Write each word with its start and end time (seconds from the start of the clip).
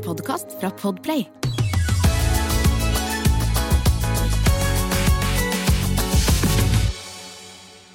en 0.00 0.06
podkast 0.06 0.46
fra 0.60 0.70
Podplay. 0.70 1.26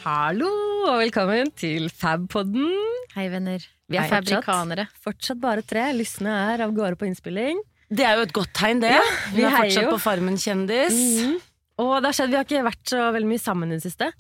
Hallo 0.06 0.50
og 0.86 1.00
velkommen 1.02 1.50
til 1.58 1.88
Fabpodden. 1.90 2.68
Hei, 3.16 3.26
venner. 3.34 3.64
Vi 3.90 3.98
er 3.98 4.06
Hei, 4.06 4.10
fortsatt, 4.12 4.44
fabrikanere. 4.46 4.86
fortsatt 5.06 5.40
bare 5.42 5.64
tre. 5.66 5.86
Lysene 5.98 6.34
er 6.54 6.64
av 6.66 6.74
gårde 6.78 6.98
på 7.00 7.08
innspilling. 7.10 7.62
Det 7.90 8.06
er 8.06 8.18
jo 8.20 8.26
et 8.28 8.34
godt 8.34 8.54
tegn, 8.58 8.82
det. 8.84 8.94
vi 9.32 9.40
vi 9.40 9.44
er 9.46 9.54
heier 9.56 9.70
fortsatt 9.70 9.88
jo. 9.88 9.94
på 9.96 10.02
Farmen 10.06 10.38
kjendis. 10.42 10.94
Mhm. 11.26 11.36
Og 11.82 11.94
det 12.02 12.08
har 12.08 12.14
skjedd, 12.16 12.30
vi 12.32 12.38
har 12.40 12.46
ikke 12.48 12.64
vært 12.70 12.86
så 12.94 13.02
veldig 13.12 13.28
mye 13.34 13.42
sammen 13.44 13.72
i 13.72 13.76
det 13.80 13.84
siste. 13.84 14.12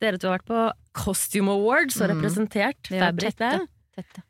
Dere 0.00 0.18
to 0.18 0.28
har 0.30 0.38
vært 0.38 0.48
på 0.48 0.60
Costume 0.96 1.50
Awards 1.52 2.00
og 2.00 2.08
Mhm. 2.08 2.12
representert 2.16 2.82
mm. 2.90 2.98
Fabrik 3.00 3.36
tette. 3.36 3.50
der. 3.50 3.66
Tette. 3.96 4.22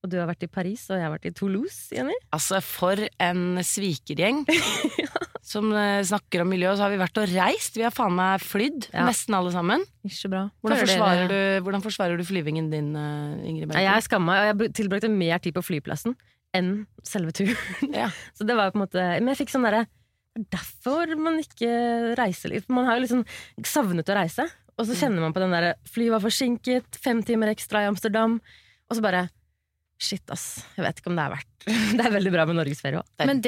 Og 0.00 0.08
du 0.08 0.16
har 0.16 0.28
vært 0.30 0.46
i 0.46 0.48
Paris, 0.48 0.86
og 0.88 0.96
jeg 0.96 1.04
har 1.04 1.12
vært 1.12 1.26
i 1.28 1.32
Toulouse, 1.36 1.90
Jenny. 1.92 2.14
Altså, 2.36 2.60
for 2.64 2.96
en 3.20 3.60
svikergjeng 3.66 4.46
som 5.50 5.66
eh, 5.76 6.00
snakker 6.08 6.40
om 6.44 6.48
miljø. 6.52 6.70
Og 6.72 6.78
så 6.78 6.86
har 6.86 6.92
vi 6.94 7.00
vært 7.00 7.18
og 7.20 7.28
reist. 7.34 7.76
Vi 7.76 7.84
har 7.84 7.92
faen 7.92 8.14
meg 8.16 8.40
flydd, 8.44 8.88
Ja. 8.94 9.04
nesten 9.08 9.36
alle 9.36 9.52
sammen. 9.52 9.84
Ikke 10.06 10.30
bra. 10.32 10.42
Hvordan 10.64 10.80
forsvarer, 10.86 11.28
du, 11.28 11.38
hvordan 11.66 11.84
forsvarer 11.84 12.20
du 12.20 12.24
flyvingen 12.28 12.70
din, 12.72 12.90
eh, 12.96 13.48
Ingrid 13.50 13.68
Bergman? 13.68 13.84
Jeg 13.90 14.06
skamma 14.08 14.30
meg, 14.32 14.40
og 14.40 14.48
jeg 14.50 14.58
br- 14.62 14.74
tilbrakte 14.80 15.10
mer 15.12 15.42
tid 15.44 15.56
på 15.58 15.64
flyplassen 15.68 16.16
enn 16.56 16.70
selve 17.06 17.34
turen. 17.36 17.92
Ja. 17.94 18.08
Så 18.36 18.46
det 18.48 18.56
var 18.58 18.72
på 18.72 18.80
en 18.80 18.86
måte 18.86 19.02
Men 19.20 19.28
jeg 19.34 19.42
fikk 19.44 19.52
sånn 19.52 19.66
derre 19.68 19.84
er 20.38 20.46
derfor 20.54 21.12
man 21.18 21.36
ikke 21.42 21.68
reiser 22.18 22.52
litt. 22.54 22.68
Man 22.72 22.86
har 22.88 22.96
jo 22.96 23.04
liksom 23.04 23.22
savnet 23.66 24.08
å 24.08 24.16
reise, 24.16 24.46
og 24.78 24.86
så 24.88 24.94
kjenner 24.96 25.20
man 25.26 25.34
på 25.36 25.42
den 25.42 25.52
derre 25.52 25.74
Flyet 25.90 26.14
var 26.14 26.22
forsinket, 26.24 26.96
fem 27.02 27.20
timer 27.26 27.50
ekstra 27.52 27.82
i 27.84 27.88
Amsterdam, 27.90 28.38
og 28.88 28.96
så 28.96 29.02
bare 29.04 29.24
Shit, 30.00 30.24
ass. 30.32 30.62
Jeg 30.78 30.84
vet 30.86 31.00
ikke 31.02 31.10
om 31.12 31.18
det 31.18 31.24
er 31.26 31.32
verdt 31.34 31.66
Det 31.98 32.04
er 32.06 32.14
veldig 32.14 32.30
bra 32.32 32.46
med 32.48 32.56
norgesferie 32.56 33.02
òg. 33.02 33.10
Men 33.20 33.42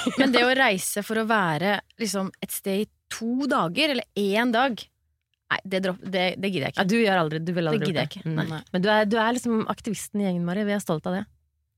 Men 0.20 0.34
det 0.34 0.42
å 0.42 0.50
reise 0.58 1.04
for 1.06 1.22
å 1.22 1.26
være 1.28 1.76
liksom, 2.02 2.32
et 2.42 2.50
sted 2.54 2.82
i 2.82 2.88
to 3.14 3.46
dager, 3.50 3.94
eller 3.94 4.08
én 4.18 4.50
dag 4.54 4.82
Nei, 5.52 5.58
det, 5.70 5.82
dropp, 5.84 6.00
det, 6.00 6.22
det 6.40 6.48
gidder 6.50 6.70
jeg 6.70 6.72
Ja, 6.72 6.82
ikke. 6.82 6.88
du 6.90 6.96
gjør 6.98 7.18
aldri 7.20 7.38
Du 7.44 7.50
vil 7.54 7.68
aldri 7.70 7.92
Det 7.94 8.06
ikke. 8.08 8.22
Mm. 8.26 8.38
Nei. 8.48 8.60
Men 8.74 8.82
du 8.82 8.88
er, 8.90 9.04
du 9.06 9.18
er 9.20 9.36
liksom 9.36 9.66
aktivisten 9.70 10.22
i 10.22 10.24
gjengen, 10.24 10.46
Mari. 10.48 10.64
Vi 10.66 10.72
er 10.74 10.80
stolt 10.82 11.04
av 11.06 11.18
det. 11.18 11.24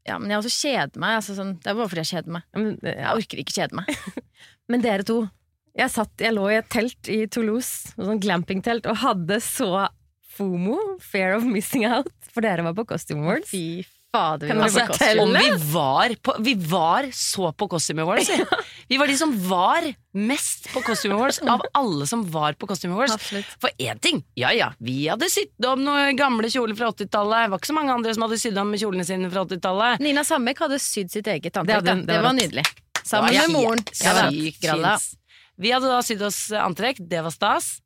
Ja, 0.07 0.21
men 0.23 0.31
jeg 0.31 0.39
også 0.39 0.53
kjeder 0.55 1.03
meg. 1.03 1.17
Altså, 1.19 1.35
sånn, 1.37 1.57
det 1.61 1.73
er 1.73 1.77
bare 1.77 1.91
fordi 1.91 2.05
jeg 2.05 2.13
kjeder 2.15 2.37
meg. 2.39 2.47
Men, 2.55 2.69
ja. 2.87 2.95
Jeg 3.03 3.21
orker 3.21 3.43
ikke 3.43 3.57
kjede 3.57 3.81
meg. 3.81 3.91
Men 4.71 4.83
dere 4.87 5.07
to, 5.07 5.19
jeg, 5.77 5.93
satt, 5.93 6.15
jeg 6.23 6.35
lå 6.35 6.47
i 6.51 6.57
et 6.61 6.71
telt 6.73 7.11
i 7.13 7.19
Toulouse, 7.31 7.93
sånn 7.99 8.23
glampingtelt, 8.23 8.87
og 8.91 9.03
hadde 9.03 9.41
så 9.45 9.89
FOMO, 10.39 10.79
fear 11.03 11.37
of 11.37 11.45
missing 11.47 11.85
out, 11.91 12.11
for 12.33 12.47
dere 12.47 12.65
var 12.67 12.75
på 12.79 12.87
Costume 12.89 13.27
Awards. 13.27 13.51
Fy 13.51 13.83
fader. 14.17 14.49
Kan 14.49 14.63
vi. 14.65 15.21
Om 15.21 15.33
vi 15.37 15.51
var, 15.73 16.15
på, 16.25 16.35
vi 16.49 16.55
var 16.73 17.09
så 17.13 17.53
på 17.53 17.69
Costume 17.77 18.03
Awards. 18.03 18.31
vi. 18.33 18.45
Vi 18.89 18.99
var 19.01 19.11
de 19.11 19.17
som 19.19 19.33
var 19.49 19.87
mest 20.17 20.69
på 20.73 20.81
Costume 20.87 21.15
Awards 21.19 21.41
av 21.43 21.61
alle 21.77 22.07
som 22.07 22.23
var 22.33 22.55
på 22.57 22.69
Costume 22.71 22.95
Awards. 22.97 23.15
Absolutt. 23.19 23.49
For 23.61 23.71
én 23.83 23.99
ting, 24.01 24.23
ja 24.39 24.53
ja, 24.57 24.71
vi 24.79 24.95
hadde 25.11 25.29
sydd 25.33 25.67
om 25.69 25.83
noen 25.85 26.17
gamle 26.17 26.49
kjoler 26.53 26.79
fra 26.79 26.89
80-tallet. 26.95 27.47
Det 27.47 27.53
var 27.53 27.61
ikke 27.61 27.71
så 27.73 27.77
mange 27.77 27.93
andre 27.99 28.15
som 28.17 28.25
hadde 28.27 28.39
sydd 28.41 28.61
om 28.63 28.73
kjolene 28.79 29.05
sine 29.09 29.31
fra 29.33 29.45
80-tallet. 29.45 30.01
Nina 30.07 30.25
Samek 30.25 30.63
hadde 30.65 30.79
sydd 30.83 31.11
sitt 31.13 31.27
eget 31.27 31.51
Det 31.53 31.61
antrekk. 31.65 31.83
hadde- 31.83 31.97
det 32.01 32.07
Det, 32.13 32.21
var 32.23 32.29
var 32.31 32.39
nydelig. 32.41 32.67
Sammen 33.07 33.33
Det 33.33 33.41
var 33.41 33.49
med 33.49 33.57
moren. 33.61 33.85
Ja. 34.63 34.99
Vi 35.59 35.71
hadde 35.73 35.89
da 35.89 36.01
sydd 36.05 36.23
oss 36.27 36.41
antrekk, 36.53 36.99
det 37.09 37.23
var 37.25 37.33
stas. 37.33 37.77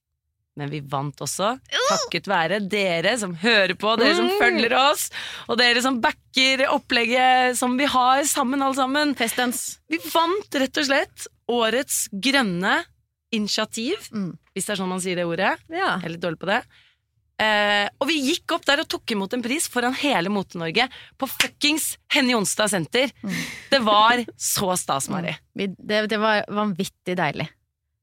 Men 0.61 0.69
vi 0.73 0.83
vant 0.93 1.17
også, 1.25 1.55
takket 1.89 2.29
være 2.29 2.59
dere 2.69 3.15
som 3.21 3.33
hører 3.41 3.73
på, 3.81 3.95
dere 4.01 4.19
som 4.19 4.29
følger 4.41 4.75
oss, 4.77 5.07
og 5.49 5.57
dere 5.61 5.81
som 5.85 5.97
backer 6.05 6.67
opplegget 6.69 7.57
som 7.59 7.79
vi 7.81 7.89
har 7.89 8.23
sammen, 8.29 8.61
alle 8.63 8.77
sammen. 8.79 9.15
Festens. 9.19 9.79
Vi 9.91 9.99
vant 10.13 10.61
rett 10.61 10.83
og 10.83 10.89
slett 10.91 11.27
årets 11.51 12.05
grønne 12.13 12.83
initiativ, 13.33 13.97
Mm. 14.13 14.37
hvis 14.55 14.67
det 14.67 14.73
er 14.75 14.81
sånn 14.83 14.89
man 14.93 15.01
sier 15.03 15.17
det 15.17 15.25
ordet. 15.27 15.57
Ja. 15.71 15.97
Jeg 15.99 16.05
er 16.11 16.15
litt 16.17 16.23
dårlig 16.25 16.41
på 16.43 16.51
det. 16.51 16.61
Eh, 17.41 17.87
og 18.03 18.09
vi 18.11 18.19
gikk 18.21 18.53
opp 18.53 18.67
der 18.69 18.83
og 18.83 18.89
tok 18.93 19.15
imot 19.15 19.33
en 19.33 19.41
pris 19.41 19.65
foran 19.73 19.95
hele 19.97 20.29
Mote-Norge 20.29 20.85
på 21.17 21.29
fuckings 21.31 21.95
Henny 22.13 22.35
Jonstad 22.35 22.69
senter. 22.69 23.09
Det 23.71 23.81
var 23.81 24.21
så 24.37 24.75
stas, 24.77 25.09
Mari. 25.09 25.33
Vi, 25.57 25.71
det, 25.79 26.03
det 26.13 26.19
var 26.21 26.45
vanvittig 26.53 27.17
deilig. 27.17 27.49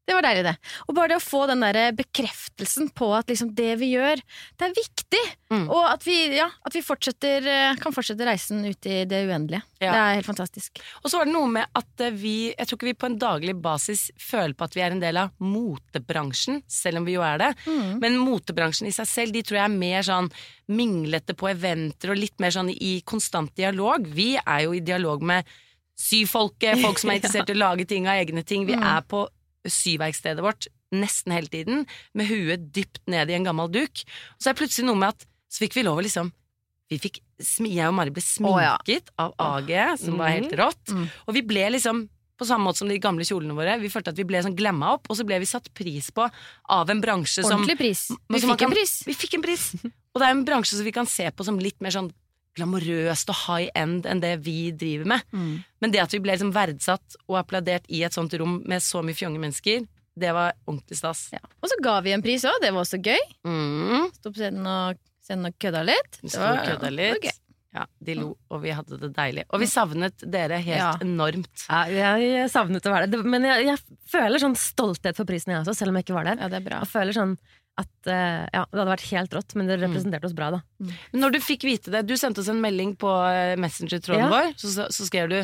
Det 0.08 0.16
var 0.16 0.24
deilig, 0.24 0.44
det. 0.48 0.54
Og 0.88 0.96
bare 0.96 1.12
det 1.12 1.18
å 1.20 1.24
få 1.24 1.42
den 1.50 1.64
der 1.66 1.92
bekreftelsen 1.98 2.94
på 2.96 3.10
at 3.18 3.28
liksom 3.28 3.50
det 3.58 3.74
vi 3.82 3.90
gjør, 3.92 4.22
det 4.56 4.70
er 4.70 4.76
viktig. 4.78 5.24
Mm. 5.52 5.66
Og 5.66 5.84
at 5.84 6.06
vi, 6.08 6.16
ja, 6.38 6.48
at 6.64 6.76
vi 6.76 6.82
fortsetter, 6.86 7.44
eh, 7.52 7.76
kan 7.82 7.96
fortsette 7.96 8.28
reisen 8.28 8.64
ut 8.64 8.88
i 8.88 9.02
det 9.10 9.20
uendelige. 9.28 9.66
Ja. 9.82 9.92
Det 9.92 10.00
er 10.00 10.16
helt 10.22 10.30
fantastisk. 10.30 10.80
Og 11.04 11.12
så 11.12 11.20
var 11.20 11.28
det 11.28 11.36
noe 11.36 11.52
med 11.52 11.68
at 11.76 12.06
eh, 12.06 12.16
vi 12.16 12.36
Jeg 12.54 12.70
tror 12.70 12.80
ikke 12.80 12.88
vi 12.88 12.96
på 13.04 13.10
en 13.12 13.20
daglig 13.20 13.58
basis 13.60 14.08
føler 14.16 14.56
på 14.56 14.70
at 14.70 14.80
vi 14.80 14.86
er 14.86 14.96
en 14.96 15.04
del 15.04 15.20
av 15.20 15.36
motebransjen, 15.44 16.64
selv 16.72 17.02
om 17.02 17.08
vi 17.08 17.18
jo 17.18 17.28
er 17.28 17.44
det. 17.44 17.52
Men 18.00 18.16
motebransjen 18.22 18.88
i 18.88 18.96
seg 18.96 19.12
selv, 19.12 19.36
de 19.36 19.44
tror 19.44 19.60
jeg 19.60 19.68
er 19.68 19.80
mer 19.84 20.08
sånn 20.08 20.32
minglete 20.72 21.36
på 21.36 21.52
eventer 21.52 22.16
og 22.16 22.22
litt 22.24 22.40
mer 22.40 22.56
sånn 22.56 22.72
i 22.72 23.02
konstant 23.08 23.52
dialog. 23.60 24.08
Vi 24.08 24.38
er 24.40 24.68
jo 24.70 24.76
i 24.76 24.84
dialog 24.84 25.24
med 25.24 25.48
syfolket, 25.98 26.80
folk 26.80 27.02
som 27.02 27.12
er 27.12 27.18
interessert 27.20 27.52
i 27.52 27.58
å 27.58 27.64
lage 27.66 27.88
ting 27.90 28.08
av 28.08 28.22
egne 28.22 28.48
ting. 28.48 28.68
Vi 28.70 28.78
er 28.78 29.04
på 29.04 29.26
syverkstedet 29.66 30.44
vårt 30.46 30.70
nesten 30.96 31.34
hele 31.36 31.52
tiden, 31.52 31.86
med 32.16 32.30
huet 32.30 32.70
dypt 32.76 33.02
ned 33.12 33.32
i 33.32 33.36
en 33.38 33.48
gammel 33.48 33.72
duk. 33.72 34.04
Og 34.36 34.44
så 34.44 34.50
er 34.50 34.56
det 34.56 34.62
plutselig 34.62 34.88
noe 34.88 35.02
med 35.02 35.16
at 35.16 35.26
så 35.52 35.64
fikk 35.64 35.80
vi 35.80 35.88
lov 35.88 36.00
å 36.00 36.06
liksom 36.06 36.32
vi 36.88 37.00
fikk, 37.04 37.18
Jeg 37.68 37.88
og 37.90 37.96
Mari 37.98 38.14
ble 38.16 38.22
Å, 38.24 38.52
ja. 38.64 38.76
sminket 38.80 39.10
av 39.20 39.34
AG, 39.44 39.74
som 40.00 40.22
var 40.22 40.32
helt 40.32 40.54
rått. 40.56 40.94
Mm. 40.96 41.10
Og 41.28 41.36
vi 41.36 41.44
ble 41.44 41.66
liksom 41.76 42.06
på 42.38 42.46
samme 42.46 42.68
måte 42.68 42.84
som 42.84 42.92
de 42.92 43.00
gamle 43.02 43.26
kjolene 43.26 43.56
våre. 43.58 43.76
Vi 43.82 43.90
følte 43.92 44.14
at 44.14 44.20
vi 44.20 44.26
ble 44.30 44.40
sånn 44.46 44.56
glemma 44.58 44.94
opp, 44.96 45.10
og 45.10 45.18
så 45.18 45.26
ble 45.28 45.40
vi 45.42 45.50
satt 45.50 45.72
pris 45.76 46.12
på 46.14 46.24
av 46.24 46.94
en 46.94 47.02
bransje 47.04 47.42
som 47.42 47.58
Ordentlig 47.58 47.80
pris. 47.80 48.04
Vi 48.30 48.42
fikk 48.44 48.62
kan, 48.62 48.70
en 48.70 48.78
pris. 48.78 48.94
Vi 49.08 49.18
fikk 49.18 49.38
en 49.40 49.46
pris! 49.46 49.66
Og 50.14 50.22
det 50.22 50.30
er 50.30 50.34
en 50.34 50.46
bransje 50.48 50.78
som 50.78 50.88
vi 50.88 50.94
kan 50.96 51.10
se 51.10 51.28
på 51.30 51.46
som 51.46 51.60
litt 51.62 51.78
mer 51.84 51.94
sånn 51.94 52.08
glamorøst 52.58 53.30
og 53.34 53.38
high 53.46 53.70
end 53.78 54.06
enn 54.10 54.20
det 54.24 54.34
vi 54.46 54.72
driver 54.76 55.06
med. 55.14 55.22
Mm. 55.32 55.64
Men 55.82 55.94
det 55.94 56.02
at 56.04 56.12
vi 56.16 56.20
ble 56.26 56.34
liksom 56.36 56.52
verdsatt 56.56 57.18
og 57.28 57.40
applaudert 57.44 57.86
i 57.94 58.04
et 58.08 58.14
sånt 58.18 58.34
rom 58.42 58.60
med 58.68 58.82
så 58.84 59.04
mye 59.06 59.16
fjonge 59.18 59.40
mennesker, 59.42 59.86
det 60.18 60.32
var 60.34 60.54
ordentlig 60.66 60.98
stas. 60.98 61.28
Ja. 61.32 61.40
Og 61.62 61.70
så 61.70 61.78
ga 61.86 62.00
vi 62.02 62.12
en 62.16 62.24
pris 62.26 62.44
òg, 62.50 62.58
det 62.64 62.72
var 62.74 62.82
også 62.84 62.98
gøy. 63.06 63.20
Mm. 63.46 64.08
Stå 64.18 64.32
på 64.34 64.40
scenen 64.42 64.66
og, 64.72 64.98
scenen 65.24 65.52
og 65.52 65.60
kødda 65.62 65.84
litt. 65.86 66.18
Vi 66.22 66.28
Det 66.28 66.32
sto 66.34 66.42
var- 66.42 66.58
og 66.58 66.66
kødda 66.66 66.80
det 66.80 66.90
var 66.90 66.98
litt. 66.98 67.24
gøy. 67.30 67.38
Ja, 67.78 67.84
de 68.02 68.14
lo, 68.16 68.32
og 68.50 68.62
vi 68.64 68.72
hadde 68.74 68.98
det 68.98 69.12
deilig. 69.14 69.44
Og 69.54 69.60
vi 69.62 69.66
savnet 69.70 70.24
dere 70.26 70.58
helt 70.58 70.80
Ja. 70.80 70.94
enormt. 71.04 71.68
Ja, 71.70 72.16
jeg 72.18 72.50
savnet 72.50 72.82
å 72.82 72.90
være 72.90 73.06
det. 73.12 73.20
det. 73.22 73.26
Men 73.26 73.44
jeg, 73.44 73.66
jeg 73.68 73.78
føler 74.10 74.40
sånn 74.42 74.56
stolthet 74.58 75.16
for 75.16 75.26
prisen, 75.26 75.52
jeg 75.54 75.62
også, 75.62 75.76
selv 75.76 75.90
om 75.90 75.96
jeg 76.00 76.06
ikke 76.08 76.16
var 76.16 76.24
der. 76.24 76.42
Ja, 76.42 76.48
det 76.48 76.56
er 76.58 76.66
bra. 76.70 76.80
Jeg 76.80 76.90
føler 76.90 77.14
sånn 77.14 77.38
at 77.78 78.10
uh, 78.10 78.46
ja, 78.50 78.64
det 78.66 78.80
hadde 78.80 78.90
vært 78.90 79.10
helt 79.12 79.36
rått, 79.38 79.54
men 79.60 79.68
det 79.70 79.78
representerte 79.82 80.26
oss 80.30 80.34
bra, 80.38 80.50
da. 80.58 80.62
Når 81.14 81.36
du 81.36 81.40
fikk 81.46 81.66
vite 81.68 81.94
det, 81.94 82.06
du 82.10 82.16
sendte 82.18 82.42
oss 82.42 82.50
en 82.50 82.62
melding 82.64 82.96
på 82.98 83.12
eh, 83.30 83.54
Messenger-tråden 83.62 84.26
Ja. 84.26 84.32
vår, 84.34 84.54
så, 84.58 84.72
så, 84.74 84.88
så 84.94 85.06
skrev 85.06 85.30
du 85.30 85.38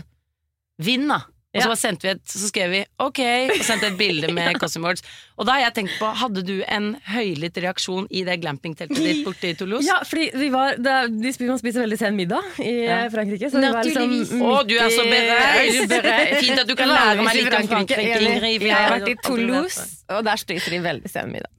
'vinn', 0.81 1.07
da. 1.11 1.19
Og 1.53 1.61
så, 1.61 1.73
sendte 1.77 2.07
vi 2.07 2.09
et, 2.15 2.21
så 2.25 2.47
skrev 2.49 2.71
vi 2.73 2.79
'ok', 2.97 3.19
og 3.53 3.59
sendte 3.65 3.85
et 3.91 3.97
bilde 3.97 4.31
med 4.37 4.55
Costume 4.57 4.87
Awards. 4.87 5.03
Og 5.37 5.45
da 5.45 5.53
har 5.53 5.61
jeg 5.67 5.73
tenkt 5.75 5.99
på, 5.99 6.07
hadde 6.17 6.41
du 6.47 6.55
en 6.65 6.87
høylytt 7.13 7.59
reaksjon 7.61 8.07
i 8.09 8.23
det 8.25 8.39
glampingteltet 8.41 8.97
ditt 8.97 9.21
borte 9.25 9.51
i 9.51 9.53
Toulouse? 9.59 9.85
Ja, 9.85 9.99
fordi 10.01 10.31
vi 10.33 10.49
var 10.49 10.79
det 10.81 10.89
er- 10.95 11.11
de 11.13 11.33
spiser, 11.33 11.51
Man 11.53 11.61
spiser 11.61 11.85
veldig 11.85 11.99
sen 12.01 12.17
middag 12.17 12.41
i 12.57 12.73
Ja. 12.87 12.97
Frankrike. 13.13 13.51
Så 13.53 13.61
Naturligvis. 13.61 13.85
liksom 13.85 14.09
Naturligvis. 14.09 14.41
Å, 14.41 14.67
du 14.67 14.75
er 14.81 14.89
så 14.89 15.05
bereist! 15.13 16.41
Fint 16.41 16.59
at 16.59 16.67
du 16.67 16.75
kan 16.75 16.89
lære 16.89 17.21
meg 17.23 17.35
litt 17.35 17.53
om 17.53 17.67
Frankrike. 17.67 18.59
Jeg 18.63 18.73
har 18.73 18.99
vært 18.99 19.09
i 19.13 19.15
Toulouse, 19.21 19.87
og 20.09 20.23
der 20.25 20.37
spiser 20.41 20.71
de 20.71 20.79
veldig 20.89 21.09
sen 21.09 21.31
middag. 21.31 21.51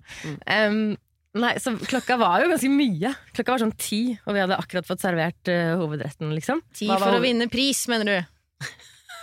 Um, 0.50 0.96
nei, 1.38 1.54
så 1.62 1.78
klokka 1.78 2.18
var 2.18 2.42
jo 2.42 2.50
ganske 2.50 2.70
mye. 2.70 3.14
Klokka 3.34 3.54
var 3.54 3.62
sånn 3.62 3.76
ti, 3.78 4.18
og 4.26 4.34
vi 4.34 4.40
hadde 4.42 4.58
akkurat 4.58 4.86
fått 4.86 5.00
servert 5.06 5.50
uh, 5.54 5.76
hovedretten, 5.78 6.34
liksom. 6.34 6.62
Ti 6.74 6.86
for 6.98 7.14
å 7.14 7.22
vinne 7.22 7.46
pris, 7.50 7.86
mener 7.88 8.04
du? 8.10 8.33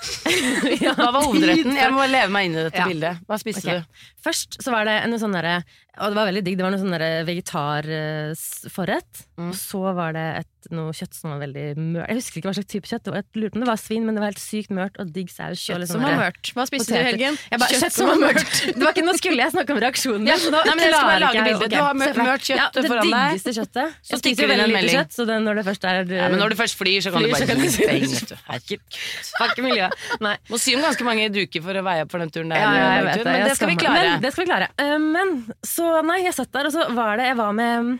Hva 0.98 1.12
var 1.14 1.22
hovedretten? 1.28 1.76
Jeg 1.78 1.94
må 1.94 2.06
leve 2.10 2.32
meg 2.34 2.48
inn 2.50 2.56
i 2.58 2.64
dette 2.66 2.80
Ja. 2.82 2.88
bildet. 2.90 3.20
Hva 3.30 3.38
spiste 3.42 3.76
du? 3.80 4.00
Først 4.26 4.58
så 4.64 4.74
var 4.74 4.86
det 4.90 4.96
en 5.04 5.14
sånn 5.22 5.36
derre 5.36 5.60
Og 6.00 6.10
det 6.14 6.18
var 6.18 6.30
veldig 6.32 6.44
digg. 6.46 6.58
Det 6.58 6.66
var 6.66 6.72
noe 6.74 6.82
sånn 6.82 6.96
vegetarforrett. 7.28 9.26
Mm. 9.38 9.50
Og 9.52 9.56
så 9.60 9.82
var 9.98 10.14
det 10.18 10.26
et, 10.42 10.61
noe 10.70 10.94
kjøtt 10.94 11.16
som 11.18 11.32
var 11.34 11.40
veldig 11.42 11.64
mørt. 11.80 12.08
Jeg 12.12 12.18
husker 12.20 12.38
ikke 12.42 12.50
hva 12.52 12.54
slags 12.60 12.70
type 12.72 12.88
kjøtt. 12.92 13.04
Det 13.08 13.12
var, 13.16 13.24
jeg 13.24 13.42
lurte 13.42 13.54
på 13.56 13.58
om 13.58 13.64
det 13.66 13.70
var 13.72 13.80
svin, 13.82 14.06
men 14.06 14.16
det 14.18 14.22
var 14.22 14.30
helt 14.32 14.42
sykt 14.44 14.70
mørt 14.78 15.00
og 15.02 15.10
digg 15.16 15.32
saus. 15.34 15.58
Kjøtt 15.62 15.88
som 15.90 15.98
sånn 15.98 16.06
var 16.06 16.20
mørt. 16.22 16.52
Hva 16.56 16.66
spiste 16.70 16.94
du 16.94 17.00
i 17.00 17.06
helgen? 17.08 17.40
Bare, 17.58 17.80
kjøtt 17.82 17.96
som 17.98 18.12
var 18.12 18.20
mørkt! 18.22 18.54
Det 18.76 18.84
var 18.86 18.94
ikke, 18.94 19.06
nå 19.08 19.16
skulle 19.18 19.42
jeg 19.42 19.54
snakke 19.56 19.74
om 19.76 19.80
reaksjonen 19.82 20.28
Ja, 20.30 20.38
din, 20.38 20.52
da 20.54 20.62
nei, 20.68 20.76
men 20.78 20.84
jeg 20.86 20.94
skal 20.94 21.10
bare 21.10 21.24
lage 21.26 21.42
ikke 21.42 21.50
Okay. 21.62 21.70
Du 21.72 21.78
har 21.82 21.94
mør- 21.98 22.06
se 22.06 22.14
for 22.14 22.22
deg. 22.22 22.30
mørt 22.32 22.46
kjøtt 22.46 22.62
ja, 22.62 22.68
foran 22.72 22.90
deg. 22.90 23.02
Det 23.02 23.22
diggeste 23.32 23.52
kjøttet. 23.58 23.96
Så 24.02 24.12
Jeg 24.16 24.20
spiser 24.22 24.42
du 24.42 24.52
veldig 24.52 24.68
lite 24.72 24.94
kjøtt, 24.96 25.12
så 25.18 25.26
det, 25.30 25.38
når 25.46 25.56
det 25.62 25.66
først 25.72 25.84
er 25.92 25.96
Ja, 26.12 26.28
men 26.32 26.40
når 26.42 26.50
du 26.54 26.56
først 26.62 26.78
flyr, 26.80 27.00
så 27.02 27.12
kan 27.14 27.22
Flyr, 27.22 27.28
du 27.28 27.34
bare 27.34 27.46
du 27.46 27.52
gi 27.52 27.62
miljø 27.62 27.88
penger, 27.92 28.14
vet 28.16 28.30
du. 28.32 28.36
Herregud. 28.52 29.00
Fuck 29.42 29.62
miljøet. 29.66 29.98
Nei. 30.28 30.36
Må 30.52 30.60
sy 30.62 30.76
om 30.78 30.82
ganske 30.86 31.08
mange 31.08 31.30
duker 31.34 31.62
for 31.66 31.74
å 31.82 31.84
veie 31.90 32.06
opp 32.06 32.12
for 32.12 32.24
den 32.24 32.30
turen 32.34 32.50
der. 32.54 32.62
Ja, 32.64 32.72
ja, 32.76 32.88
jeg 32.98 33.06
vet 33.10 33.24
det. 33.24 33.26
Men 33.32 33.48
det 33.50 33.56
skal 33.58 33.72
vi 33.74 33.76
klare. 33.82 34.06
Men, 34.12 34.22
det 34.22 34.32
skal 34.36 34.46
vi 34.46 34.50
klare. 34.52 34.72
Men 35.02 35.36
så, 35.66 35.90
nei, 36.06 36.20
jeg 36.26 36.34
satt 36.38 36.52
der, 36.56 36.70
og 36.72 36.74
så 36.76 36.88
var 36.96 37.18
det 37.22 37.30
Jeg 37.32 37.38
var 37.40 37.52
med 37.58 38.00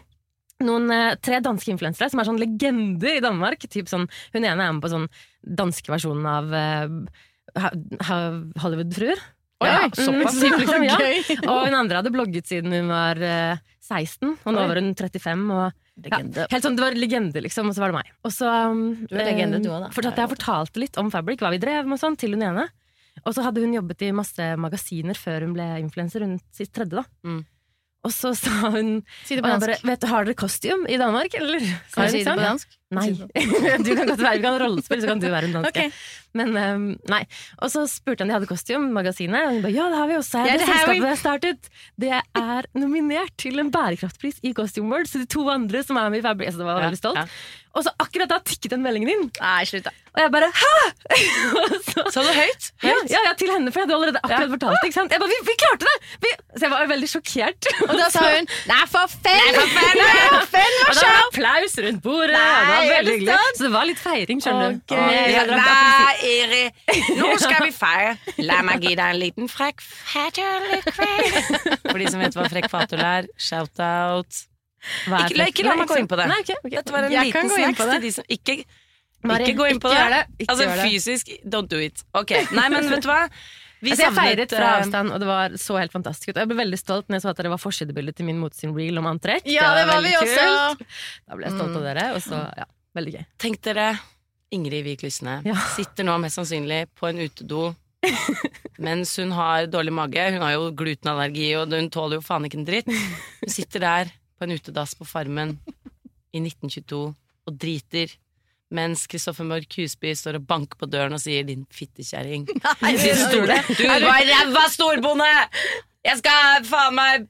noen 0.66 0.92
eh, 0.94 1.16
tre 1.24 1.40
danske 1.44 1.72
influensere 1.74 2.10
som 2.12 2.22
er 2.22 2.28
sånn 2.30 2.40
legender 2.42 3.18
i 3.18 3.24
Danmark. 3.24 3.64
Typ 3.72 3.90
sånn, 3.92 4.08
hun 4.36 4.44
ene 4.46 4.56
er 4.68 4.74
med 4.74 4.82
på 4.84 4.92
sånn 4.94 5.10
danske 5.42 5.92
versjonen 5.94 6.26
av 6.32 6.54
eh, 6.54 6.88
Ha- 7.60 7.74
Hollywood-fruer. 8.64 9.20
Oh, 9.62 9.68
Ja, 9.68 9.90
såpass. 9.94 10.38
mm, 10.42 10.54
liksom, 10.62 10.84
ja. 10.88 10.98
Og 11.52 11.66
hun 11.68 11.76
andre 11.78 12.00
hadde 12.00 12.12
blogget 12.14 12.48
siden 12.50 12.72
hun 12.74 12.88
var 12.90 13.20
uh, 13.20 13.60
16, 13.84 14.38
og 14.46 14.56
nå 14.56 14.64
var 14.70 14.80
hun 14.80 14.94
35. 14.98 15.44
Og, 15.52 15.76
ja, 16.08 16.20
helt 16.50 16.64
sånn, 16.66 16.78
det 16.80 16.86
var 16.86 16.96
legende, 16.98 17.44
liksom, 17.44 17.68
og 17.70 17.76
så 17.76 17.84
var 17.84 17.92
det 17.92 17.98
meg. 18.00 18.14
Og 18.26 18.34
så 18.34 18.48
um, 18.72 18.82
Du 19.04 19.14
legende, 19.20 19.60
eh, 19.60 19.68
også, 19.68 19.82
da. 19.84 19.92
fortalte 19.94 20.24
jeg 20.24 20.32
fortalte 20.38 20.82
litt 20.86 20.98
om 21.02 21.12
Fabric, 21.14 21.44
hva 21.44 21.52
vi 21.54 21.60
drev 21.62 21.86
med 21.92 22.00
og 22.00 22.02
sånn, 22.02 22.18
til 22.24 22.34
hun 22.38 22.48
ene. 22.48 22.66
Og 23.26 23.36
så 23.36 23.44
hadde 23.46 23.62
hun 23.62 23.76
jobbet 23.76 24.02
i 24.08 24.14
masse 24.16 24.48
magasiner 24.58 25.20
før 25.20 25.44
hun 25.46 25.54
ble 25.60 25.68
influenser, 25.84 26.24
hun 26.26 26.40
sitt 26.56 26.72
tredje, 26.74 27.04
da. 27.04 27.06
Mm. 27.28 27.42
Og 28.04 28.14
så 28.14 28.34
sa 28.38 28.72
hun 28.74 29.02
Si 29.28 29.36
det 29.38 29.44
på 29.44 29.50
dansk. 29.50 29.68
bare, 29.68 29.78
vet 29.92 30.04
Har 30.10 30.26
dere 30.26 30.34
costume 30.34 30.90
i 30.90 30.98
Danmark, 30.98 31.34
eller? 31.38 31.60
Kan 31.94 32.08
du 32.08 32.16
si 32.16 32.24
det 32.24 32.34
på 32.34 32.42
dansk? 32.42 32.78
Nei. 32.92 33.08
Du 33.86 33.94
kan 33.96 34.08
godt 34.10 34.20
være, 34.20 34.38
vi 34.38 34.44
kan 34.44 34.58
rollespille, 34.62 35.02
så 35.06 35.08
kan 35.14 35.22
du 35.24 35.30
være 35.32 35.48
en 35.50 35.56
danske. 35.60 35.72
Okay. 35.72 35.94
Men 36.36 36.54
um, 36.56 36.84
nei. 37.12 37.22
Og 37.60 37.72
så 37.74 37.84
spurte 37.92 38.24
han 38.24 38.30
de 38.32 38.36
hadde 38.38 38.48
kostyme, 38.48 38.88
magasinet. 38.96 39.48
Og 39.50 39.58
de 39.58 39.64
ba, 39.66 39.72
ja, 39.72 39.88
det 39.92 39.98
har 40.00 40.08
vi 40.12 40.16
også. 40.20 40.44
Ja, 40.48 40.54
det, 40.56 40.66
det 40.66 40.68
selskapet 40.70 41.08
har 41.10 41.20
startet, 41.20 41.72
det 42.00 42.12
er 42.20 42.68
nominert 42.80 43.34
til 43.42 43.60
en 43.64 43.72
bærekraftpris 43.74 44.40
i 44.48 44.54
Costume 44.56 44.92
World. 44.94 45.12
Så 45.12 45.24
de 45.24 45.28
to 45.32 45.44
andre 45.52 45.84
som 45.88 46.00
er 46.00 46.12
med 46.14 46.22
i 46.22 46.26
Fabric, 46.28 46.54
så 46.56 46.62
det 46.64 46.68
var 46.70 46.80
jeg 46.80 46.88
veldig 46.90 47.02
stolt. 47.02 47.20
Ja, 47.20 47.26
Og 47.76 47.84
så 47.88 47.92
akkurat 48.04 48.32
da 48.32 48.40
tikket 48.48 48.72
den 48.78 48.84
meldingen 48.84 49.12
inn. 49.12 49.28
Nei, 49.44 49.66
slutt, 49.68 49.88
da. 49.90 49.96
Og 50.12 50.20
jeg 50.20 50.32
bare 50.34 50.48
hæ?! 50.52 50.72
så, 51.92 52.04
Sa 52.12 52.24
du 52.24 52.32
høyt? 52.36 52.66
ja, 52.84 52.92
Høyt? 52.96 53.12
ja, 53.14 53.20
ja, 53.28 53.32
til 53.40 53.52
henne, 53.54 53.72
for 53.72 53.80
jeg 53.80 53.88
hadde 53.88 53.96
allerede 54.00 54.20
akkurat 54.24 54.48
Ja. 54.48 54.52
fortalt 54.56 54.82
det. 54.84 54.92
Jeg 55.16 55.22
bare, 55.24 55.32
vi, 55.32 55.38
vi 55.48 55.56
klarte 55.62 55.88
det! 55.88 55.94
Vi, 56.26 56.32
så 56.58 56.66
jeg 56.66 56.72
var 56.74 56.90
veldig 56.92 57.10
sjokkert. 57.12 57.70
Og 57.88 57.94
da 58.00 58.08
sa 58.16 58.24
hun 58.28 58.50
Nei, 58.72 58.82
for 58.92 59.14
fem! 59.14 59.40
Nei, 59.40 59.54
for 59.56 59.76
fem! 59.78 60.02
Nei, 60.02 60.18
for 60.32 60.50
fem 60.56 60.74
Og 60.88 60.92
det 60.96 61.06
var 61.06 61.22
applaus 61.30 61.78
rundt 61.88 62.04
bordet. 62.08 62.36
Nei, 62.40 62.81
og 62.82 62.86
det 62.86 62.92
var 62.92 62.98
veldig 62.98 63.14
hyggelig. 63.16 63.38
Så 63.58 63.64
det 63.68 63.72
var 63.76 63.86
litt 63.90 64.02
feiring, 64.02 64.42
skjønner 64.44 64.74
du. 64.76 64.82
Okay. 64.82 65.32
Ja, 65.32 65.44
nei, 65.48 66.14
Eri, 66.32 66.62
nå 67.22 67.32
skal 67.42 67.66
vi 67.68 67.72
feire. 67.76 68.16
La 68.44 68.62
meg 68.68 68.84
gi 68.86 68.96
deg 68.98 69.06
en 69.16 69.20
liten 69.22 69.50
frekk 69.52 69.82
fatøl-kveld. 69.86 71.42
For 71.88 72.00
de 72.02 72.08
som 72.12 72.22
vet 72.24 72.38
hva 72.38 72.48
frekk 72.52 72.70
fatøl 72.72 73.04
er, 73.06 73.28
shout-out. 73.38 74.46
Ikke, 75.06 75.46
ikke 75.52 75.66
la 75.68 75.76
meg 75.78 75.90
gå 75.92 76.00
inn 76.02 76.08
på 76.10 76.18
det. 76.18 76.26
Nei, 76.32 76.40
okay, 76.42 76.58
okay. 76.64 76.76
Dette 76.80 76.94
var 76.96 77.06
en 77.06 77.14
Jeg 77.14 77.28
liten 77.30 77.52
gå 77.52 77.58
inn 77.60 77.68
snacks 77.68 77.78
på 77.84 77.86
det. 77.90 77.98
til 78.00 78.08
de 78.08 78.14
som 78.18 78.32
ikke 78.38 78.56
Mari, 79.30 79.46
Ikke 79.46 79.58
gå 79.60 79.66
inn 79.70 79.78
på 79.78 79.90
ikke 79.92 79.94
det. 79.94 80.02
gjør 80.02 80.14
det. 80.16 80.22
Ikke 80.42 80.50
altså 80.56 80.66
gjør 80.66 80.80
det. 80.80 80.86
fysisk, 80.90 81.28
don't 81.54 81.70
do 81.70 81.78
it. 81.78 82.00
Ok, 82.18 82.32
Nei, 82.58 82.64
men 82.74 82.88
vet 82.90 83.04
du 83.06 83.10
hva? 83.12 83.20
Vi 83.82 83.92
Altså, 83.96 84.04
jeg 84.06 84.14
feiret 84.14 84.52
fra 84.54 84.68
eh, 84.68 84.80
avstand, 84.84 85.12
og 85.12 85.20
det 85.24 85.28
var 85.28 85.50
så 85.58 85.78
helt 85.80 85.92
fantastisk 85.92 86.30
ut. 86.30 86.36
Jeg 86.38 86.48
ble 86.52 86.58
veldig 86.60 86.78
stolt 86.80 87.08
når 87.10 87.18
jeg 87.18 87.24
så 87.26 87.30
at 87.34 87.38
dere 87.42 87.50
var 87.50 87.62
forsidebildet 87.64 88.16
til 88.20 88.26
min 88.28 88.38
motsin 88.40 88.76
reel 88.78 88.98
om 89.02 89.08
antrekk. 89.10 89.48
Ja, 89.50 89.72
det 89.76 89.88
var 89.90 90.02
vi 90.02 90.12
veldig 90.12 90.16
også. 90.22 90.46
kult. 90.78 90.88
Da 91.28 91.36
ble 91.40 91.48
jeg 91.50 91.56
stolt 91.58 91.72
Mm. 91.72 91.78
av 91.78 91.84
dere, 91.90 92.06
og 92.16 92.22
så, 92.22 92.42
ja, 92.62 92.66
veldig 92.96 93.14
gøy. 93.18 93.26
Tenk 93.42 93.62
dere 93.66 93.88
Ingrid 94.52 94.84
Wiik 94.86 95.02
Lysne 95.04 95.42
Ja. 95.46 95.56
sitter 95.76 96.04
nå 96.04 96.20
mest 96.22 96.38
sannsynlig 96.38 96.88
på 97.00 97.08
en 97.10 97.18
utedo 97.26 97.76
mens 98.82 99.16
hun 99.18 99.32
har 99.32 99.68
dårlig 99.68 99.94
mage. 99.94 100.32
Hun 100.34 100.42
har 100.42 100.54
jo 100.56 100.72
glutenallergi, 100.74 101.56
og 101.58 101.70
hun 101.74 101.90
tåler 101.94 102.18
jo 102.18 102.22
faen 102.26 102.46
ikke 102.48 102.58
en 102.60 102.66
dritt. 102.66 102.88
Hun 103.42 103.50
sitter 103.50 103.80
der 103.80 104.06
på 104.40 104.44
en 104.48 104.56
utedass 104.58 104.96
på 104.98 105.06
Farmen 105.06 105.58
i 106.34 106.40
1922 106.42 107.02
og 107.48 107.58
driter. 107.58 108.14
Mens 108.72 109.04
Kristoffer 109.12 109.44
Mørk 109.44 109.74
Husby 109.78 110.14
står 110.16 110.38
og 110.40 110.46
banker 110.48 110.78
på 110.80 110.88
døren 110.88 111.14
og 111.14 111.20
sier 111.20 111.44
'din 111.44 111.66
fittekjerring'. 111.76 112.46
Du 112.52 113.88
var 113.88 114.24
ræva 114.32 114.66
storbonde! 114.72 115.28
Jeg 116.06 116.18
skal 116.18 116.64
faen 116.66 116.96
meg 116.96 117.28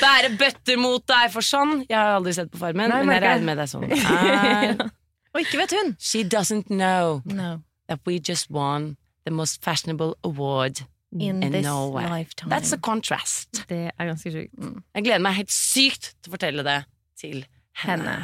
bære 0.00 0.30
bøtter 0.38 0.78
mot 0.80 1.02
deg 1.06 1.30
for 1.34 1.44
sånn. 1.44 1.84
Jeg 1.88 1.98
har 1.98 2.16
aldri 2.16 2.32
sett 2.34 2.50
på 2.50 2.58
Farmen, 2.58 2.88
Nei, 2.90 3.02
men 3.04 3.14
jeg 3.18 3.22
regner 3.22 3.44
med 3.44 3.58
det 3.58 3.66
er 3.66 3.72
sånn 3.72 3.88
det 3.90 3.98
er. 4.06 4.90
Og 5.34 5.42
ikke 5.42 5.58
vet 5.60 5.74
hun. 5.76 5.96
She 6.00 6.22
doesn't 6.24 6.70
know 6.72 7.20
No. 7.26 7.60
that 7.88 8.00
we 8.06 8.18
just 8.18 8.48
won 8.50 8.96
the 9.26 9.30
most 9.34 9.62
fashionable 9.62 10.14
award 10.24 10.80
In 11.12 11.42
in 11.42 11.52
this 11.52 11.64
Norway. 11.64 12.06
lifetime. 12.08 12.50
That's 12.50 12.72
a 12.72 12.78
contrast. 12.78 13.64
Det 13.68 13.90
er 13.98 14.04
ganske 14.06 14.30
sjukt. 14.32 14.54
Jeg 14.94 15.04
gleder 15.04 15.18
meg 15.22 15.34
helt 15.34 15.52
sykt 15.52 16.14
til 16.22 16.30
å 16.30 16.34
fortelle 16.38 16.62
det 16.66 16.84
til 17.20 17.44
henne. 17.84 18.16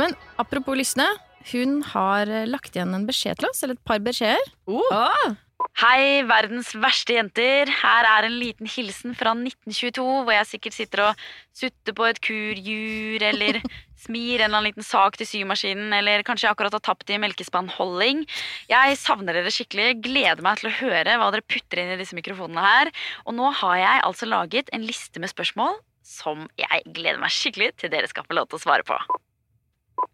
Men 0.00 0.14
apropos 0.42 0.74
Lysne, 0.78 1.06
hun 1.52 1.80
har 1.92 2.30
eh, 2.30 2.48
lagt 2.50 2.74
igjen 2.74 2.94
en 2.96 3.06
beskjed 3.06 3.38
til 3.38 3.50
oss, 3.50 3.62
eller 3.62 3.78
et 3.78 3.86
par 3.86 4.02
beskjeder. 4.02 4.52
Åh! 4.66 5.34
Hei, 5.80 6.22
verdens 6.26 6.72
verste 6.76 7.14
jenter. 7.14 7.70
Her 7.70 8.06
er 8.08 8.26
en 8.26 8.34
liten 8.36 8.68
hilsen 8.68 9.14
fra 9.16 9.32
1922, 9.38 10.02
hvor 10.26 10.34
jeg 10.34 10.48
sikkert 10.50 10.76
sitter 10.76 11.02
og 11.06 11.22
sutter 11.56 11.94
på 11.96 12.08
et 12.08 12.20
kurjur, 12.26 13.24
eller 13.30 13.60
smir 14.04 14.42
en 14.42 14.48
eller 14.48 14.58
annen 14.58 14.68
liten 14.68 14.86
sak 14.86 15.16
til 15.20 15.30
symaskinen, 15.30 15.94
eller 15.96 16.26
kanskje 16.26 16.48
jeg 16.48 16.56
akkurat 16.56 16.74
har 16.76 16.84
tapt 16.84 17.14
i 17.14 17.20
melkespannholding. 17.22 18.24
Jeg 18.70 18.98
savner 19.00 19.38
dere 19.38 19.54
skikkelig, 19.54 20.00
gleder 20.04 20.42
meg 20.44 20.60
til 20.60 20.72
å 20.72 20.76
høre 20.82 21.18
hva 21.22 21.30
dere 21.34 21.46
putter 21.46 21.84
inn 21.84 21.94
i 21.94 22.00
disse 22.02 22.18
mikrofonene 22.18 22.66
her. 22.66 22.92
Og 23.24 23.38
nå 23.38 23.52
har 23.62 23.78
jeg 23.80 24.06
altså 24.10 24.28
laget 24.30 24.74
en 24.74 24.84
liste 24.84 25.22
med 25.22 25.32
spørsmål 25.32 25.78
som 26.04 26.48
jeg 26.60 26.82
gleder 26.90 27.22
meg 27.22 27.32
skikkelig 27.32 27.76
til 27.80 27.94
dere 27.94 28.10
skal 28.10 28.26
få 28.26 28.36
lov 28.36 28.50
til 28.50 28.60
å 28.60 28.66
svare 28.66 28.84
på. 28.86 28.98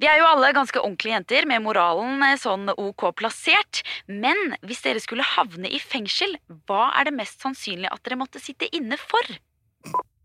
Vi 0.01 0.09
er 0.09 0.21
jo 0.21 0.29
alle 0.29 0.53
ganske 0.57 0.81
ordentlige 0.81 1.15
jenter 1.15 1.47
med 1.49 1.65
moralen 1.65 2.23
eh, 2.27 2.37
sånn 2.41 2.69
ok 2.73 3.07
plassert. 3.17 3.83
Men 4.09 4.55
hvis 4.67 4.83
dere 4.85 5.03
skulle 5.03 5.27
havne 5.27 5.71
i 5.73 5.81
fengsel, 5.81 6.37
hva 6.69 6.91
er 7.01 7.09
det 7.09 7.17
mest 7.17 7.43
sannsynlig 7.45 7.91
at 7.91 8.03
dere 8.07 8.21
måtte 8.21 8.43
sitte 8.43 8.69
inne 8.77 8.99
for? 9.01 9.35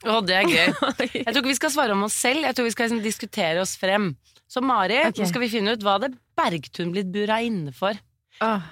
Å, 0.06 0.20
det 0.28 0.38
er 0.38 0.48
gøy. 0.52 0.70
Jeg 1.24 1.28
tror 1.30 1.42
ikke 1.42 1.54
vi 1.54 1.60
skal 1.60 1.74
svare 1.74 1.96
om 1.96 2.06
oss 2.08 2.18
selv, 2.20 2.44
jeg 2.46 2.56
tror 2.56 2.68
vi 2.68 2.74
skal 2.76 2.90
liksom 2.90 3.04
diskutere 3.04 3.62
oss 3.64 3.74
frem. 3.80 4.12
Så 4.52 4.62
Mari, 4.62 5.00
okay. 5.08 5.24
nå 5.24 5.30
skal 5.32 5.42
vi 5.42 5.50
finne 5.50 5.74
ut 5.74 5.86
hva 5.86 5.96
hadde 5.98 6.12
Bergtun 6.38 6.92
blitt 6.94 7.08
bura 7.14 7.40
inne 7.42 7.72
for. 7.74 7.98
Oh. 8.44 8.68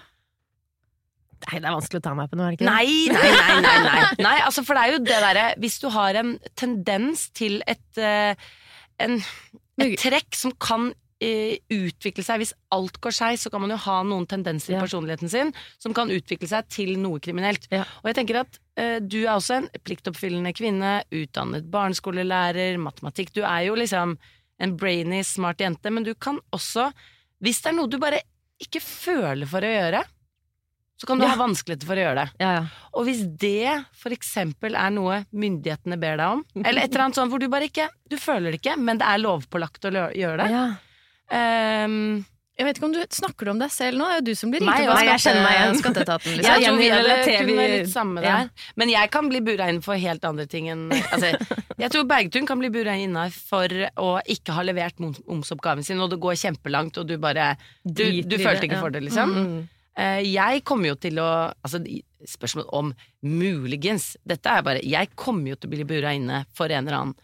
Nei, 1.47 1.59
det 1.59 1.67
er 1.67 1.73
vanskelig 1.73 1.99
å 1.99 2.05
ta 2.05 2.13
meg 2.15 2.29
på 2.31 2.37
noe, 2.39 2.51
er 2.51 2.53
det 2.53 2.59
ikke? 2.59 2.67
Nei, 2.67 3.07
nei, 3.11 3.31
nei, 3.33 3.61
nei, 3.65 3.77
nei. 3.87 4.03
nei 4.27 4.35
altså, 4.43 4.63
For 4.63 4.77
det 4.77 4.83
er 4.83 4.93
jo 4.93 4.99
det 5.03 5.17
derre 5.25 5.47
Hvis 5.59 5.79
du 5.83 5.89
har 5.91 6.19
en 6.19 6.35
tendens 6.59 7.25
til 7.35 7.57
et 7.67 7.99
uh, 7.99 8.45
en, 9.03 9.17
et 9.81 9.95
trekk 9.99 10.35
som 10.37 10.51
kan 10.61 10.91
eh, 11.23 11.57
utvikle 11.71 12.23
seg 12.25 12.41
Hvis 12.41 12.53
alt 12.75 12.99
går 13.01 13.11
skeis, 13.15 13.41
så 13.45 13.49
kan 13.49 13.61
man 13.63 13.71
jo 13.71 13.77
ha 13.85 14.01
noen 14.03 14.25
tendenser 14.27 14.73
i 14.73 14.75
Ja. 14.75 14.81
personligheten 14.83 15.29
sin 15.31 15.53
som 15.79 15.93
kan 15.93 16.09
utvikle 16.11 16.47
seg 16.49 16.67
til 16.69 16.97
noe 16.99 17.19
kriminelt. 17.23 17.67
Ja. 17.71 17.85
Og 18.03 18.09
jeg 18.11 18.15
tenker 18.19 18.41
at 18.41 18.59
eh, 18.77 18.99
du 18.99 19.21
er 19.23 19.33
også 19.37 19.55
en 19.61 19.69
pliktoppfyllende 19.85 20.53
kvinne, 20.53 21.03
utdannet 21.11 21.69
barneskolelærer, 21.71 22.77
matematikk. 22.77 23.33
Du 23.33 23.41
er 23.43 23.65
jo 23.69 23.75
liksom 23.79 24.17
en 24.59 24.75
brainy, 24.77 25.23
smart 25.25 25.59
jente, 25.63 25.89
men 25.91 26.03
du 26.03 26.13
kan 26.15 26.37
også, 26.53 26.91
hvis 27.41 27.61
det 27.63 27.71
er 27.71 27.77
noe 27.79 27.87
du 27.89 27.97
bare 27.99 28.21
ikke 28.61 28.79
føler 28.83 29.47
for 29.49 29.65
å 29.65 29.71
gjøre, 29.73 30.03
så 30.97 31.07
kan 31.07 31.19
du 31.19 31.25
Ja. 31.25 31.31
ha 31.33 31.35
vanskeligheter 31.41 31.85
for 31.89 31.95
å 31.95 32.03
gjøre 32.05 32.15
det. 32.15 32.27
Ja, 32.39 32.51
ja. 32.53 32.65
Og 32.93 33.05
hvis 33.07 33.23
det 33.37 33.85
for 33.93 34.09
eksempel 34.11 34.75
er 34.75 34.89
noe 34.91 35.25
myndighetene 35.33 35.99
ber 35.99 36.17
deg 36.17 36.27
om, 36.27 36.43
eller 36.63 36.81
et 36.83 36.91
eller 36.93 37.05
annet 37.07 37.15
sånt 37.15 37.31
hvor 37.33 37.39
du 37.39 37.47
bare 37.49 37.67
ikke 37.67 37.89
Du 38.09 38.15
føler 38.17 38.51
det 38.51 38.61
ikke, 38.61 38.77
men 38.77 38.97
det 39.01 39.07
er 39.07 39.17
lovpålagt 39.23 39.83
å 39.89 39.91
gjøre 40.13 40.37
det. 40.43 40.51
ja. 40.51 40.75
Ehm, 41.31 42.25
Jeg 42.55 42.67
vet 42.67 42.77
ikke 42.77 42.85
om 42.85 42.91
du 42.93 42.99
snakker 43.09 43.45
du 43.45 43.49
om 43.49 43.57
deg 43.63 43.71
selv 43.73 43.97
nå? 43.97 44.05
Det 44.05 44.13
er 44.13 44.19
jo 44.19 44.25
du 44.27 44.35
som 44.37 44.51
blir 44.53 44.61
ringt 44.61 44.69
opp 44.69 44.91
av 44.93 44.99
jeg 45.07 45.21
kjenner 45.23 45.41
meg 45.41 45.55
igjen. 45.57 45.77
skatteetaten. 45.81 46.27
jeg 46.29 46.37
Liksom. 46.37 46.61
Ja, 46.61 46.67
tror 46.69 46.77
vi 46.77 47.55
kunne 47.55 47.67
litt 47.71 47.89
samme 47.89 48.21
der. 48.21 48.49
Men 48.77 48.89
jeg 48.93 49.09
kan 49.09 49.29
bli 49.31 49.39
bura 49.41 49.69
inn 49.73 49.81
for 49.81 49.95
helt 49.97 50.23
andre 50.23 50.45
ting 50.45 50.67
enn 50.69 50.91
altså, 50.91 51.33
Jeg 51.79 51.89
tror 51.89 52.03
Bergtun 52.05 52.45
kan 52.45 52.59
bli 52.61 52.69
bura 52.69 52.93
inne 52.93 53.25
for 53.33 53.65
å 53.97 54.21
ikke 54.29 54.53
ha 54.53 54.61
levert 54.61 54.99
moms- 55.01 55.23
momsoppgaven 55.25 55.83
sin, 55.83 55.99
og 55.99 56.11
det 56.11 56.19
går 56.21 56.37
kjempelangt, 56.37 56.95
og 57.01 57.07
du 57.07 57.17
bare 57.17 57.57
Du, 57.83 58.21
du 58.21 58.37
følte 58.37 58.69
ikke 58.69 58.79
for 58.79 58.91
det, 58.91 59.01
liksom. 59.01 59.33
Mm. 59.33 59.69
Jeg 59.95 60.63
kommer 60.65 60.89
jo 60.93 60.95
til 60.97 61.19
å 61.21 61.27
Altså, 61.63 61.83
spørsmål 62.25 62.65
om 62.73 62.93
muligens 63.21 64.15
Dette 64.25 64.49
er 64.49 64.63
bare 64.65 64.81
Jeg 64.81 65.11
kommer 65.19 65.53
jo 65.53 65.59
til 65.59 65.69
å 65.69 65.73
bli 65.75 65.85
bura 65.85 66.15
inne 66.17 66.45
for 66.57 66.71
en 66.73 66.87
eller 66.87 66.97
annen 67.01 67.15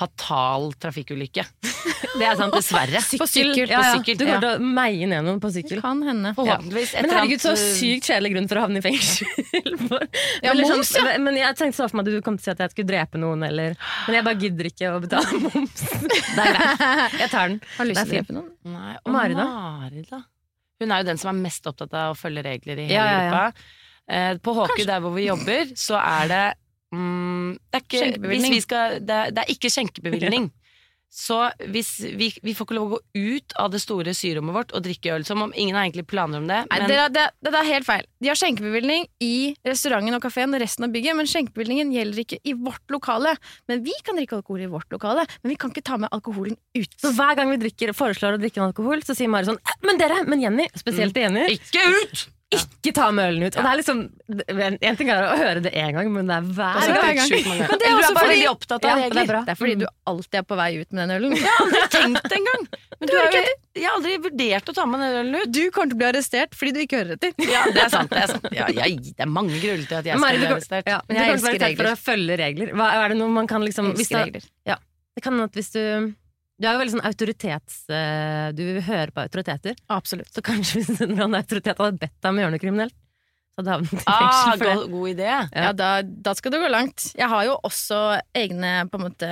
fatal 0.00 0.70
trafikkulykke. 0.80 1.42
Det 2.20 2.24
er 2.24 2.36
sant. 2.38 2.54
Dessverre. 2.54 3.00
Sykkel. 3.04 3.20
På 3.20 3.26
sykkel, 3.28 3.66
Ja, 3.68 3.80
på 3.80 3.84
ja. 3.84 3.90
sykkel, 3.98 4.16
Du 4.16 4.22
kommer 4.24 4.40
til 4.46 4.54
å 4.54 4.70
meie 4.78 5.08
ned 5.10 5.26
noen 5.26 5.40
på 5.42 5.50
sykkel. 5.52 5.82
Kan 5.84 6.00
hende. 6.06 6.30
Ja. 6.46 6.56
Men 6.62 7.12
herregud, 7.12 7.42
så 7.42 7.52
eh, 7.52 7.64
sykt 7.76 8.08
kjedelig 8.08 8.30
grunn 8.32 8.48
for 8.48 8.60
å 8.60 8.64
havne 8.64 8.80
i 8.80 8.84
fengsel. 8.86 9.28
For- 9.90 10.06
Ja, 10.40 10.54
Eller 10.54 10.70
moms, 10.70 10.94
ja. 10.96 11.04
Men 11.20 11.36
jeg 11.36 11.58
tenkte 11.58 11.76
så 11.82 11.90
for 11.90 12.00
meg 12.00 12.08
at 12.08 12.16
du 12.16 12.24
kom 12.24 12.38
til 12.40 12.46
å 12.46 12.48
si 12.48 12.54
at 12.54 12.64
jeg 12.64 12.72
skulle 12.74 12.90
drepe 12.94 13.20
noen, 13.20 13.44
eller 13.50 13.76
Men 14.08 14.16
jeg 14.20 14.28
bare 14.30 14.40
gidder 14.46 14.70
ikke 14.72 14.94
å 14.94 15.02
betale 15.04 15.42
moms. 15.44 15.84
Det 16.00 16.46
er 16.46 16.52
greit. 16.56 16.84
Jeg 17.26 17.30
tar 17.36 17.52
den. 17.52 17.60
Har 17.76 17.84
du 17.84 17.92
lyst 17.92 18.00
til 18.06 18.08
å 18.08 18.16
drepe 18.16 18.38
noen? 18.40 18.50
Nei, 18.78 18.92
og 19.04 19.16
Mari, 19.18 19.36
da? 20.08 20.22
Hun 20.80 20.90
er 20.94 21.02
jo 21.02 21.08
den 21.10 21.18
som 21.20 21.30
er 21.34 21.42
mest 21.44 21.66
opptatt 21.68 21.92
av 21.94 22.14
å 22.14 22.18
følge 22.18 22.42
regler 22.46 22.78
i 22.80 22.86
hele 22.88 22.94
Ja, 22.96 23.08
gruppa. 23.20 23.64
Eh, 24.10 24.36
på 24.42 24.54
Håky, 24.56 24.84
der 24.88 25.00
hvor 25.04 25.12
vi 25.14 25.26
jobber, 25.28 25.68
så 25.78 25.98
er 26.00 26.30
det 26.32 26.44
mm, 26.96 27.50
det, 27.70 27.76
er 27.76 27.84
ikke, 27.84 27.90
hvis 27.90 28.00
Skjenkebevilgning. 28.00 28.54
vi 28.56 28.60
skal, 28.64 28.96
det, 29.06 29.18
er- 29.18 29.30
det 29.36 29.44
er 29.44 29.52
ikke 29.54 29.70
skjenkebevilgning. 29.76 30.48
Så 31.10 31.36
hvis 31.74 31.88
vi, 32.14 32.28
vi 32.46 32.52
får 32.54 32.68
ikke 32.68 32.76
lov 32.76 32.86
å 32.86 32.98
gå 32.98 33.00
ut 33.34 33.54
av 33.58 33.72
det 33.72 33.80
store 33.82 34.12
syrommet 34.14 34.54
vårt 34.54 34.74
og 34.78 34.84
drikke 34.84 35.10
øl, 35.16 35.24
som 35.26 35.42
om 35.42 35.50
ingen 35.58 35.74
har 35.74 35.88
egentlig 35.88 36.06
planer 36.06 36.38
om 36.38 36.46
det. 36.46 36.60
Nei, 36.70 36.78
det, 36.86 36.98
det, 37.16 37.24
det, 37.42 37.50
det 37.50 37.58
er 37.58 37.66
helt 37.66 37.88
feil. 37.88 38.06
De 38.22 38.30
har 38.30 38.38
skjenkebevilgning 38.38 39.08
i 39.26 39.32
restauranten 39.66 40.14
og 40.14 40.22
kafeen 40.22 40.54
og 40.54 40.62
resten 40.62 40.86
av 40.86 40.94
bygget, 40.94 41.18
men 41.18 41.30
skjenkebevilgningen 41.30 41.90
gjelder 41.96 42.22
ikke 42.22 42.40
i 42.46 42.54
vårt 42.54 42.94
lokale. 42.94 43.34
Men 43.66 43.82
vi 43.86 43.96
kan 44.06 44.20
drikke 44.20 44.38
alkohol 44.38 44.62
i 44.62 44.70
vårt 44.70 44.94
lokale, 44.94 45.26
men 45.42 45.54
vi 45.56 45.58
kan 45.58 45.74
ikke 45.74 45.86
ta 45.90 45.98
med 45.98 46.14
alkoholen 46.14 46.54
ut. 46.78 46.98
Så 47.02 47.10
hver 47.18 47.34
gang 47.40 47.50
vi 47.50 47.58
drikker, 47.66 47.90
foreslår 47.98 48.38
å 48.38 48.42
drikke 48.42 48.62
en 48.62 48.70
alkohol, 48.70 49.02
så 49.02 49.18
sier 49.18 49.30
Mari 49.32 49.50
sånn 49.50 49.58
«Eh, 49.66 49.78
Men 49.90 49.98
dere, 49.98 50.22
men 50.30 50.46
Jenny, 50.46 50.70
spesielt 50.78 51.16
til 51.18 51.26
Jenny, 51.26 51.48
ikke 51.58 51.82
ut! 51.90 52.28
Ikke 52.50 52.90
ta 52.96 53.06
mølen 53.14 53.44
ut. 53.46 53.54
Og 53.56 53.62
det 53.62 53.70
er 53.70 53.78
liksom 53.78 53.98
En, 54.50 54.96
ting 54.98 55.10
er 55.12 55.22
å 55.22 55.36
høre 55.38 55.60
det 55.62 55.70
én 55.78 55.92
gang, 55.94 56.08
men 56.12 56.26
det 56.26 56.34
er 56.34 56.48
hver 56.50 56.80
gang. 56.80 56.96
Er 56.98 57.14
gang. 57.18 57.30
Men 57.30 57.78
det 57.78 57.86
er 57.86 57.94
også 57.94 58.00
du 58.00 58.10
er 58.10 58.14
bare 58.14 58.14
fordi- 58.14 58.30
veldig 58.32 58.48
opptatt 58.50 58.84
av 58.84 58.90
Ja, 58.90 58.94
det 58.96 59.04
er 59.04 59.14
regler. 59.20 59.44
Det 59.46 59.52
er 59.54 59.58
fordi 59.60 59.74
du 59.78 59.86
alltid 60.10 60.38
er 60.40 60.46
på 60.50 60.56
vei 60.58 60.70
ut 60.80 60.92
med 60.92 61.02
den 61.04 61.14
ølen. 61.16 61.36
Jeg 61.38 61.46
har 61.46 61.64
aldri 61.64 61.82
tenkt 61.94 62.28
det 62.32 62.38
engang. 62.40 62.66
Men 63.00 63.08
du 63.08 63.14
har 63.16 63.30
jo, 63.36 63.42
jeg 63.80 63.84
har 63.86 63.94
aldri 64.00 64.16
vurdert 64.26 64.72
å 64.72 64.74
ta 64.80 64.86
med 64.90 65.00
den 65.04 65.18
ølen 65.20 65.38
ut. 65.40 65.52
Du 65.54 65.62
kommer 65.70 65.90
til 65.92 65.96
å 65.96 66.00
bli 66.02 66.08
arrestert 66.10 66.56
fordi 66.58 66.72
du 66.74 66.80
ikke 66.84 67.00
hører 67.04 67.16
etter. 67.16 67.34
Ja, 67.54 67.62
det 67.70 67.84
er 67.86 67.92
sant. 67.94 68.10
Det 68.10 68.22
er, 68.24 68.26
sant. 68.34 68.48
Ja, 68.52 68.66
jeg, 68.82 68.98
det 69.14 69.24
er 69.24 69.30
mange 69.30 69.56
grunner 69.62 69.86
til 69.86 70.00
at 70.02 70.10
jeg 70.10 70.18
skal 70.18 70.38
bli 70.42 70.50
arrestert. 70.50 70.90
Ja, 70.90 71.00
Men 71.08 71.16
jeg 71.22 71.36
elsker 71.36 71.58
regler. 71.62 71.76
for 71.84 71.92
å 71.92 71.96
følge 72.10 72.40
regler. 72.42 72.74
Hva, 72.74 72.90
er 73.04 73.14
det 73.14 73.20
noe 73.22 73.30
man 73.38 73.46
kan 73.46 73.62
liksom 73.64 73.92
hvis 73.94 74.10
Elsker 74.10 74.26
det, 74.34 74.42
regler. 74.42 74.78
det 75.16 75.22
kan 75.24 75.40
at 75.46 75.52
hvis 75.54 75.70
du 75.78 75.82
Du 76.60 76.66
er 76.68 76.74
jo 76.74 76.80
veldig 76.82 76.92
sånn 76.92 77.06
autoritets... 77.08 77.76
eh, 77.88 78.50
Du 78.52 78.64
hører 78.84 79.12
på 79.16 79.22
autoriteter. 79.24 79.78
Absolutt. 79.88 80.28
Så 80.34 80.42
kanskje 80.44 80.82
hvis 80.82 81.00
en 81.06 81.16
autoritet 81.38 81.78
hadde 81.80 81.96
bedt 82.02 82.16
deg 82.20 82.28
om 82.34 82.40
å 82.40 82.42
gjøre 82.44 82.54
noe 82.56 82.60
kriminelt, 82.62 82.96
så 83.50 83.62
hadde 83.62 83.64
du 83.64 83.72
havnet 83.72 84.02
i 84.02 84.04
Ah, 84.06 84.20
fengsel 84.20 84.50
for 84.58 84.66
det. 84.66 84.74
god, 84.76 84.90
god 84.92 85.08
idé. 85.14 85.30
Ja, 85.64 85.70
da, 85.80 85.88
da 86.28 86.34
skal 86.38 86.52
du 86.54 86.58
gå 86.62 86.68
langt. 86.70 87.06
Jeg 87.18 87.30
har 87.32 87.46
jo 87.48 87.56
også 87.66 88.00
egne, 88.36 88.74
på 88.92 89.00
en 89.00 89.06
måte, 89.08 89.30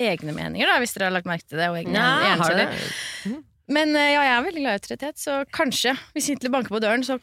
egne 0.00 0.32
meninger, 0.34 0.66
da, 0.72 0.78
hvis 0.80 0.96
dere 0.96 1.10
har 1.10 1.14
lagt 1.18 1.28
merke 1.28 1.44
til 1.46 1.60
det. 1.60 1.68
Og 1.70 1.76
egne 1.82 2.00
Ja, 2.00 2.08
hjerneceller. 2.30 2.72
det. 2.72 3.36
Men 3.70 3.92
eh, 3.94 4.08
ja, 4.16 4.22
jeg 4.26 4.32
er 4.38 4.46
veldig 4.48 4.62
glad 4.64 4.72
i 4.72 4.80
autoritet, 4.80 5.20
så 5.22 5.36
kanskje, 5.54 5.92
hvis 6.16 6.30
Hitler 6.32 6.50
banker 6.56 6.72
på 6.74 6.80
døren, 6.82 7.04
så 7.06 7.20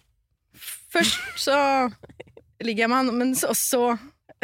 først 0.93 1.17
så 1.47 1.57
ligger 2.63 2.85
jeg 2.85 2.89
med 2.93 2.97
han, 3.01 3.09
men 3.19 3.33
så, 3.37 3.51
så 3.57 3.81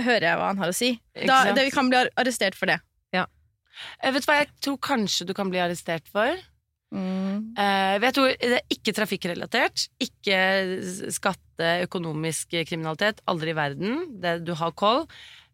hører 0.01 0.25
jeg 0.27 0.41
hva 0.41 0.49
han 0.51 0.59
har 0.65 0.73
å 0.73 0.75
si. 0.75 0.89
Da, 1.21 1.43
det, 1.53 1.69
vi 1.69 1.73
kan 1.77 1.87
bli 1.93 2.01
arrestert 2.19 2.57
for 2.57 2.69
det. 2.73 2.79
Eh, 4.01 4.11
vet 4.13 4.25
du 4.25 4.29
hva 4.29 4.39
jeg 4.41 4.51
tror 4.63 4.81
kanskje 4.83 5.27
du 5.29 5.33
kan 5.37 5.51
bli 5.51 5.61
arrestert 5.63 6.09
for? 6.11 6.37
Mm. 6.93 7.55
Eh, 7.57 7.95
jeg 8.03 8.13
tror 8.15 8.29
det 8.37 8.59
er 8.59 8.75
ikke 8.75 8.93
trafikkrelatert. 8.95 9.87
Ikke 10.03 10.37
skatte, 11.13 11.73
økonomisk 11.87 12.53
kriminalitet. 12.69 13.23
Aldri 13.29 13.53
i 13.53 13.57
verden. 13.57 13.99
Det, 14.21 14.39
du 14.45 14.53
har 14.59 14.73
koll. 14.77 15.05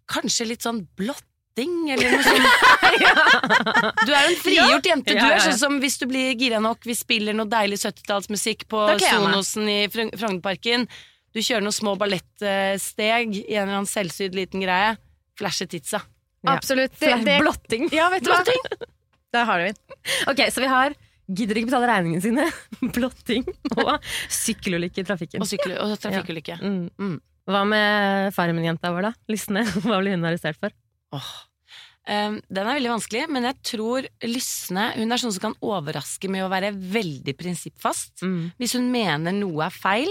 Kanskje 0.09 0.49
litt 0.49 0.65
sånn 0.65 0.83
blotting, 0.99 1.75
eller 1.93 2.17
noe 2.17 2.25
sånt. 2.27 2.45
Du 4.07 4.11
er 4.15 4.25
en 4.25 4.37
frigjort 4.39 4.87
jente. 4.87 5.13
Du 5.13 5.21
er 5.21 5.41
sånn 5.43 5.59
som 5.59 5.77
hvis 5.83 5.99
du 6.01 6.07
blir 6.09 6.33
gira 6.39 6.59
nok, 6.63 6.81
vi 6.87 6.95
spiller 6.97 7.35
noe 7.37 7.47
deilig 7.49 7.77
70-tallsmusikk 7.83 8.65
på 8.71 8.81
jeg. 8.95 9.05
Sonosen 9.11 9.69
i 9.69 9.79
Frognerparken. 9.91 10.87
Du 11.35 11.41
kjører 11.43 11.61
noen 11.61 11.75
små 11.75 11.93
ballettsteg 11.99 13.35
i 13.37 13.43
en 13.53 13.67
eller 13.67 13.75
annen 13.75 13.89
selvsydd 13.89 14.37
liten 14.37 14.65
greie. 14.65 14.95
Flasher 15.39 15.69
titsa. 15.69 16.01
Ja. 16.45 16.55
Absolutt. 16.55 16.95
Det, 16.99 17.11
det, 17.25 17.39
Blotting. 17.43 17.89
ja, 17.91 18.07
vet 18.13 18.23
du 18.25 18.31
hva? 18.31 18.43
Der 19.35 19.45
har 19.45 19.61
du 19.61 19.69
den. 19.69 20.01
Ok, 20.31 20.39
så 20.49 20.63
vi 20.63 20.69
har 20.71 20.95
gidder 21.29 21.59
ikke 21.59 21.69
betale 21.69 21.89
regningene 21.89 22.23
sine, 22.23 22.45
blotting 22.95 23.45
og 23.77 23.91
sykkelulykke 24.33 25.03
i 25.03 25.07
trafikken. 25.07 25.43
Og, 25.43 25.49
sykkel, 25.49 25.75
og 25.77 25.93
trafikkulykke. 26.01 26.57
Mm. 26.63 26.87
Mm. 26.97 27.19
Hva 27.49 27.65
med 27.69 28.33
Farmen-jenta 28.35 28.91
vår, 28.93 29.09
da? 29.09 29.13
Lysne. 29.31 29.65
Hva 29.85 29.99
blir 30.01 30.17
hun 30.17 30.25
arrestert 30.29 30.59
for? 30.61 30.73
Oh. 31.15 31.29
Um, 32.09 32.39
den 32.49 32.63
er 32.63 32.79
veldig 32.79 32.93
vanskelig, 32.95 33.27
men 33.29 33.45
jeg 33.45 33.57
tror 33.69 34.05
Lysne 34.25 34.85
Hun 34.95 35.13
er 35.13 35.21
sånn 35.21 35.33
som 35.35 35.43
kan 35.43 35.55
overraske 35.61 36.29
med 36.31 36.41
å 36.41 36.49
være 36.49 36.71
veldig 36.73 37.35
prinsippfast. 37.37 38.23
Mm. 38.25 38.49
Hvis 38.61 38.73
hun 38.77 38.87
mener 38.93 39.35
noe 39.35 39.67
er 39.67 39.75
feil, 39.75 40.09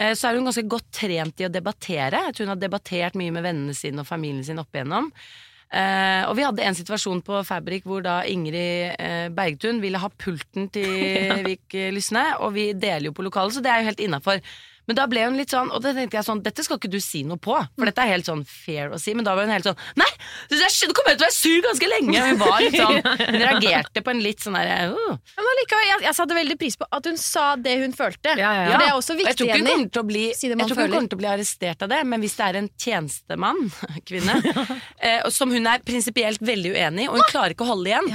eh, 0.00 0.16
så 0.18 0.30
er 0.30 0.38
hun 0.38 0.48
ganske 0.48 0.66
godt 0.70 0.88
trent 1.02 1.42
i 1.42 1.46
å 1.46 1.52
debattere. 1.52 2.24
Jeg 2.26 2.34
tror 2.34 2.48
hun 2.48 2.54
har 2.56 2.64
debattert 2.64 3.18
mye 3.20 3.34
med 3.36 3.46
vennene 3.46 3.76
sine 3.78 4.02
og 4.02 4.10
familien 4.10 4.46
sin 4.46 4.62
opp 4.62 4.74
igjennom. 4.74 5.12
Eh, 5.70 6.22
og 6.26 6.34
vi 6.34 6.42
hadde 6.42 6.64
en 6.66 6.74
situasjon 6.74 7.20
på 7.22 7.44
Fabrik 7.46 7.84
hvor 7.86 8.02
da 8.02 8.20
Ingrid 8.26 8.96
eh, 8.98 9.28
Bergtun 9.30 9.78
ville 9.82 10.00
ha 10.02 10.08
pulten 10.10 10.66
til 10.74 11.30
Vik 11.46 11.78
Lysne, 11.94 12.24
og 12.42 12.56
vi 12.56 12.72
deler 12.74 13.10
jo 13.10 13.14
på 13.16 13.26
lokalet, 13.26 13.54
så 13.54 13.62
det 13.62 13.70
er 13.70 13.82
jo 13.82 13.90
helt 13.92 14.02
innafor. 14.02 14.42
Men 14.88 14.98
da 14.98 15.06
ble 15.10 15.24
hun 15.26 15.36
litt 15.38 15.52
sånn, 15.52 15.70
og 15.74 15.82
da 15.84 15.92
tenkte 15.96 16.18
jeg 16.18 16.26
sånn, 16.26 16.42
dette 16.44 16.64
skal 16.66 16.80
ikke 16.80 16.90
du 16.90 16.98
si 17.02 17.22
noe 17.26 17.40
på, 17.40 17.54
for 17.54 17.88
dette 17.88 18.02
er 18.02 18.14
helt 18.14 18.28
sånn 18.28 18.42
fair 18.48 18.90
å 18.94 18.98
si, 19.00 19.14
men 19.16 19.26
da 19.26 19.34
var 19.36 19.46
hun 19.46 19.52
helt 19.54 19.68
sånn, 19.68 19.78
nei, 20.00 20.08
du 20.50 20.56
kommer 20.96 21.14
til 21.14 21.20
å 21.20 21.26
være 21.26 21.34
sur 21.36 21.60
ganske 21.66 21.90
lenge, 21.90 22.22
hun 22.24 22.40
var 22.40 22.56
litt 22.64 22.78
sånn, 22.78 22.98
hun 23.30 23.38
reagerte 23.38 24.04
på 24.06 24.14
en 24.14 24.22
litt 24.24 24.44
sånn 24.44 24.56
derre, 24.58 24.94
uh. 24.94 25.18
Men 25.36 25.50
allikevel, 25.54 25.86
jeg, 25.90 26.04
jeg 26.08 26.18
satte 26.18 26.38
veldig 26.38 26.56
pris 26.60 26.78
på 26.80 26.88
at 26.98 27.10
hun 27.10 27.20
sa 27.20 27.44
det 27.60 27.76
hun 27.82 27.94
følte. 27.96 28.34
Ja, 28.38 28.50
ja, 28.56 28.64
ja. 28.64 28.72
For 28.72 28.82
det 28.82 28.88
er 28.88 28.96
også 28.96 29.14
Og 29.14 29.20
jeg 29.20 29.28
viktig, 29.28 29.36
tror 29.40 29.50
ikke 29.50 29.60
hun 29.60 29.70
kommer 29.70 29.92
til 29.94 30.02
å 30.02 30.08
bli, 30.10 30.24
Si 30.36 30.50
jeg 30.50 30.56
tror 30.56 30.70
ikke 30.70 30.86
hun 30.86 30.94
kommer 30.96 31.12
til 31.12 31.20
å 31.20 31.22
bli 31.22 31.30
arrestert 31.34 31.84
av 31.86 31.92
det, 31.92 32.00
men 32.12 32.24
hvis 32.24 32.38
det 32.38 32.48
er 32.48 32.60
en 32.60 32.70
tjenestemann, 32.86 33.62
kvinne, 34.08 34.40
eh, 35.06 35.30
som 35.34 35.54
hun 35.54 35.70
er 35.70 35.84
prinsipielt 35.86 36.42
veldig 36.44 36.74
uenig 36.76 37.06
i, 37.06 37.12
og 37.12 37.20
hun 37.20 37.30
klarer 37.30 37.56
ikke 37.56 37.68
å 37.68 37.72
holde 37.74 37.92
igjen, 37.92 38.10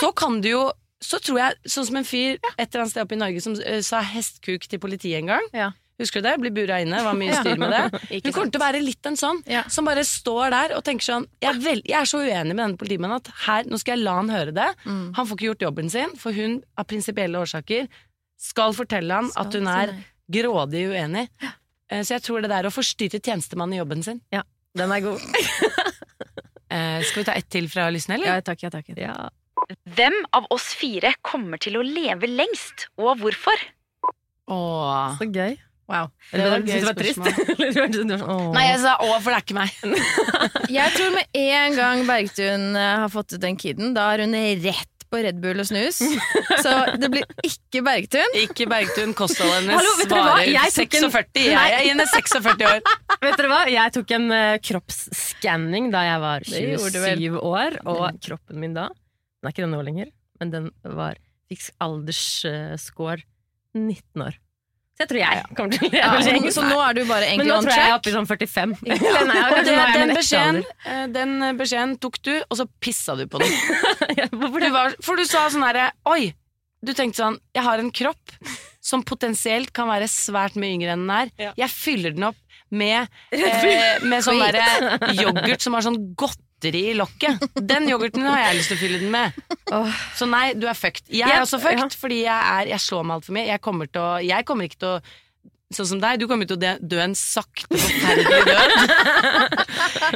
så 0.00 0.12
kan 0.16 0.42
du 0.44 0.52
jo 0.52 0.66
så 0.98 1.20
tror 1.22 1.38
jeg, 1.38 1.58
sånn 1.70 1.86
som 1.86 1.98
en 2.00 2.06
fyr 2.06 2.38
et 2.56 2.64
eller 2.64 2.82
annet 2.82 2.90
sted 2.90 3.04
oppe 3.04 3.14
i 3.14 3.20
Norge 3.20 3.42
som 3.44 3.54
uh, 3.54 3.78
sa 3.86 4.00
hestkuk 4.02 4.66
til 4.66 4.80
politiet 4.82 5.20
en 5.20 5.30
gang. 5.30 5.44
Ja. 5.54 5.68
Husker 5.98 6.22
du 6.22 6.28
det? 6.28 6.34
Bli 6.42 6.50
bura 6.54 6.76
inne. 6.84 7.00
Var 7.02 7.16
mye 7.18 7.36
styr 7.40 7.58
med 7.58 7.72
det. 7.74 8.00
Hun 8.26 8.32
kommer 8.34 8.52
til 8.54 8.60
å 8.60 8.64
være 8.64 8.82
litt 8.84 9.08
en 9.10 9.16
sånn 9.18 9.40
Ja. 9.50 9.64
som 9.72 9.88
bare 9.88 10.04
står 10.06 10.52
der 10.54 10.74
og 10.76 10.84
tenker 10.86 11.08
sånn 11.08 11.26
Jeg 11.42 11.50
er, 11.54 11.62
veld, 11.64 11.82
jeg 11.88 11.98
er 12.00 12.10
så 12.10 12.20
uenig 12.22 12.54
med 12.54 12.62
denne 12.64 12.80
politimannen 12.80 13.18
at 13.18 13.30
her, 13.46 13.66
nå 13.70 13.80
skal 13.82 13.96
jeg 13.98 14.04
la 14.06 14.14
han 14.20 14.30
høre 14.32 14.54
det. 14.54 14.68
Mm. 14.86 15.06
Han 15.18 15.26
får 15.30 15.38
ikke 15.40 15.48
gjort 15.50 15.66
jobben 15.68 15.90
sin, 15.94 16.14
for 16.20 16.36
hun 16.36 16.60
av 16.78 16.86
prinsipielle 16.90 17.40
årsaker 17.42 17.88
skal 18.38 18.76
fortelle 18.78 19.16
han 19.18 19.32
at 19.34 19.54
hun 19.58 19.66
er 19.66 19.96
grådig 20.30 20.84
uenig. 20.92 21.24
Ja. 21.42 21.50
Så 22.04 22.14
jeg 22.18 22.22
tror 22.26 22.44
det 22.44 22.50
der 22.52 22.68
å 22.68 22.70
forstyrre 22.70 23.18
tjenestemannen 23.18 23.74
i 23.74 23.80
jobben 23.80 24.02
sin 24.04 24.18
Den 24.76 24.92
er 24.92 25.00
god. 25.02 25.22
eh, 26.70 27.00
Skal 27.08 27.22
vi 27.22 27.26
ta 27.26 27.34
ett 27.38 27.48
til 27.50 27.66
fra 27.72 27.88
Lysne, 27.90 28.18
eller? 28.18 28.36
Ja, 28.36 28.44
takk, 28.44 28.62
ja, 28.66 28.70
takk. 28.70 28.90
Ja. 28.94 29.16
Hvem 29.96 30.14
av 30.36 30.46
oss 30.54 30.68
fire 30.78 31.14
kommer 31.26 31.58
til 31.60 31.80
å 31.80 31.82
leve 31.84 32.28
lengst, 32.30 32.86
og 33.00 33.18
hvorfor? 33.24 33.64
Åh. 34.52 35.16
Så 35.18 35.26
gøy. 35.32 35.56
Wow. 35.88 36.10
Eller 36.32 36.44
Det 36.44 36.50
var 36.52 36.60
du 36.60 36.68
et 36.68 36.80
det 36.80 36.88
var 36.88 36.98
trist? 36.98 37.18
Nei, 38.58 38.64
jeg 38.68 38.80
sa 38.82 38.98
å, 39.00 39.08
for 39.24 39.32
det 39.32 39.38
er 39.38 39.44
ikke 39.46 39.56
meg. 39.56 39.70
Jeg 40.78 40.92
tror 40.98 41.14
med 41.14 41.38
en 41.40 41.76
gang 41.78 42.02
Bergtun 42.08 42.64
eh, 42.76 42.94
har 43.04 43.08
fått 43.12 43.32
ut 43.32 43.40
den 43.40 43.56
kiden, 43.56 43.94
da 43.96 44.10
er 44.12 44.26
hun 44.26 44.36
rett 44.66 44.90
på 45.08 45.22
Red 45.24 45.38
Bull 45.40 45.62
og 45.62 45.64
snus. 45.64 46.02
Så 46.64 46.72
det 47.00 47.08
blir 47.12 47.24
ikke 47.46 47.80
Bergtun. 47.86 48.34
Ikke 48.36 48.66
Bergtun. 48.68 49.14
Kostholdet 49.16 49.62
hennes 49.62 49.78
Hallo, 49.80 49.92
varer 50.12 50.50
Jeg 50.52 50.74
tok 50.76 50.98
en- 50.98 51.06
46. 51.14 51.46
Jeg 51.48 51.76
er 51.78 51.86
inne 51.88 52.04
46 52.10 52.66
år. 52.68 52.82
Vet 53.24 53.40
dere 53.40 53.52
hva? 53.54 53.60
Jeg 53.72 53.94
tok 53.96 54.12
en 54.18 54.26
uh, 54.34 54.58
kroppsskanning 54.68 55.88
da 55.94 56.04
jeg 56.04 56.20
var 56.26 56.44
Det 56.44 56.64
gjorde 56.66 56.92
du 56.92 57.00
vel. 57.06 57.24
27 57.24 57.40
år, 57.54 57.78
og 57.88 58.20
kroppen 58.28 58.60
min 58.60 58.76
da 58.76 58.90
Den 58.92 59.48
er 59.48 59.56
ikke 59.56 59.64
den 59.64 59.72
nå 59.72 59.80
lenger, 59.88 60.12
men 60.42 60.52
den 60.52 60.68
var 60.84 61.16
fikk 61.48 61.64
aldersscore 61.80 63.24
19 63.78 64.26
år. 64.28 64.36
Så 64.98 65.04
jeg 65.04 65.10
tror 65.12 65.20
jeg 65.22 65.42
kommer 65.54 65.70
til 65.76 65.84
å 65.86 65.88
leve 65.92 66.00
Ja, 66.02 66.08
så, 66.18 66.30
lenge. 66.34 66.50
så 66.56 66.62
nå 66.66 66.78
er 66.82 66.96
du 66.96 67.00
bare 67.06 67.26
Men 67.38 67.46
nå 67.46 67.58
tror 67.62 67.70
jeg 67.70 67.78
jeg 67.78 67.84
er 67.84 67.92
track. 67.92 68.00
oppe 68.00 68.10
i 68.10 68.14
sånn 68.16 68.26
45. 68.26 68.72
Ja. 68.88 68.96
nei, 69.28 69.36
er 69.38 69.68
jeg 69.68 69.92
den, 69.94 70.14
beskjeden, 70.16 70.58
eh, 70.90 71.04
den 71.14 71.36
beskjeden 71.60 71.92
tok 72.02 72.18
du, 72.26 72.32
og 72.48 72.58
så 72.58 72.66
pissa 72.82 73.14
du 73.14 73.22
på 73.30 73.38
den. 73.38 73.54
Du 74.58 74.70
var, 74.74 74.96
for 75.06 75.14
du 75.20 75.22
sa 75.28 75.44
sånn 75.54 75.62
herre 75.68 75.92
Oi! 76.10 76.32
Du 76.82 76.92
tenkte 76.94 77.22
sånn 77.22 77.38
Jeg 77.54 77.62
har 77.66 77.78
en 77.82 77.92
kropp 77.94 78.34
som 78.88 79.02
potensielt 79.06 79.70
kan 79.76 79.86
være 79.90 80.06
svært 80.10 80.58
mye 80.58 80.74
yngre 80.74 80.94
enn 80.96 81.06
den 81.06 81.14
er. 81.14 81.54
Jeg 81.58 81.70
fyller 81.74 82.14
den 82.16 82.26
opp 82.30 82.38
med, 82.74 83.06
eh, 83.32 84.02
med 84.02 84.24
sånn 84.24 84.40
derre 84.42 85.14
yoghurt 85.14 85.62
som 85.62 85.76
har 85.78 85.86
sånn 85.86 85.98
godteri 86.58 86.90
i 86.90 86.94
lokket. 86.94 87.38
Den 87.54 87.88
yoghurten 87.88 88.26
har 88.26 88.40
jeg 88.48 88.56
lyst 88.58 88.72
til 88.72 88.78
å 88.78 88.80
fylle 88.82 88.98
den 89.02 89.10
med. 89.12 89.32
Oh. 89.72 89.88
Så 90.16 90.26
nei, 90.26 90.54
du 90.58 90.66
er 90.66 90.74
fucked. 90.74 91.06
Jeg 91.10 91.20
Ja, 91.28 91.36
er 91.38 91.44
også 91.44 91.60
fucked, 91.62 91.94
fordi 91.98 92.22
jeg, 92.24 92.34
er, 92.58 92.66
jeg 92.72 92.80
slår 92.80 93.04
meg 93.06 93.18
altfor 93.20 93.36
mye. 93.36 93.46
Jeg 93.48 93.60
kommer, 93.60 93.86
å, 93.94 94.08
jeg 94.24 94.44
kommer 94.48 94.64
ikke 94.68 94.80
til 94.82 94.88
å 94.96 95.00
Sånn 95.68 95.84
som 95.84 95.98
deg, 96.00 96.16
du 96.16 96.24
kommer 96.24 96.48
til 96.48 96.56
å 96.56 96.60
dø- 96.80 97.00
en 97.04 97.12
sakte, 97.12 97.68
forferdelig 97.76 98.38
død. 98.48 98.70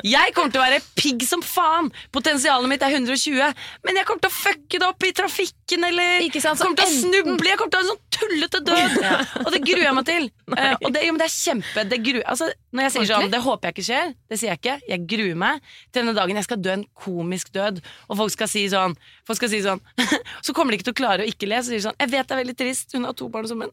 Jeg 0.14 0.32
kommer 0.32 0.48
til 0.48 0.60
å 0.62 0.64
være 0.64 0.78
pigg 0.96 1.26
som 1.28 1.42
faen! 1.44 1.90
Potensialet 2.14 2.70
mitt 2.70 2.80
er 2.80 2.94
120, 2.96 3.58
men 3.84 3.98
jeg 3.98 4.06
kommer 4.08 4.24
til 4.24 4.30
å 4.30 4.34
fucke 4.34 4.80
det 4.80 4.86
opp 4.86 5.04
i 5.04 5.10
trafikken, 5.16 5.84
eller 5.90 6.24
så 6.40 6.54
kommer 6.56 6.80
til 6.80 6.86
å 6.86 6.94
snuble, 6.94 7.50
jeg 7.50 7.60
kommer 7.60 7.74
til 7.74 7.78
å 7.78 7.82
ha 7.82 7.84
en 7.84 7.90
sånn 7.90 8.00
tullete 8.16 8.62
død! 8.64 8.96
Og 9.42 9.50
det 9.52 9.60
gruer 9.66 9.84
jeg 9.84 9.98
meg 9.98 10.08
til. 10.08 10.30
Uh, 10.52 10.72
og 10.78 10.88
det, 10.96 11.04
jo, 11.04 11.12
men 11.12 11.20
det 11.20 11.28
er 11.28 11.34
kjempe 11.36 11.84
det 11.92 12.00
gruer, 12.08 12.24
altså, 12.32 12.48
Når 12.72 12.86
jeg 12.86 12.94
sier 12.96 13.08
sånn, 13.12 13.28
det 13.32 13.42
håper 13.44 13.68
jeg 13.68 13.76
ikke 13.76 13.86
skjer, 13.90 14.16
det 14.32 14.40
sier 14.40 14.52
jeg 14.54 14.62
ikke. 14.62 14.78
Jeg 14.88 15.06
gruer 15.12 15.38
meg 15.44 15.62
til 15.92 16.00
denne 16.00 16.16
dagen 16.16 16.40
jeg 16.40 16.48
skal 16.48 16.64
dø 16.64 16.74
en 16.78 16.88
komisk 17.04 17.52
død, 17.52 17.84
og 18.08 18.20
folk 18.24 18.32
skal 18.34 18.48
si 18.52 18.64
sånn, 18.72 18.96
folk 19.28 19.42
skal 19.42 19.52
si 19.52 19.60
sånn 19.68 19.84
Så 20.46 20.56
kommer 20.56 20.72
de 20.72 20.80
ikke 20.80 20.88
til 20.90 20.96
å 20.96 21.00
klare 21.04 21.26
å 21.26 21.28
ikke 21.28 21.48
le, 21.52 21.60
så 21.60 21.68
sier 21.72 21.82
de 21.82 21.86
sånn 21.90 22.00
Jeg 22.00 22.14
vet 22.16 22.28
det 22.28 22.36
er 22.38 22.44
veldig 22.46 22.58
trist, 22.64 22.96
hun 22.96 23.08
har 23.08 23.16
to 23.20 23.28
barn 23.32 23.48
som 23.50 23.60
menn, 23.60 23.72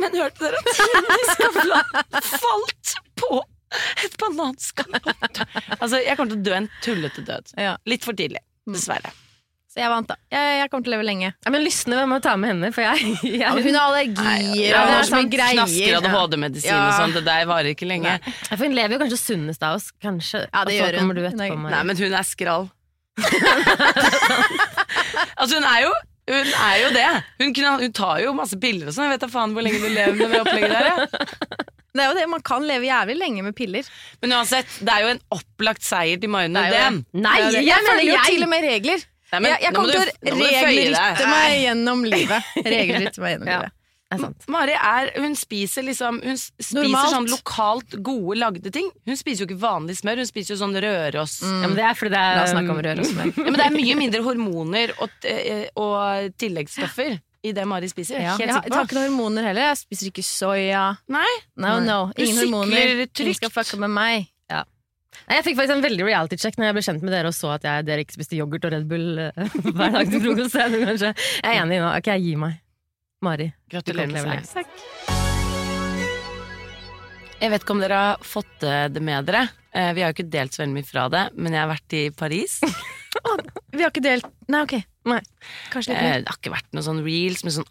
men 0.00 0.16
hørte 0.18 0.44
dere 0.46 0.60
at 0.60 0.66
Trine 0.76 1.16
Skavlan 1.30 1.88
falt 2.34 2.94
på 3.20 3.40
et 4.04 4.14
bananskall? 4.18 4.92
Altså, 5.78 6.00
jeg 6.02 6.16
kommer 6.18 6.32
til 6.34 6.40
å 6.40 6.44
dø 6.50 6.54
en 6.58 6.70
tullete 6.84 7.22
død. 7.26 7.52
Ja. 7.60 7.76
Litt 7.90 8.06
for 8.06 8.18
tidlig, 8.18 8.42
dessverre. 8.66 9.12
Så 9.70 9.78
jeg 9.78 9.86
vant, 9.92 10.08
da. 10.10 10.16
Jeg, 10.34 10.54
jeg 10.58 10.70
kommer 10.72 10.82
til 10.82 10.90
å 10.90 10.94
leve 10.96 11.04
lenge. 11.06 11.28
Ja, 11.46 11.50
men 11.54 11.62
Lysne, 11.62 11.94
hvem 11.94 12.08
må 12.10 12.16
ta 12.24 12.32
med 12.42 12.50
henne? 12.50 12.72
For 12.74 12.82
jeg, 12.82 13.12
jeg 13.38 13.46
hun 13.68 13.76
har 13.78 13.84
allergier 13.92 14.72
Ja, 14.72 14.80
og 14.96 15.04
sånn 15.06 15.30
greier. 15.30 15.60
knasker 15.60 16.00
ADHD-medisin 16.00 16.72
Ja. 16.72 16.80
og 16.88 16.96
sånn. 16.98 17.14
Det 17.14 17.22
der 17.28 17.46
varer 17.46 17.70
ikke 17.70 17.86
lenge. 17.86 18.16
For 18.48 18.64
hun 18.66 18.74
lever 18.74 18.96
jo 18.96 19.02
kanskje 19.04 19.20
sunnest 19.22 19.62
av 19.62 19.78
oss, 19.78 19.86
kanskje. 20.02 20.42
Ja, 20.48 20.64
det 20.66 20.74
gjør 20.74 20.98
hun. 20.98 21.04
kommer 21.04 21.20
du 21.20 21.22
etterpå, 21.28 21.60
Nei, 21.70 21.82
men 21.86 22.02
hun 22.02 22.18
er 22.18 22.26
skrall. 22.26 22.66
altså, 25.38 25.54
hun 25.60 25.66
er 25.70 25.84
jo 25.86 25.92
hun 26.30 26.54
er 26.66 26.76
jo 26.84 26.88
det. 26.94 27.06
Hun, 27.42 27.52
kunne, 27.56 27.74
hun 27.82 27.92
tar 27.96 28.22
jo 28.24 28.32
masse 28.38 28.58
piller 28.62 28.88
og 28.90 28.94
sånn. 28.96 29.08
Jeg 29.08 29.16
vet 29.16 29.24
da 29.26 29.30
faen 29.32 29.54
hvor 29.56 29.66
lenge 29.66 29.80
du 29.82 29.88
lever 29.90 30.16
med 30.18 30.34
det 30.34 30.40
opplegget 30.44 30.74
der. 30.76 30.88
Ja. 30.90 31.68
Det 31.90 32.04
er 32.04 32.06
jo 32.12 32.14
det, 32.20 32.26
Man 32.30 32.42
kan 32.46 32.62
leve 32.68 32.86
jævlig 32.86 33.16
lenge 33.18 33.42
med 33.42 33.54
piller. 33.58 33.86
Men 34.22 34.36
uansett, 34.36 34.68
det 34.86 34.92
er 34.94 35.02
jo 35.06 35.08
en 35.16 35.22
opplagt 35.34 35.82
seier 35.82 36.20
til 36.22 36.30
Mari 36.30 36.46
Det 36.46 36.54
jo 36.54 36.60
Nordén. 36.70 37.00
Nei, 37.18 37.36
Det 37.40 37.50
det. 37.50 37.64
jeg, 37.64 37.66
jeg 37.66 37.88
følger 37.88 38.12
jo 38.12 38.20
til 38.28 38.46
og 38.46 38.52
med 38.52 38.66
regler. 38.68 39.04
Nei, 39.30 39.40
men 39.40 39.50
jeg 39.50 39.62
jeg 39.64 39.74
kommer 39.74 39.92
til 39.94 40.00
å 40.00 40.38
regelrytte 40.44 41.26
meg 41.30 41.56
gjennom 41.64 42.04
livet. 42.14 42.54
Regelrytte 42.66 43.22
meg 43.24 43.34
gjennom 43.36 43.50
livet. 43.50 43.76
Er 44.10 44.18
sant. 44.18 44.42
Mari 44.50 44.72
er, 44.74 45.12
hun 45.22 45.36
spiser 45.38 45.84
liksom 45.86 46.16
Hun 46.24 46.34
spiser 46.40 46.80
Normalt. 46.80 47.12
sånn 47.14 47.28
lokalt 47.30 47.92
gode 48.02 48.38
lagde 48.40 48.72
ting. 48.74 48.88
Hun 49.06 49.14
spiser 49.18 49.44
jo 49.44 49.48
ikke 49.52 49.60
vanlig 49.62 49.94
smør, 50.00 50.18
hun 50.24 50.26
spiser 50.26 50.56
jo 50.56 50.58
sånn 50.64 50.74
Røros. 50.82 51.36
Ja, 51.46 51.68
men 51.68 51.76
det 51.78 51.84
er 51.86 51.94
fordi 51.94 52.10
det 52.16 52.22
er 52.24 52.38
La 52.40 52.42
oss 52.42 52.50
snakke 52.56 52.74
om 52.74 52.80
rør 52.82 53.02
og 53.04 53.06
smør. 53.06 53.30
Ja, 53.38 53.44
men 53.46 53.58
det 53.60 53.66
er 53.68 53.76
mye 53.76 53.98
mindre 54.00 54.22
hormoner 54.26 54.94
og, 54.98 55.14
eh, 55.30 55.68
og 55.78 56.34
tilleggsstoffer 56.42 57.20
i 57.46 57.52
det 57.56 57.68
Mari 57.70 57.88
spiser. 57.88 58.18
Ja. 58.20 58.34
Helt 58.36 58.50
Jeg, 58.50 58.72
tar 58.74 58.84
ikke 58.88 58.98
noen 58.98 59.12
hormoner 59.12 59.46
heller. 59.46 59.70
Jeg 59.70 59.78
spiser 59.84 60.10
ikke 60.10 60.26
soya. 60.26 60.82
Nei, 61.08 61.30
No, 61.56 61.78
no. 61.80 62.00
Du 62.16 62.24
Ingen 62.24 62.34
sykler 62.36 62.50
hormoner. 62.50 63.06
trygt. 63.06 63.22
Ingen 63.28 63.38
skal 63.38 63.54
fucke 63.54 63.78
med 63.80 63.94
meg. 63.94 64.26
Nei, 64.50 65.36
Jeg 65.36 65.44
fikk 65.46 65.56
faktisk 65.58 65.76
en 65.76 65.82
veldig 65.84 66.04
reality-check 66.06 66.56
når 66.58 66.66
jeg 66.68 66.74
ble 66.74 66.82
kjent 66.86 67.02
med 67.06 67.12
dere 67.14 67.30
og 67.30 67.34
så 67.36 67.54
at 67.54 67.62
jeg, 67.66 67.84
dere 67.86 68.02
ikke 68.04 68.14
spiste 68.18 68.34
yoghurt 68.38 68.64
og 68.66 68.72
Red 68.74 68.86
Bull 68.90 69.18
eh, 69.22 69.54
hver 69.78 69.94
dag 69.94 70.10
til 70.10 70.22
frokost. 70.26 70.54
jeg 70.58 71.14
er 71.46 71.54
enig 71.62 71.78
nå. 71.82 71.90
Ok, 71.94 72.10
jeg 72.10 72.24
gir 72.26 72.40
meg. 72.42 72.58
Mari. 73.20 73.50
gratulerer 73.70 74.08
med 74.08 74.46
seieren. 74.48 74.68
Jeg 77.40 77.50
vet 77.54 77.62
ikke 77.64 77.72
om 77.72 77.80
dere 77.80 77.98
har 78.00 78.22
fått 78.24 78.64
eh, 78.68 78.86
det 78.92 79.00
med 79.04 79.24
dere. 79.28 79.46
Eh, 79.72 79.92
Vi 79.96 80.02
har 80.02 80.10
jo 80.10 80.16
ikke 80.18 80.30
delt 80.32 80.52
så 80.56 80.60
veldig 80.62 80.76
mye 80.76 80.88
fra 80.88 81.06
det, 81.12 81.22
men 81.36 81.52
jeg 81.56 81.60
har 81.62 81.70
vært 81.70 81.96
i 81.96 82.02
Paris. 82.16 82.58
Vi 83.76 83.80
har 83.84 83.90
ikke 83.92 84.02
delt 84.04 84.26
Nei, 84.50 84.60
ok. 84.66 84.74
Nei. 85.08 85.20
Kanskje 85.72 85.92
litt 85.94 86.00
Eh, 86.00 86.04
mer. 86.10 86.22
Det 86.24 86.32
har 86.32 86.38
ikke 86.40 86.52
vært 86.54 86.70
noen 86.76 86.86
sånn 86.88 87.02
reels 87.04 87.44
med 87.46 87.54
sånn 87.56 87.68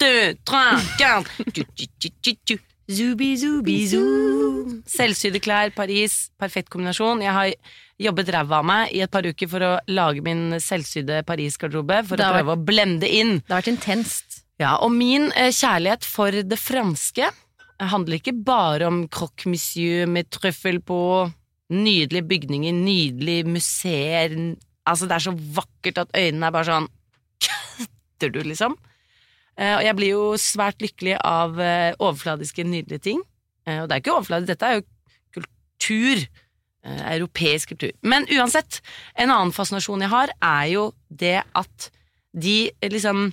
deux, 0.00 0.36
trois, 0.48 0.88
quatre. 1.00 2.58
Zubi, 2.86 3.32
zubi, 3.40 3.76
zoo. 3.90 4.64
Selvsydde 4.86 5.40
klær, 5.42 5.72
Paris. 5.74 6.30
Perfekt 6.38 6.70
kombinasjon. 6.70 7.20
Jeg 7.24 7.34
har 7.34 7.52
jobbet 7.98 8.30
ræva 8.36 8.60
av 8.60 8.68
meg 8.68 8.92
i 8.94 9.00
et 9.02 9.10
par 9.10 9.26
uker 9.26 9.48
for 9.50 9.64
å 9.66 9.72
lage 9.90 10.22
min 10.22 10.54
selvsydde 10.62 11.22
Paris-garderobe. 11.26 12.02
For 12.06 12.14
å 12.20 12.20
prøve 12.28 12.36
prøve 12.44 12.54
å 12.54 12.64
blende 12.68 13.08
inn. 13.10 13.40
Det 13.42 13.50
har 13.56 13.62
vært 13.64 13.72
intenst. 13.74 14.42
Ja, 14.60 14.76
Og 14.80 14.92
min 14.94 15.30
eh, 15.36 15.52
kjærlighet 15.52 16.06
for 16.08 16.32
det 16.32 16.58
franske 16.60 17.28
handler 17.76 18.16
ikke 18.16 18.32
bare 18.32 18.88
om 18.88 19.02
croque 19.12 19.50
monsieur 19.52 20.06
med 20.08 20.30
trøffel 20.32 20.80
på, 20.80 21.28
nydelige 21.68 22.24
bygninger, 22.30 22.72
nydelige 22.72 23.44
museer 23.50 24.36
Altså, 24.86 25.08
det 25.10 25.16
er 25.16 25.24
så 25.24 25.32
vakkert 25.34 25.98
at 25.98 26.12
øynene 26.14 26.46
er 26.46 26.54
bare 26.54 26.68
sånn 26.68 26.86
Kødder 27.42 28.30
du, 28.32 28.38
liksom? 28.46 28.76
Eh, 29.58 29.74
og 29.76 29.82
jeg 29.84 29.96
blir 29.98 30.12
jo 30.14 30.26
svært 30.40 30.80
lykkelig 30.80 31.16
av 31.20 31.58
eh, 31.60 31.92
overfladiske, 31.98 32.64
nydelige 32.64 33.02
ting. 33.10 33.18
Eh, 33.66 33.82
og 33.82 33.88
det 33.88 33.96
er 33.96 34.02
ikke 34.04 34.14
overfladisk, 34.14 34.48
dette 34.52 34.68
er 34.70 34.78
jo 34.78 34.84
kultur. 35.36 36.22
Eh, 36.86 37.02
europeisk 37.16 37.74
kultur. 37.74 37.90
Men 38.06 38.28
uansett, 38.30 38.80
en 39.18 39.32
annen 39.32 39.52
fascinasjon 39.54 40.04
jeg 40.04 40.12
har, 40.12 40.32
er 40.38 40.66
jo 40.70 40.84
det 41.10 41.40
at 41.42 41.88
de 42.36 42.70
eh, 42.70 42.90
liksom 42.92 43.32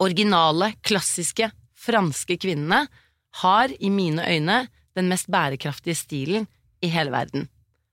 originale, 0.00 0.72
klassiske 0.82 1.50
franske 1.80 2.36
kvinnene 2.40 2.84
har 3.42 3.72
i 3.78 3.90
mine 3.92 4.24
øyne 4.26 4.64
den 4.96 5.08
mest 5.10 5.30
bærekraftige 5.30 5.96
stilen 5.96 6.48
i 6.82 6.90
hele 6.90 7.12
verden. 7.14 7.46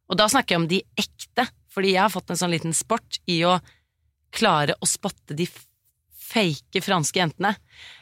Og 0.08 0.18
da 0.20 0.28
snakker 0.32 0.56
jeg 0.56 0.62
om 0.62 0.70
de 0.72 0.82
ekte, 0.98 1.48
fordi 1.72 1.94
jeg 1.94 2.06
har 2.06 2.14
fått 2.14 2.32
en 2.32 2.40
sånn 2.40 2.54
liten 2.56 2.76
sport 2.76 3.20
i 3.30 3.42
å 3.46 3.58
klare 4.34 4.76
å 4.82 4.88
spotte 4.90 5.36
de 5.38 5.48
fake 6.28 6.82
franske 6.84 7.20
jentene, 7.22 7.54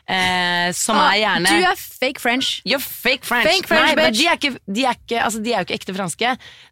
eh, 0.10 0.72
som 0.74 0.98
Ah, 0.98 1.12
er 1.14 1.20
gjerne 1.22 1.52
Du 1.52 1.66
er 1.70 1.76
fake 1.78 2.20
French. 2.22 2.62
You're 2.66 2.82
fake 2.82 3.26
French. 3.26 3.46
Fake 3.50 3.68
French, 3.70 3.92
Nei, 3.96 3.96
bitch. 4.00 4.18
de 4.18 4.26
er, 4.28 4.38
ikke, 4.40 4.60
de, 4.66 4.86
er 4.86 4.96
ikke, 4.98 5.20
altså, 5.24 5.42
de 5.46 5.54
er 5.54 5.60
jo 5.62 5.68
ikke 5.68 5.78
ekte 5.78 5.96
franske. 5.98 6.32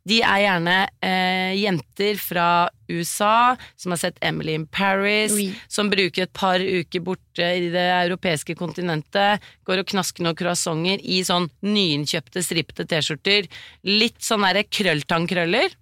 De 0.10 0.18
er 0.22 0.40
gjerne 0.46 0.78
eh, 1.06 1.54
jenter 1.62 2.18
fra 2.22 2.48
USA 2.90 3.56
som 3.80 3.94
har 3.94 4.02
sett 4.02 4.18
Emily 4.22 4.54
in 4.58 4.66
Paris, 4.68 5.32
Oui. 5.38 5.52
som 5.72 5.90
bruker 5.94 6.26
et 6.28 6.34
par 6.34 6.60
uker 6.62 7.02
borte 7.06 7.46
i 7.58 7.70
det 7.74 7.86
europeiske 8.08 8.56
kontinentet, 8.60 9.42
går 9.66 9.84
og 9.84 9.88
knasker 9.94 10.26
noen 10.26 10.36
croissanter 10.38 11.00
i 11.06 11.22
sånn 11.26 11.50
nyinnkjøpte 11.62 12.44
stripete 12.44 12.86
T-skjorter. 12.90 13.48
Litt 13.86 14.20
sånn 14.26 14.42
derre 14.46 14.66
krølltangkrøller. 14.70 15.74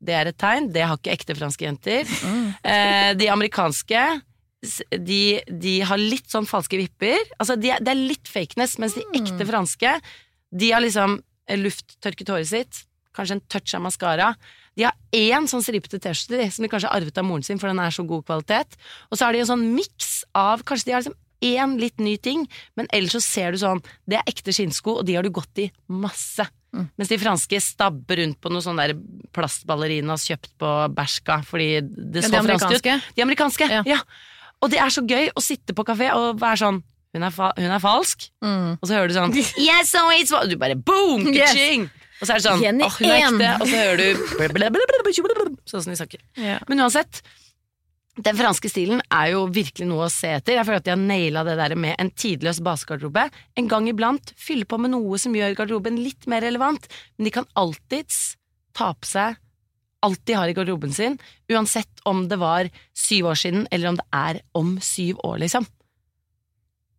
Det 0.00 0.14
er 0.16 0.30
et 0.30 0.38
tegn. 0.40 0.70
Det 0.72 0.80
har 0.88 0.96
ikke 0.96 1.12
ekte 1.12 1.34
franske 1.36 1.66
jenter. 1.66 2.08
Eh, 2.64 3.12
de 3.20 3.26
amerikanske 3.28 4.04
de, 4.92 5.40
de 5.48 5.74
har 5.88 6.00
litt 6.00 6.28
sånn 6.30 6.48
falske 6.48 6.76
vipper. 6.80 7.18
Altså, 7.40 7.56
de 7.56 7.72
det 7.80 7.92
er 7.94 8.00
litt 8.00 8.28
fakeness, 8.28 8.76
mens 8.82 8.96
de 8.98 9.04
ekte 9.16 9.46
franske, 9.48 9.94
de 10.50 10.72
har 10.74 10.84
liksom 10.84 11.18
lufttørket 11.60 12.30
håret 12.30 12.50
sitt, 12.50 12.82
kanskje 13.16 13.38
en 13.38 13.46
touch 13.50 13.74
av 13.74 13.82
maskara. 13.86 14.34
De 14.78 14.86
har 14.86 14.94
én 15.16 15.48
sånn 15.50 15.64
stripete 15.64 15.98
T-skjorte 16.02 16.46
som 16.54 16.64
de 16.64 16.70
kanskje 16.70 16.90
har 16.90 17.00
arvet 17.00 17.18
av 17.18 17.26
moren 17.26 17.42
sin, 17.46 17.58
for 17.58 17.70
den 17.72 17.80
er 17.82 17.90
så 17.94 18.04
god 18.06 18.22
kvalitet. 18.28 18.76
Og 19.10 19.18
så 19.18 19.26
har 19.26 19.34
de 19.34 19.42
en 19.42 19.50
sånn 19.50 19.66
miks 19.74 20.20
av 20.36 20.62
Kanskje 20.68 20.90
de 20.90 20.94
har 20.94 21.02
liksom 21.02 21.18
én 21.40 21.74
litt 21.80 21.98
ny 21.98 22.14
ting, 22.20 22.44
men 22.76 22.86
ellers 22.94 23.16
så 23.16 23.22
ser 23.24 23.52
du 23.52 23.58
sånn 23.62 23.80
Det 24.04 24.18
er 24.18 24.28
ekte 24.28 24.52
skinnsko, 24.52 24.98
og 25.00 25.06
de 25.08 25.16
har 25.16 25.24
du 25.26 25.32
gått 25.32 25.62
i 25.64 25.70
masse. 25.88 26.46
Mens 26.70 27.10
de 27.10 27.18
franske 27.18 27.58
stabber 27.64 28.20
rundt 28.20 28.38
på 28.38 28.50
noen 28.52 28.62
sånne 28.62 28.84
der 28.86 28.98
plastballerinas 29.34 30.28
kjøpt 30.28 30.52
på 30.60 30.68
Bershka 30.94 31.40
fordi 31.48 31.80
det 31.82 32.22
Ja, 32.22 32.28
så 32.28 32.44
de 32.46 32.58
fransk 32.60 32.86
ut. 32.86 33.08
De 33.16 33.24
amerikanske, 33.24 33.66
Ja. 33.72 33.82
ja. 33.86 33.98
Og 34.60 34.70
det 34.72 34.80
er 34.82 34.92
så 34.92 35.02
gøy 35.06 35.30
å 35.36 35.42
sitte 35.44 35.74
på 35.76 35.84
kafé 35.88 36.10
og 36.16 36.40
være 36.40 36.60
sånn 36.64 36.82
Hun 37.10 37.24
er, 37.26 37.32
fa 37.34 37.48
hun 37.56 37.72
er 37.74 37.80
falsk, 37.82 38.28
Mm. 38.44 38.76
og 38.78 38.84
så 38.86 38.94
hører 38.94 39.08
du 39.10 39.16
sånn 39.16 39.32
Yes, 39.68 39.90
so 39.90 40.04
it's 40.14 40.30
what-" 40.30 40.46
Du 40.50 40.56
bare 40.60 40.76
boom! 40.76 41.26
Yes. 41.34 41.88
Og 42.20 42.28
så 42.28 42.34
er 42.34 42.38
det 42.38 42.44
sånn 42.44 42.62
Jenny 42.62 42.84
oh, 42.84 42.96
hun 43.00 43.08
er 43.10 43.24
ekte. 43.24 43.50
Og 43.58 43.66
så 43.66 43.76
hører 43.80 43.96
du 43.98 44.24
Sånn 45.70 45.82
som 45.84 45.90
de 45.90 45.96
snakker. 45.98 46.20
Yeah. 46.36 46.60
Men 46.68 46.84
uansett, 46.84 47.22
den 48.20 48.36
franske 48.36 48.68
stilen 48.68 49.00
er 49.08 49.32
jo 49.32 49.46
virkelig 49.50 49.86
noe 49.88 50.06
å 50.08 50.12
se 50.12 50.34
etter. 50.36 50.58
Jeg 50.58 50.66
føler 50.68 50.82
at 50.82 50.86
de 50.88 50.92
har 50.92 51.00
naila 51.00 51.44
det 51.46 51.56
der 51.60 51.74
med 51.80 51.94
en 52.02 52.10
tidløs 52.12 52.60
basegarderobe. 52.64 53.26
En 53.56 53.70
gang 53.70 53.88
iblant 53.88 54.32
fylle 54.38 54.68
på 54.68 54.78
med 54.82 54.92
noe 54.92 55.18
som 55.22 55.34
gjør 55.36 55.56
garderoben 55.62 56.00
litt 56.02 56.26
mer 56.30 56.44
relevant, 56.44 56.86
men 57.16 57.28
de 57.28 57.32
kan 57.38 57.48
alltids 57.60 58.34
ta 58.76 58.92
på 58.94 59.08
seg 59.08 59.38
alt 60.06 60.20
de 60.26 60.36
har 60.36 60.50
i 60.50 60.56
garderoben 60.56 60.92
sin, 60.96 61.18
uansett 61.52 62.04
om 62.08 62.26
det 62.30 62.40
var 62.40 62.70
syv 62.96 63.32
år 63.32 63.40
siden, 63.42 63.66
eller 63.70 63.92
om 63.92 64.00
det 64.00 64.08
er 64.16 64.42
om 64.56 64.76
syv 64.84 65.20
år, 65.26 65.40
liksom. 65.44 65.66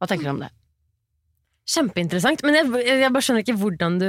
Hva 0.01 0.09
tenker 0.09 0.29
du 0.29 0.33
om 0.35 0.43
det? 0.43 0.51
Kjempeinteressant. 1.71 2.41
Men 2.43 2.57
jeg, 2.57 2.69
jeg 2.89 3.13
bare 3.13 3.23
skjønner 3.23 3.43
ikke 3.45 3.57
hvordan 3.61 3.97
du 4.01 4.07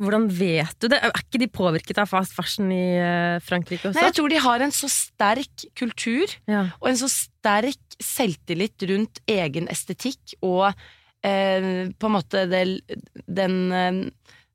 Hvordan 0.00 0.24
vet 0.32 0.78
du 0.80 0.88
det? 0.88 0.98
Er 1.04 1.20
ikke 1.20 1.40
de 1.42 1.50
påvirket 1.52 2.00
av 2.00 2.08
fast 2.10 2.32
fashion 2.34 2.72
i 2.74 2.96
eh, 2.96 3.36
Frankrike 3.44 3.90
også? 3.90 3.98
Nei, 3.98 4.06
jeg 4.08 4.16
tror 4.16 4.32
de 4.32 4.40
har 4.46 4.64
en 4.64 4.74
så 4.74 4.88
sterk 4.90 5.66
kultur 5.78 6.32
ja. 6.48 6.64
og 6.80 6.88
en 6.90 6.98
så 6.98 7.10
sterk 7.12 7.98
selvtillit 8.02 8.88
rundt 8.88 9.20
egen 9.30 9.68
estetikk 9.70 10.34
og 10.40 10.70
eh, 11.26 11.92
på 11.92 12.08
en 12.08 12.16
måte 12.16 12.46
det, 12.50 12.64
den 13.28 13.60
eh, 13.68 14.00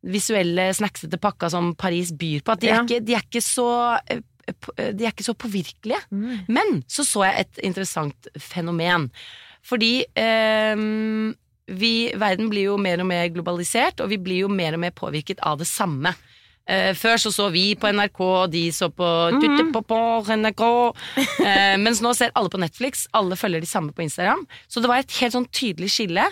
visuelle, 0.04 0.70
snacksete 0.76 1.20
pakka 1.22 1.50
som 1.54 1.74
Paris 1.80 2.12
byr 2.12 2.44
på. 2.44 2.52
At 2.56 2.62
de, 2.62 2.68
Ja. 2.68 2.82
er, 2.82 2.84
ikke, 2.88 3.06
de 3.06 3.16
er 3.16 3.24
ikke 3.24 3.42
så 3.44 3.68
eh, 4.10 4.22
de 4.94 5.06
er 5.06 5.13
ikke 5.13 5.24
så 5.24 5.34
påvirkelige. 5.39 6.02
Mm. 6.12 6.46
Men 6.52 6.84
så 6.88 7.06
så 7.08 7.24
jeg 7.30 7.46
et 7.46 7.63
interessant 7.63 8.28
fenomen. 8.39 9.10
Fordi 9.63 10.04
eh, 10.20 10.76
vi, 11.72 11.94
verden 12.20 12.50
blir 12.52 12.68
jo 12.74 12.78
mer 12.78 13.00
og 13.00 13.08
mer 13.08 13.30
globalisert, 13.32 14.02
og 14.04 14.10
vi 14.12 14.18
blir 14.20 14.44
jo 14.44 14.52
mer 14.52 14.76
og 14.76 14.84
mer 14.84 14.92
påvirket 14.92 15.39
av 15.42 15.62
det 15.62 15.68
samme. 15.70 16.12
Eh, 16.68 16.94
før 16.96 17.18
så 17.20 17.32
så 17.32 17.50
vi 17.52 17.74
på 17.76 17.89
NRK, 17.92 18.20
og 18.24 18.52
de 18.52 18.66
så 18.72 18.89
på 18.92 19.08
på 19.88 20.00
NRK. 20.36 20.63
Eh, 21.44 21.76
mens 21.80 22.02
nå 22.04 22.13
ser 22.16 22.32
alle 22.36 22.50
på 22.52 22.60
Netflix, 22.60 23.08
alle 23.13 23.36
følger 23.39 23.63
de 23.63 23.68
samme 23.68 23.92
på 23.96 24.04
Instagram. 24.06 24.46
Så 24.68 24.80
det 24.84 24.92
var 24.92 25.00
et 25.04 25.12
helt 25.22 25.36
sånn 25.36 25.48
tydelig 25.52 25.92
skille. 25.92 26.28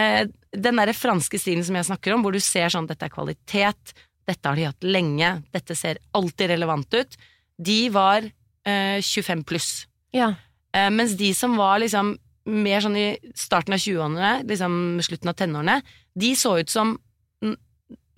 Eh, 0.00 0.24
den 0.52 0.80
derre 0.80 0.94
franske 0.96 1.40
stilen 1.40 1.64
som 1.66 1.76
jeg 1.76 1.88
snakker 1.88 2.14
om, 2.14 2.24
hvor 2.24 2.34
du 2.34 2.40
ser 2.42 2.72
sånn 2.72 2.88
dette 2.88 3.06
er 3.08 3.12
kvalitet, 3.12 3.94
dette 4.28 4.48
har 4.48 4.58
de 4.58 4.68
hatt 4.68 4.86
lenge, 4.86 5.34
dette 5.52 5.76
ser 5.76 6.00
alltid 6.16 6.52
relevant 6.54 6.94
ut, 6.94 7.16
de 7.58 7.80
var 7.92 8.24
eh, 8.24 8.98
25 9.02 9.44
pluss. 9.48 9.70
ja. 10.16 10.34
Eh, 10.72 10.88
mens 10.88 11.12
de 11.20 11.34
som 11.36 11.52
var 11.60 11.82
liksom 11.82 12.14
mer 12.48 12.80
sånn 12.80 12.96
i 12.96 13.08
starten 13.36 13.74
av 13.76 13.80
20-årene, 13.82 14.30
liksom 14.48 14.76
slutten 15.04 15.28
av 15.28 15.36
tenårene, 15.36 15.74
de 16.16 16.30
så 16.38 16.54
ut 16.62 16.72
som 16.72 16.94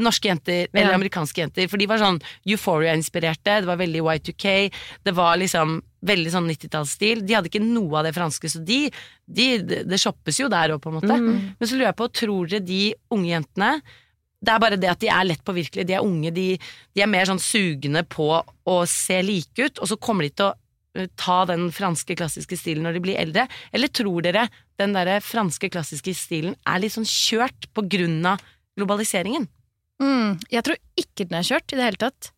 norske 0.03 0.27
jenter 0.27 0.67
eller 0.73 0.91
Ja. 0.91 0.95
amerikanske 0.99 1.39
jenter, 1.39 1.69
for 1.71 1.79
de 1.79 1.87
var 1.87 1.99
sånn 1.99 2.21
Euphoria-inspirerte, 2.47 3.61
det 3.63 3.67
var 3.69 3.77
veldig 3.79 4.03
Y2K, 4.03 4.71
det 5.05 5.15
var 5.15 5.37
liksom 5.39 5.83
veldig 6.05 6.31
sånn 6.35 6.49
90-tallsstil. 6.51 7.23
De 7.25 7.35
hadde 7.35 7.49
ikke 7.49 7.63
noe 7.65 8.01
av 8.01 8.05
det 8.05 8.15
franske, 8.17 8.51
så 8.51 8.63
de, 8.65 8.91
de 9.27 9.47
Det 9.87 10.01
shoppes 10.01 10.41
jo 10.41 10.49
der 10.53 10.75
òg, 10.75 10.81
på 10.83 10.91
en 10.91 10.99
måte. 10.99 11.15
Mm. 11.17 11.55
Men 11.59 11.69
så 11.69 11.77
lurer 11.79 11.93
jeg 11.93 11.97
på, 12.01 12.09
tror 12.13 12.51
dere 12.51 12.65
de 12.67 12.95
unge 13.15 13.31
jentene 13.31 13.71
Det 14.45 14.53
er 14.53 14.61
bare 14.61 14.77
det 14.77 14.91
at 14.91 15.01
de 15.01 15.09
er 15.09 15.25
lett 15.25 15.45
påvirkelige, 15.45 15.87
de 15.89 15.95
er 15.97 16.05
unge, 16.05 16.31
de, 16.35 16.59
de 16.95 17.01
er 17.01 17.09
mer 17.09 17.25
sånn 17.25 17.41
sugne 17.41 18.03
på 18.05 18.27
å 18.45 18.77
se 18.87 19.23
like 19.23 19.57
ut, 19.57 19.79
og 19.81 19.89
så 19.89 19.97
kommer 19.97 20.27
de 20.27 20.35
til 20.37 20.51
å 20.51 20.55
eh, 21.01 21.09
ta 21.17 21.47
den 21.49 21.71
franske 21.73 22.13
klassiske 22.19 22.59
stilen 22.61 22.85
når 22.85 22.99
de 22.99 23.01
blir 23.07 23.17
eldre? 23.17 23.47
Eller 23.73 23.89
tror 23.89 24.21
dere 24.21 24.51
den 24.77 24.93
derre 24.93 25.23
franske 25.25 25.71
klassiske 25.73 26.13
stilen 26.13 26.59
er 26.67 26.83
litt 26.83 26.93
sånn 26.93 27.09
kjørt 27.09 27.71
på 27.73 27.87
grunn 27.89 28.21
av 28.27 28.43
globaliseringen? 28.77 29.49
Mm, 30.03 30.39
jeg 30.51 30.67
tror 30.67 30.81
ikke 30.99 31.27
den 31.29 31.39
er 31.39 31.47
kjørt 31.47 31.75
i 31.75 31.79
det 31.79 31.89
hele 31.89 32.03
tatt. 32.07 32.31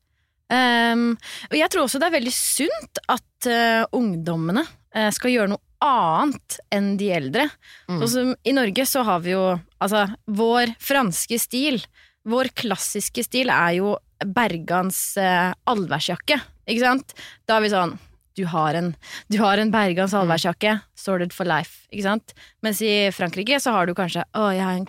Um, 0.47 1.16
og 1.51 1.57
jeg 1.59 1.71
tror 1.73 1.87
også 1.87 1.99
det 1.99 2.07
er 2.07 2.19
veldig 2.21 2.35
sunt 2.35 3.01
at 3.11 3.49
uh, 3.51 3.83
ungdommene 3.97 4.62
uh, 4.62 5.09
skal 5.14 5.33
gjøre 5.33 5.51
noe 5.57 5.62
annet 5.83 6.59
enn 6.73 6.92
de 7.01 7.11
eldre. 7.16 7.49
Mm. 7.90 7.99
Sånn 7.99 8.12
som 8.12 8.33
I 8.47 8.55
Norge 8.55 8.87
så 8.88 9.03
har 9.07 9.25
vi 9.25 9.35
jo 9.35 9.45
altså 9.83 10.07
vår 10.38 10.77
franske 10.83 11.40
stil, 11.42 11.81
vår 12.27 12.53
klassiske 12.59 13.27
stil 13.27 13.51
er 13.55 13.79
jo 13.81 13.97
Bergans 14.23 15.01
uh, 15.21 15.51
allværsjakke, 15.69 16.38
ikke 16.66 16.85
sant? 16.85 17.16
Da 17.49 17.59
er 17.59 17.66
vi 17.66 17.75
sånn 17.75 17.97
du 18.37 18.45
har 18.53 18.77
en, 18.77 18.90
du 19.33 19.38
har 19.40 19.59
en 19.59 19.71
Bergans 19.73 20.14
allværsjakke, 20.16 20.75
sorted 20.99 21.33
for 21.33 21.49
life, 21.49 21.87
ikke 21.88 22.05
sant? 22.05 22.35
Mens 22.64 22.83
i 22.85 23.09
Frankrike 23.16 23.59
så 23.64 23.73
har 23.73 23.88
du 23.88 23.95
kanskje 23.97 24.27
å, 24.37 24.51
jeg 24.53 24.61
har 24.61 24.77
en 24.77 24.88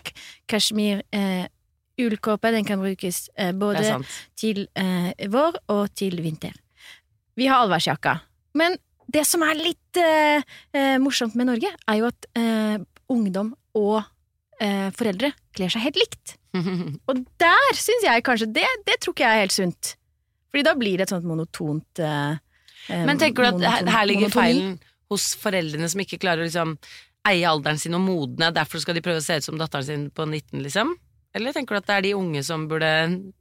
kashmir 0.52 1.04
eh, 1.16 1.48
ullkåpe, 2.02 2.52
den 2.54 2.66
kan 2.68 2.80
brukes 2.82 3.30
eh, 3.38 3.54
både 3.58 3.98
til 4.38 4.68
eh, 4.78 5.12
vår 5.34 5.58
og 5.74 5.88
til 5.98 6.20
vinter. 6.22 6.54
Vi 7.38 7.48
har 7.50 7.64
allværsjakka. 7.66 8.18
Men 8.58 8.78
det 9.14 9.24
som 9.30 9.44
er 9.46 9.56
litt 9.60 10.00
eh, 10.02 10.42
eh, 10.74 10.98
morsomt 11.02 11.36
med 11.40 11.48
Norge, 11.50 11.70
er 11.88 12.00
jo 12.02 12.10
at 12.10 12.28
eh, 12.38 12.78
ungdom 13.14 13.54
og 13.78 14.02
eh, 14.60 14.90
foreldre 14.98 15.32
kler 15.56 15.70
seg 15.74 15.86
helt 15.88 16.00
likt. 16.02 16.36
Og 17.10 17.20
der 17.40 17.78
syns 17.78 18.06
jeg 18.08 18.24
kanskje 18.26 18.48
det, 18.56 18.66
det 18.88 18.96
tror 19.04 19.14
ikke 19.14 19.28
jeg 19.28 19.38
er 19.38 19.44
helt 19.46 19.54
sunt. 19.54 19.92
Fordi 20.50 20.64
da 20.66 20.74
blir 20.80 20.98
det 20.98 21.06
et 21.06 21.12
sånt 21.14 21.28
monotont 21.28 22.00
Men 22.90 23.20
tenker 23.22 23.44
du 23.44 23.48
at 23.50 23.58
monoton- 23.60 23.92
her 23.94 24.08
ligger 24.10 24.26
monotoni. 24.30 24.42
feilen 24.42 24.78
hos 25.12 25.26
foreldrene 25.40 25.90
som 25.92 26.02
ikke 26.02 26.18
klarer 26.24 26.42
å 26.42 26.48
liksom 26.48 26.74
eie 27.30 27.44
alderen 27.48 27.78
sin 27.80 27.94
og 27.98 28.02
modne, 28.06 28.50
derfor 28.56 28.80
skal 28.82 28.96
de 28.98 29.04
prøve 29.06 29.20
å 29.22 29.26
se 29.26 29.38
ut 29.38 29.46
som 29.46 29.60
datteren 29.60 29.86
sin 29.86 30.06
på 30.16 30.26
19, 30.26 30.64
liksom? 30.66 30.96
Eller 31.38 31.56
tenker 31.56 31.78
du 31.78 31.84
at 31.84 31.92
det 31.92 32.00
er 32.00 32.08
de 32.10 32.16
unge 32.18 32.42
som 32.46 32.66
burde 32.70 32.90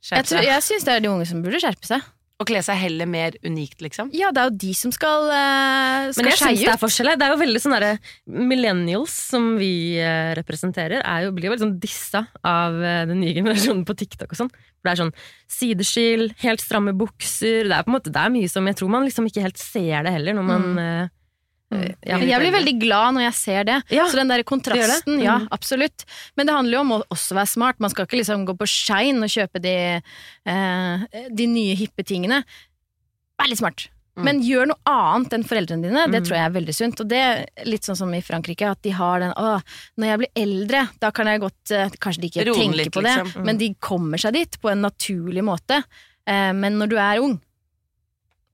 skjerpe 0.05 0.29
seg? 0.31 0.45
jeg 0.47 0.69
syns 0.69 0.87
det 0.87 0.95
er 0.95 1.03
de 1.07 1.11
unge 1.15 1.27
som 1.29 1.43
burde 1.45 1.63
skjerpe 1.63 1.89
seg. 1.89 2.13
Og 2.37 2.45
kle 2.51 2.61
seg 2.61 2.77
heller 2.77 3.09
mer 3.09 3.33
unikt, 3.47 3.79
liksom? 3.81 4.11
Ja, 4.13 4.29
det 4.29 4.43
er 4.43 4.51
jo 4.51 4.57
de 4.61 4.73
som 4.77 4.93
skal, 4.93 5.31
eh, 5.33 6.11
skal 6.13 6.21
Men 6.21 6.35
jeg 6.35 6.41
syns 6.43 6.61
det 6.61 6.69
er 6.69 6.77
ut. 6.77 6.83
forskjell. 6.83 7.09
Det 7.17 7.25
er 7.25 7.33
jo 7.33 7.39
veldig 7.41 7.63
sånn 7.65 7.75
derre 7.79 7.93
Millennials, 8.29 9.15
som 9.33 9.47
vi 9.57 9.97
eh, 9.97 10.35
representerer, 10.37 11.01
er 11.01 11.25
jo, 11.25 11.33
blir 11.33 11.49
jo 11.49 11.55
veldig 11.55 11.65
sånn 11.65 11.79
dissa 11.81 12.27
av 12.45 12.77
eh, 12.77 13.07
den 13.09 13.23
nye 13.25 13.33
generasjonen 13.39 13.87
på 13.89 13.97
TikTok 13.97 14.37
og 14.37 14.41
sånn. 14.43 14.53
For 14.53 14.85
det 14.85 14.93
er 14.93 15.01
sånn 15.01 15.15
sideskill, 15.49 16.29
helt 16.45 16.61
stramme 16.61 16.93
bukser 16.93 17.65
Det 17.71 17.73
er 17.73 17.87
på 17.87 17.91
en 17.91 17.97
måte 17.97 18.13
det 18.13 18.21
er 18.21 18.35
mye 18.35 18.51
som 18.53 18.69
Jeg 18.69 18.77
tror 18.79 18.93
man 18.93 19.07
liksom 19.09 19.31
ikke 19.31 19.47
helt 19.47 19.59
ser 19.59 20.05
det 20.05 20.13
heller 20.19 20.37
når 20.37 20.47
man 20.53 20.67
eh, 20.83 21.15
ja. 21.73 22.19
Jeg 22.23 22.39
blir 22.41 22.53
veldig 22.55 22.75
glad 22.81 23.15
når 23.17 23.25
jeg 23.27 23.35
ser 23.35 23.65
det. 23.65 23.77
Ja, 23.91 24.05
så 24.07 24.21
den 24.21 24.29
der 24.31 24.43
kontrasten, 24.47 25.17
det. 25.19 25.25
ja, 25.25 25.39
Mm. 25.41 25.49
absolutt. 25.51 26.05
Men 26.37 26.47
det 26.47 26.55
handler 26.55 26.73
jo 26.79 26.81
om 26.85 26.93
å 26.97 27.03
også 27.11 27.35
være 27.35 27.49
smart. 27.51 27.81
Man 27.81 27.91
skal 27.91 28.07
ikke 28.07 28.21
liksom 28.21 28.47
gå 28.47 28.55
på 28.57 28.69
Shine 28.71 29.23
og 29.27 29.29
kjøpe 29.33 29.61
de, 29.61 30.03
eh, 30.47 31.27
de 31.35 31.47
nye 31.51 31.75
hippe 31.75 32.05
tingene. 32.07 32.45
Vær 33.41 33.49
litt 33.51 33.59
smart. 33.59 33.89
Mm. 34.17 34.25
Men 34.25 34.39
gjør 34.47 34.67
noe 34.71 34.81
annet 34.89 35.35
enn 35.37 35.45
foreldrene 35.45 35.83
dine. 35.83 36.07
Det 36.11 36.23
Mm. 36.23 36.27
tror 36.27 36.37
jeg 36.39 36.47
er 36.47 36.55
veldig 36.61 36.75
sunt. 36.75 37.01
Og 37.01 37.09
det 37.09 37.19
er 37.19 37.65
litt 37.67 37.83
sånn 37.83 37.97
som 37.99 38.15
i 38.15 38.21
Frankrike, 38.23 38.71
at 38.71 38.81
de 38.81 38.91
har 38.91 39.21
den 39.21 39.33
Å, 39.37 39.61
når 39.99 40.07
jeg 40.07 40.19
blir 40.19 40.33
eldre, 40.47 40.89
da 41.01 41.11
kan 41.11 41.27
jeg 41.27 41.41
godt 41.41 41.71
eh, 41.73 41.91
Kanskje 42.01 42.21
de 42.23 42.29
ikke 42.31 42.47
Rolig, 42.47 42.87
tenker 42.87 42.91
på 42.97 43.03
det, 43.03 43.17
liksom. 43.27 43.45
men 43.45 43.59
de 43.59 43.75
kommer 43.75 44.17
seg 44.19 44.33
dit 44.33 44.57
på 44.63 44.71
en 44.71 44.81
naturlig 44.87 45.43
måte. 45.45 45.83
Eh, 46.27 46.53
men 46.53 46.79
når 46.79 46.89
du 46.89 46.97
er 46.97 47.19
ung, 47.21 47.41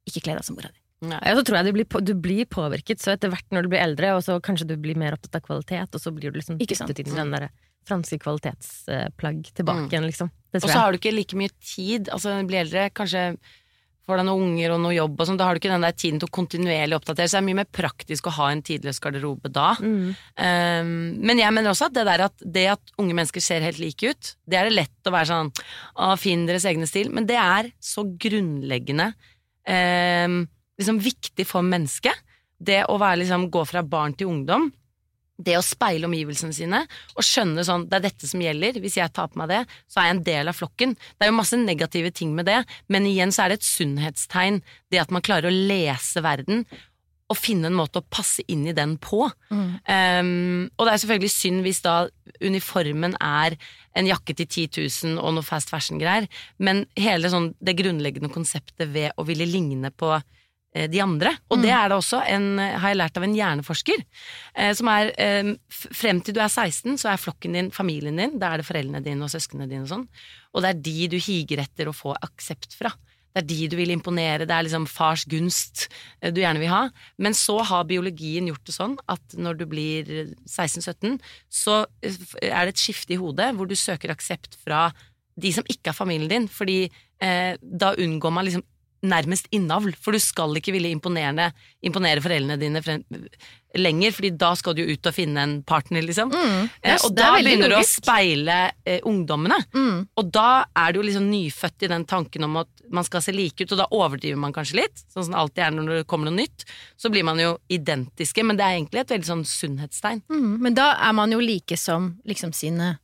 ikke 0.09 0.23
kle 0.25 0.35
deg 0.35 0.45
som 0.45 0.57
mora 0.57 0.67
di. 0.73 0.79
Ja, 1.03 1.35
så 1.35 1.43
tror 1.43 1.59
jeg 1.59 1.67
du 1.67 1.73
blir, 1.79 1.89
på, 1.91 2.01
du 2.05 2.15
blir 2.15 2.47
påvirket 2.47 3.03
så 3.03 3.15
etter 3.17 3.33
hvert 3.33 3.49
når 3.51 3.67
du 3.67 3.73
blir 3.73 3.83
eldre, 3.83 4.13
og 4.15 4.23
så 4.23 4.37
kanskje 4.45 4.69
du 4.71 4.77
blir 4.79 4.99
mer 5.01 5.17
opptatt 5.17 5.41
av 5.41 5.47
kvalitet, 5.49 5.91
og 5.97 6.01
så 6.03 6.13
blir 6.15 6.31
du 6.31 6.39
liksom 6.39 6.61
dyttet 6.63 7.03
inn 7.03 7.11
i 7.11 7.19
den 7.19 7.33
der 7.35 7.49
franske 7.89 8.21
kvalitetsplagg 8.23 9.49
tilbake 9.57 9.89
Mm. 9.89 9.91
igjen, 9.91 10.07
liksom. 10.07 10.31
Det 10.53 10.63
Og 10.63 10.71
så 10.71 10.79
har 10.79 10.93
du 10.93 10.99
ikke 10.99 11.15
like 11.17 11.35
mye 11.35 11.51
tid, 11.59 12.09
altså 12.09 12.31
når 12.31 12.43
du 12.45 12.47
blir 12.53 12.61
eldre, 12.63 12.91
kanskje 12.95 13.37
får 14.07 14.19
deg 14.19 14.27
noen 14.27 14.43
unger 14.43 14.73
og 14.75 14.81
noe 14.83 14.95
jobb 14.95 15.21
og 15.21 15.27
sånn, 15.27 15.37
da 15.39 15.47
har 15.47 15.55
du 15.55 15.61
ikke 15.61 15.71
den 15.71 15.85
der 15.87 15.93
tiden 15.95 16.19
til 16.19 16.27
å 16.29 16.35
kontinuerlig 16.35 16.97
oppdatere, 16.97 17.27
så 17.31 17.39
det 17.39 17.43
er 17.43 17.47
mye 17.49 17.59
mer 17.61 17.69
praktisk 17.71 18.27
å 18.27 18.35
ha 18.35 18.49
en 18.51 18.63
tidløs 18.63 18.99
garderobe 19.03 19.51
da. 19.51 19.75
Mm. 19.79 20.15
Um, 20.39 20.95
men 21.23 21.39
jeg 21.39 21.55
mener 21.55 21.71
også 21.71 21.87
at 21.87 21.95
det 21.95 22.07
der 22.07 22.25
at 22.27 22.35
det 22.43 22.67
at 22.75 22.95
unge 22.99 23.15
mennesker 23.15 23.41
ser 23.41 23.63
helt 23.63 23.79
like 23.79 24.03
ut, 24.03 24.33
det 24.47 24.59
er 24.59 24.67
det 24.67 24.75
lett 24.75 25.07
å 25.07 25.15
være 25.15 25.31
sånn 25.31 25.53
Å, 26.03 26.17
finn 26.19 26.47
deres 26.47 26.67
egne 26.67 26.87
stil. 26.91 27.11
Men 27.15 27.27
det 27.27 27.39
er 27.39 27.71
så 27.79 28.03
grunnleggende 28.03 29.13
um, 29.67 30.43
liksom 30.83 31.01
viktig 31.03 31.47
for 31.49 31.67
mennesket. 31.67 32.15
Det 32.63 32.85
å 32.91 32.99
være 33.01 33.23
liksom 33.23 33.49
gå 33.53 33.65
fra 33.69 33.83
barn 33.83 34.15
til 34.19 34.31
ungdom. 34.31 34.69
Det 35.43 35.57
å 35.59 35.65
speile 35.65 36.07
omgivelsene 36.07 36.55
sine 36.55 36.83
og 37.17 37.25
skjønne 37.27 37.65
sånn 37.67 37.89
det 37.91 37.99
er 37.99 38.05
dette 38.05 38.29
som 38.31 38.43
gjelder. 38.45 38.79
Hvis 38.83 38.99
jeg 39.01 39.11
tar 39.17 39.33
på 39.33 39.41
meg 39.41 39.51
det, 39.51 39.63
så 39.91 40.03
er 40.03 40.11
jeg 40.11 40.17
en 40.19 40.25
del 40.29 40.53
av 40.53 40.59
flokken. 40.59 40.95
Det 40.95 41.27
er 41.27 41.33
jo 41.33 41.41
masse 41.41 41.59
negative 41.59 42.13
ting 42.15 42.37
med 42.37 42.47
det, 42.51 42.61
men 42.93 43.09
igjen 43.09 43.35
så 43.35 43.47
er 43.47 43.53
det 43.53 43.61
et 43.63 43.71
sunnhetstegn. 43.71 44.61
Det 44.93 45.03
at 45.03 45.15
man 45.15 45.25
klarer 45.25 45.51
å 45.51 45.61
lese 45.73 46.23
verden 46.23 46.67
og 47.33 47.39
finne 47.39 47.71
en 47.71 47.79
måte 47.79 48.03
å 48.03 48.09
passe 48.13 48.45
inn 48.53 48.67
i 48.69 48.75
den 48.77 48.99
på. 49.01 49.25
Um, 49.89 50.69
og 50.77 50.85
det 50.85 50.93
er 50.93 51.01
selvfølgelig 51.01 51.33
synd 51.33 51.65
hvis 51.65 51.81
da 51.85 51.95
uniformen 52.45 53.17
er 53.25 53.57
en 53.97 54.09
jakke 54.09 54.37
til 54.37 54.49
10 54.49 54.83
000 55.15 55.23
og 55.23 55.37
noe 55.37 55.47
fast 55.47 55.73
fashion-greier, 55.73 56.29
men 56.61 56.85
hele 57.01 57.31
sånn, 57.33 57.53
det 57.61 57.79
grunnleggende 57.81 58.33
konseptet 58.33 58.93
ved 58.93 59.17
å 59.17 59.27
ville 59.29 59.49
ligne 59.49 59.93
på 59.97 60.13
de 60.73 61.01
andre. 61.05 61.35
Og 61.53 61.61
det 61.61 61.73
er 61.75 61.91
det 61.91 61.99
også, 61.99 62.23
en, 62.33 62.57
har 62.57 62.93
jeg 62.93 62.99
lært 62.99 63.19
av 63.21 63.27
en 63.27 63.37
hjerneforsker, 63.37 64.05
eh, 64.57 64.73
som 64.79 64.89
er 64.93 65.13
eh, 65.21 65.53
Frem 65.69 66.23
til 66.25 66.37
du 66.37 66.41
er 66.41 66.49
16, 66.49 66.97
så 67.01 67.13
er 67.13 67.21
flokken 67.21 67.57
din 67.57 67.71
familien 67.75 68.17
din. 68.17 68.39
Da 68.41 68.53
er 68.53 68.63
det 68.63 68.69
foreldrene 68.69 69.03
dine 69.05 69.27
og 69.27 69.33
søsknene 69.33 69.69
dine 69.69 69.85
og 69.85 69.91
sånn. 69.91 70.07
Og 70.53 70.65
det 70.65 70.71
er 70.73 70.85
de 70.89 71.09
du 71.13 71.19
higer 71.21 71.65
etter 71.65 71.91
å 71.91 71.97
få 71.97 72.15
aksept 72.25 72.77
fra. 72.79 72.93
Det 73.33 73.41
er 73.41 73.49
de 73.49 73.69
du 73.73 73.79
vil 73.79 73.93
imponere, 73.95 74.45
det 74.45 74.53
er 74.53 74.67
liksom 74.67 74.85
fars 74.91 75.25
gunst 75.29 75.87
eh, 76.21 76.33
du 76.33 76.43
gjerne 76.43 76.61
vil 76.61 76.73
ha. 76.73 76.83
Men 77.23 77.37
så 77.37 77.59
har 77.65 77.89
biologien 77.89 78.51
gjort 78.51 78.67
det 78.69 78.77
sånn 78.77 78.99
at 79.13 79.39
når 79.39 79.63
du 79.63 79.65
blir 79.71 80.11
16-17, 80.45 81.17
så 81.49 81.83
eh, 82.05 82.19
er 82.51 82.69
det 82.69 82.75
et 82.75 82.85
skifte 82.85 83.17
i 83.17 83.21
hodet 83.21 83.53
hvor 83.57 83.71
du 83.71 83.77
søker 83.79 84.13
aksept 84.13 84.59
fra 84.61 84.91
de 85.41 85.53
som 85.55 85.65
ikke 85.65 85.93
er 85.93 85.97
familien 85.97 86.29
din, 86.29 86.49
fordi 86.53 86.85
eh, 87.25 87.57
da 87.61 87.95
unngår 87.97 88.37
man 88.37 88.49
liksom 88.49 88.67
nærmest 89.03 89.49
innavl, 89.51 89.93
for 89.99 90.15
du 90.15 90.21
skal 90.23 90.55
ikke 90.61 90.73
ville 90.75 90.91
imponere, 90.95 91.49
imponere 91.83 92.23
foreldrene 92.23 92.55
dine 92.61 92.83
frem, 92.85 93.03
lenger, 93.75 94.13
fordi 94.15 94.31
da 94.39 94.51
skal 94.55 94.77
du 94.77 94.83
ut 94.85 95.09
og 95.09 95.15
finne 95.17 95.43
en 95.43 95.55
partner, 95.67 96.05
liksom. 96.05 96.31
Mm. 96.31 96.69
Eh, 96.85 96.99
og 97.03 97.15
da 97.17 97.33
begynner 97.39 97.73
du 97.73 97.77
å 97.79 97.83
speile 97.89 98.59
eh, 98.85 99.01
ungdommene. 99.09 99.59
Mm. 99.75 99.99
Og 100.21 100.31
da 100.35 100.65
er 100.77 100.93
du 100.93 101.01
jo 101.01 101.07
liksom 101.09 101.27
nyfødt 101.33 101.87
i 101.87 101.91
den 101.95 102.05
tanken 102.07 102.47
om 102.47 102.61
at 102.63 102.71
man 102.93 103.07
skal 103.09 103.25
se 103.25 103.33
like 103.35 103.65
ut, 103.65 103.73
og 103.73 103.81
da 103.81 103.89
overdriver 103.97 104.39
man 104.39 104.55
kanskje 104.55 104.83
litt, 104.83 105.05
sånn 105.11 105.25
som 105.27 105.35
det 105.35 105.41
alltid 105.43 105.65
er 105.67 105.77
når 105.79 105.93
det 105.95 106.07
kommer 106.11 106.29
noe 106.31 106.39
nytt. 106.39 106.67
Så 107.01 107.11
blir 107.11 107.25
man 107.27 107.41
jo 107.43 107.57
identiske, 107.73 108.45
men 108.47 108.61
det 108.61 108.67
er 108.69 108.77
egentlig 108.79 109.03
et 109.03 109.15
veldig 109.17 109.31
sånn 109.33 109.47
sunnhetstegn. 109.49 110.23
Mm, 110.31 110.51
men 110.63 110.77
da 110.79 110.93
er 111.09 111.17
man 111.17 111.33
jo 111.35 111.41
like 111.43 111.79
som 111.81 112.13
liksom 112.29 112.55
sine 112.55 112.99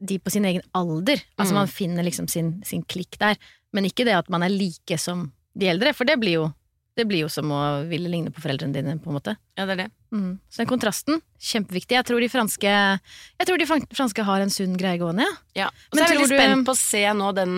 De 0.00 0.16
på 0.16 0.30
sin 0.32 0.46
egen 0.48 0.62
alder. 0.72 1.20
Altså 1.36 1.52
Mm. 1.52 1.58
man 1.58 1.68
finner 1.68 2.02
liksom 2.06 2.26
sin, 2.28 2.62
sin 2.64 2.82
klikk 2.88 3.18
der. 3.20 3.36
Men 3.74 3.88
ikke 3.88 4.06
det 4.06 4.14
at 4.16 4.28
man 4.30 4.44
er 4.46 4.52
like 4.54 4.98
som 5.02 5.26
de 5.58 5.68
eldre, 5.70 5.92
for 5.94 6.06
det 6.08 6.16
blir 6.22 6.38
jo, 6.38 6.44
det 6.98 7.04
blir 7.10 7.24
jo 7.24 7.30
som 7.32 7.50
å 7.54 7.60
ville 7.90 8.10
ligne 8.10 8.30
på 8.34 8.42
foreldrene 8.42 8.74
dine, 8.74 8.94
på 9.02 9.10
en 9.10 9.16
måte. 9.18 9.34
Ja, 9.58 9.66
det 9.66 9.74
er 9.74 9.80
det. 9.84 9.88
Mm. 10.14 10.30
Så 10.48 10.62
den 10.62 10.70
kontrasten, 10.70 11.18
kjempeviktig. 11.42 11.96
Jeg 11.98 12.06
tror 12.06 12.22
de 12.22 12.28
franske 12.30 12.70
Jeg 12.70 13.48
tror 13.48 13.58
de 13.58 13.66
franske 13.66 14.26
har 14.28 14.44
en 14.44 14.52
sunn 14.54 14.76
greie 14.78 14.98
gående, 15.02 15.26
ja. 15.26 15.66
Ja. 15.66 15.68
Og 15.90 15.98
så 15.98 16.04
er 16.04 16.08
jeg 16.08 16.16
veldig 16.20 16.30
du- 16.30 16.36
spent 16.38 16.66
på 16.70 16.74
å 16.76 16.78
se 16.78 17.02
nå 17.18 17.32
den 17.34 17.56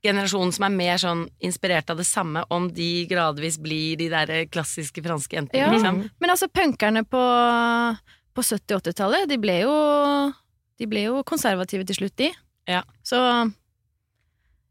generasjonen 0.00 0.52
som 0.56 0.64
er 0.64 0.72
mer 0.72 0.96
sånn 0.96 1.26
inspirert 1.44 1.90
av 1.92 1.98
det 2.00 2.06
samme, 2.08 2.40
om 2.50 2.70
de 2.72 3.04
gradvis 3.06 3.58
blir 3.60 3.98
de 4.00 4.08
der 4.08 4.46
klassiske 4.48 5.02
franske 5.04 5.36
jentene. 5.36 5.60
Ja. 5.60 5.68
Liksom. 5.74 6.10
Men 6.18 6.30
altså, 6.32 6.48
punkerne 6.48 7.04
på, 7.04 7.20
på 8.32 8.40
70- 8.40 8.78
og 8.78 8.82
80-tallet, 8.82 9.28
de 9.28 9.36
ble 9.36 9.58
jo 9.66 9.74
De 10.80 10.86
ble 10.88 11.02
jo 11.04 11.18
konservative 11.28 11.84
til 11.84 11.98
slutt, 11.98 12.16
de. 12.16 12.30
Ja. 12.66 12.80
Så 13.04 13.18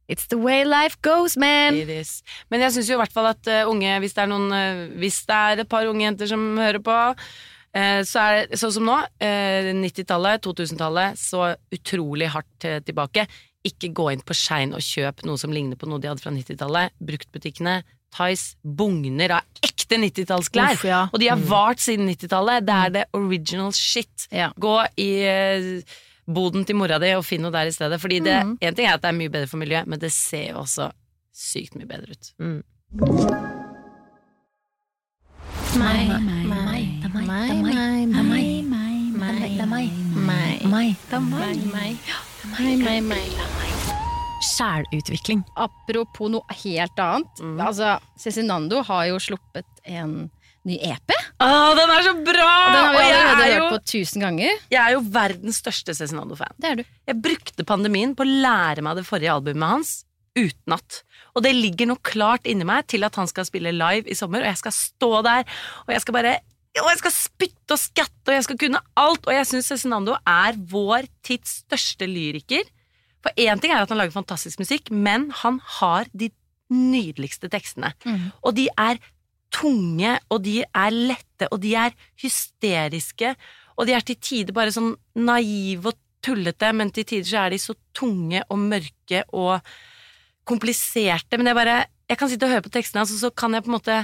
It's 0.10 0.26
the 0.26 0.39
way 0.41 0.63
life 0.65 0.98
goes, 1.06 1.38
man! 1.38 1.78
It 1.78 1.89
is. 1.93 2.24
Men 2.50 2.63
jeg 2.65 2.74
syns 2.74 2.89
jo 2.89 2.98
i 2.98 3.02
hvert 3.04 3.13
fall 3.13 3.30
at 3.30 3.45
uh, 3.45 3.69
unge, 3.69 3.91
hvis 4.02 4.17
det 4.17 4.24
er 4.24 4.32
noen 4.32 4.50
uh, 4.50 4.88
Hvis 4.98 5.22
det 5.30 5.38
er 5.38 5.62
et 5.62 5.69
par 5.69 5.86
unge 5.86 6.02
jenter 6.02 6.32
som 6.32 6.48
hører 6.58 6.82
på, 6.82 6.95
uh, 7.13 8.02
så 8.10 8.24
er 8.24 8.50
det 8.50 8.58
sånn 8.58 8.74
som 8.80 8.89
nå, 8.89 8.98
eh, 9.22 9.69
90-tallet, 9.78 10.41
2000-tallet, 10.48 11.22
så 11.22 11.52
utrolig 11.78 12.32
hardt 12.34 12.67
tilbake. 12.88 13.28
ikke 13.69 13.91
gå 13.93 14.10
inn 14.13 14.26
på 14.26 14.34
Skein 14.34 14.74
og 14.74 14.82
kjøp 14.82 15.22
noe 15.28 15.38
som 15.38 15.54
ligner 15.54 15.78
på 15.78 15.86
noe 15.86 16.02
de 16.02 16.10
hadde 16.10 16.24
fra 16.24 16.34
90-tallet. 16.34 16.95
Bruktbutikkene, 16.98 17.82
Tice, 18.10 18.56
bugner 18.63 19.36
av 19.38 19.65
ekte 19.65 20.00
90-tallsklær. 20.02 20.82
Ja. 20.88 21.02
Og 21.13 21.22
de 21.22 21.30
har 21.30 21.41
vart 21.45 21.84
siden 21.84 22.10
90-tallet. 22.10 22.65
Det 22.65 22.78
er 22.86 22.95
det 22.95 23.04
original 23.13 23.76
shit. 23.78 24.26
Ja. 24.34 24.50
Gå 24.58 24.80
i 24.98 25.12
boden 26.29 26.65
til 26.67 26.77
mora 26.77 26.99
di 27.01 27.11
og 27.17 27.25
finn 27.25 27.43
noe 27.45 27.53
der 27.53 27.69
i 27.69 27.75
stedet. 27.75 27.99
Fordi 28.01 28.21
det, 28.25 28.37
mm. 28.45 28.57
en 28.61 28.77
ting 28.77 28.87
er 28.87 28.97
at 28.97 29.03
det 29.03 29.11
er 29.11 29.17
mye 29.17 29.33
bedre 29.33 29.49
for 29.51 29.61
miljøet, 29.61 29.89
men 29.89 30.01
det 30.01 30.11
ser 30.15 30.51
jo 30.53 30.63
også 30.63 30.91
sykt 31.35 31.77
mye 31.79 31.89
bedre 31.89 32.15
ut. 32.15 32.31
Mm. 32.39 32.61
Meg, 35.79 36.09
meg, 36.09 36.23
meg, 36.23 36.49
meg, 36.49 37.27
meg, 37.27 37.61
meg, 37.61 38.07
meg, 38.09 38.47
meg, 38.65 39.11
meg, 39.19 39.43
det 39.43 39.63
er 39.63 39.69
meg. 39.69 39.91
Meg. 40.29 40.65
Meg. 40.69 40.95
Det 41.09 41.19
er 41.19 41.23
meg. 41.29 42.09
Meg, 42.57 42.81
meg, 42.83 43.03
meg. 43.05 43.69
Sjælutvikling. 44.49 45.43
Apropos 45.59 46.31
noe 46.31 46.57
helt 46.63 46.99
annet. 47.03 47.41
Mm. 47.43 47.59
Altså, 47.63 47.97
Cezinando 48.19 48.81
har 48.87 49.05
jo 49.11 49.19
sluppet 49.21 49.67
en 49.83 50.29
ny 50.69 50.77
EP. 50.89 51.15
Ah, 51.39 51.71
den 51.77 51.91
er 51.93 52.05
så 52.05 52.13
bra! 52.17 52.49
Den 52.73 52.77
har 52.79 52.93
vi 52.93 53.03
allerede 53.05 53.45
er, 53.45 53.53
jo, 53.53 53.63
hørt 53.63 53.73
på 53.75 53.93
tusen 53.93 54.25
ganger. 54.25 54.62
jeg 54.71 54.79
er 54.82 54.95
jo 54.95 55.01
verdens 55.13 55.62
største 55.63 55.95
Cezinando-fan. 55.97 56.55
Det 56.60 56.69
er 56.69 56.79
du. 56.82 56.86
Jeg 57.10 57.21
brukte 57.23 57.65
pandemien 57.67 58.15
på 58.15 58.25
å 58.25 58.38
lære 58.45 58.84
meg 58.86 58.99
det 58.99 59.08
forrige 59.08 59.34
albumet 59.34 59.73
hans 59.73 59.93
utenat. 60.38 61.01
Og 61.36 61.43
det 61.45 61.55
ligger 61.55 61.89
noe 61.89 62.01
klart 62.05 62.47
inni 62.49 62.67
meg 62.67 62.88
til 62.91 63.05
at 63.08 63.17
han 63.19 63.29
skal 63.29 63.47
spille 63.47 63.73
live 63.75 64.10
i 64.10 64.17
sommer, 64.17 64.43
og 64.43 64.51
jeg 64.51 64.62
skal 64.62 64.75
stå 64.75 65.12
der, 65.25 65.60
og 65.88 65.93
jeg 65.95 66.05
skal 66.05 66.17
bare 66.19 66.38
og 66.79 66.86
jeg 66.91 66.99
skal 66.99 67.13
spytte 67.15 67.75
og 67.75 67.82
skatte, 67.82 68.27
og 68.29 68.36
jeg 68.36 68.45
skal 68.45 68.58
kunne 68.62 68.82
alt. 69.01 69.25
Og 69.25 69.34
jeg 69.34 69.47
syns 69.49 69.71
Cezinando 69.71 70.13
er 70.21 70.60
vår 70.69 71.10
tids 71.25 71.63
største 71.65 72.08
lyriker. 72.08 72.67
For 73.25 73.36
én 73.41 73.60
ting 73.60 73.73
er 73.73 73.84
at 73.84 73.91
han 73.91 73.99
lager 73.99 74.15
fantastisk 74.15 74.62
musikk, 74.62 74.91
men 74.93 75.27
han 75.41 75.58
har 75.79 76.08
de 76.13 76.29
nydeligste 76.69 77.49
tekstene. 77.51 77.91
Mm. 78.05 78.29
Og 78.45 78.55
de 78.55 78.69
er 78.69 79.01
tunge, 79.53 80.17
og 80.29 80.43
de 80.45 80.62
er 80.63 80.93
lette, 80.93 81.47
og 81.49 81.62
de 81.63 81.73
er 81.77 81.95
hysteriske. 82.21 83.33
Og 83.79 83.88
de 83.88 83.95
er 83.95 84.05
til 84.05 84.19
tider 84.19 84.55
bare 84.55 84.73
sånn 84.75 84.93
naive 85.17 85.93
og 85.93 85.99
tullete, 86.25 86.71
men 86.75 86.91
til 86.93 87.07
tider 87.07 87.29
så 87.29 87.45
er 87.45 87.55
de 87.55 87.62
så 87.62 87.75
tunge 87.95 88.43
og 88.49 88.59
mørke 88.59 89.23
og 89.31 89.59
kompliserte. 90.49 91.38
Men 91.38 91.51
jeg 91.51 91.59
bare 91.62 91.79
Jeg 92.09 92.17
kan 92.17 92.29
sitte 92.29 92.47
og 92.47 92.49
høre 92.49 92.65
på 92.65 92.71
tekstene 92.73 93.03
hans, 93.03 93.12
og 93.13 93.21
så 93.21 93.29
kan 93.29 93.53
jeg 93.53 93.62
på 93.62 93.69
en 93.69 93.77
måte 93.77 93.97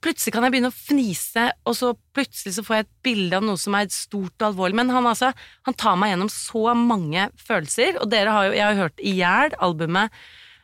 Plutselig 0.00 0.32
kan 0.32 0.44
jeg 0.46 0.52
begynne 0.54 0.70
å 0.70 0.74
fnise, 0.74 1.42
og 1.68 1.74
så 1.76 1.90
plutselig 2.16 2.54
så 2.56 2.62
får 2.64 2.76
jeg 2.76 2.84
et 2.86 2.92
bilde 3.04 3.36
av 3.36 3.42
noe 3.44 3.60
som 3.60 3.74
er 3.76 3.90
stort 3.92 4.32
og 4.40 4.46
alvorlig. 4.46 4.78
Men 4.78 4.92
han, 4.94 5.04
altså, 5.04 5.28
han 5.66 5.76
tar 5.76 5.98
meg 6.00 6.14
gjennom 6.14 6.30
så 6.32 6.72
mange 6.78 7.26
følelser, 7.36 7.98
og 8.00 8.08
dere 8.08 8.32
har 8.32 8.46
jo, 8.46 8.54
jeg 8.56 8.64
har 8.64 8.72
jo 8.72 8.80
hørt 8.80 9.02
i 9.04 9.12
hjel 9.18 9.56
albumet 9.66 10.16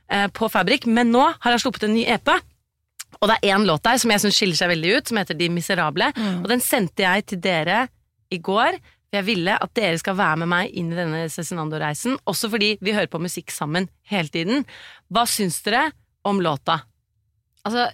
eh, 0.09 0.24
på 0.33 0.48
Fabrik, 0.48 0.88
men 0.88 1.12
nå 1.12 1.26
har 1.26 1.52
han 1.52 1.61
sluppet 1.61 1.85
en 1.85 1.98
ny 1.98 2.06
EP. 2.09 2.33
Og 3.18 3.29
det 3.29 3.37
er 3.40 3.57
én 3.57 3.66
låt 3.68 3.83
der 3.85 3.99
som 4.01 4.12
jeg 4.14 4.23
syns 4.23 4.38
skiller 4.38 4.59
seg 4.61 4.70
veldig 4.73 4.94
ut, 4.96 5.11
som 5.11 5.18
heter 5.20 5.38
De 5.38 5.51
Miserable. 5.53 6.12
Og 6.40 6.49
den 6.51 6.62
sendte 6.64 7.05
jeg 7.05 7.27
til 7.33 7.42
dere 7.42 7.83
i 8.31 8.38
går. 8.38 8.79
For 9.11 9.18
jeg 9.18 9.27
ville 9.27 9.57
at 9.59 9.73
dere 9.75 9.99
skal 9.99 10.14
være 10.14 10.38
med 10.44 10.51
meg 10.53 10.77
inn 10.79 10.92
i 10.92 10.99
denne 10.99 11.25
Cezinando-reisen, 11.35 12.14
også 12.31 12.46
fordi 12.53 12.77
vi 12.79 12.94
hører 12.94 13.11
på 13.11 13.18
musikk 13.18 13.51
sammen 13.51 13.88
hele 14.07 14.31
tiden. 14.31 14.62
Hva 15.11 15.25
syns 15.27 15.59
dere 15.66 15.88
om 16.23 16.38
låta? 16.38 16.79
Altså, 17.66 17.88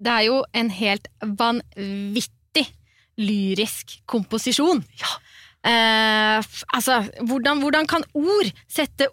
det 0.00 0.14
er 0.14 0.24
jo 0.30 0.38
en 0.56 0.70
helt 0.72 1.10
vanvittig 1.20 2.64
lyrisk 3.20 3.98
komposisjon. 4.08 4.80
Eh, 5.60 6.40
altså, 6.72 7.02
hvordan, 7.20 7.60
hvordan 7.60 7.90
kan 7.90 8.06
ord 8.16 8.48
sette, 8.64 9.10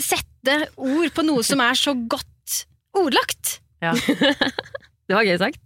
sette 0.00 0.62
ord 0.80 1.12
på 1.12 1.26
noe 1.28 1.44
som 1.44 1.60
er 1.60 1.76
så 1.76 1.92
godt 1.92 2.64
ordlagt? 2.96 3.58
Ja. 3.84 3.92
Det 5.10 5.18
var 5.18 5.26
gøy 5.26 5.40
sagt. 5.42 5.60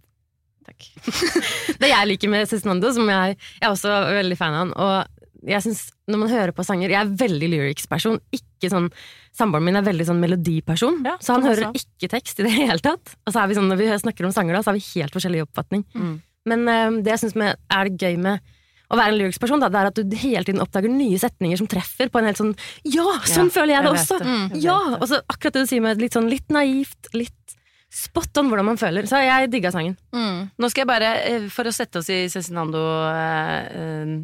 Takk. 0.65 0.87
Det 1.81 1.91
jeg 1.91 2.09
liker 2.09 2.31
med 2.33 2.49
Cezinando, 2.49 2.89
som 2.95 3.09
jeg, 3.11 3.35
jeg 3.37 3.67
er 3.67 3.73
også 3.73 3.91
veldig 4.15 4.37
fan 4.39 4.55
av 4.55 4.63
han, 4.63 4.73
og 4.81 5.15
jeg 5.45 5.61
synes 5.61 5.83
når 6.09 6.21
man 6.23 6.31
hører 6.31 6.53
på 6.57 6.63
sanger 6.65 6.89
Jeg 6.89 6.97
er 7.03 7.11
veldig 7.19 7.47
lyrics-person. 7.51 8.17
Ikke 8.33 8.69
sånn 8.71 8.87
Samboeren 9.35 9.67
min 9.67 9.77
er 9.77 9.85
veldig 9.85 10.07
sånn 10.07 10.21
melodiperson, 10.23 11.01
Ja, 11.05 11.17
så 11.21 11.35
han 11.35 11.45
hører 11.45 11.75
ikke 11.75 12.09
tekst 12.15 12.39
i 12.41 12.47
det 12.47 12.53
hele 12.55 12.79
tatt. 12.81 13.13
Og 13.27 13.33
så 13.35 13.43
er 13.43 13.51
vi 13.51 13.57
sånn, 13.57 13.67
Når 13.69 13.81
vi 13.81 13.89
snakker 14.01 14.25
om 14.25 14.33
sanger, 14.33 14.57
da, 14.57 14.63
så 14.63 14.71
har 14.71 14.79
vi 14.79 14.85
helt 14.95 15.13
forskjellig 15.13 15.43
oppfatning. 15.45 15.83
Mm. 15.93 16.13
Men 16.49 16.67
eh, 16.71 16.99
det 17.05 17.13
jeg 17.13 17.23
syns 17.25 17.37
er 17.37 17.89
det 17.91 17.99
gøy 18.01 18.17
med 18.21 18.53
å 18.85 18.97
være 18.99 19.13
en 19.13 19.19
lyrics-person, 19.19 19.61
da, 19.63 19.69
det 19.73 19.79
er 19.81 19.89
at 19.89 20.01
du 20.01 20.17
hele 20.21 20.45
tiden 20.45 20.61
oppdager 20.63 20.91
nye 20.93 21.17
setninger 21.19 21.57
som 21.61 21.69
treffer 21.69 22.11
på 22.13 22.21
en 22.21 22.29
helt 22.29 22.41
sånn 22.41 22.53
Ja, 22.85 23.05
sånn 23.25 23.49
Ja, 23.49 23.55
føler 23.57 23.75
jeg 23.75 23.85
det 23.85 23.93
også! 23.95 24.19
det. 24.21 24.33
Mm. 24.33 24.59
Ja, 24.65 24.77
og 24.99 25.07
så 25.09 25.21
akkurat 25.25 25.57
det 25.57 25.65
du 25.65 25.71
sier 25.71 25.85
med 25.85 26.01
litt 26.01 26.17
sånn 26.17 26.29
litt 26.31 26.53
naivt, 26.53 27.09
litt 27.17 27.57
spot 27.95 28.41
on 28.41 28.51
hvordan 28.51 28.67
man 28.67 28.79
føler. 28.79 29.07
Så 29.07 29.21
jeg 29.23 29.51
digga 29.53 29.71
sangen. 29.73 29.95
Mm. 30.15 30.47
Nå 30.59 30.69
skal 30.71 30.83
jeg 30.83 30.91
bare, 30.91 31.11
eh, 31.29 31.49
for 31.53 31.67
å 31.67 31.73
sette 31.75 32.01
oss 32.01 32.11
i 32.11 32.25
Cezinando 32.31 32.81
eh, 33.09 33.75
eh, 33.81 34.15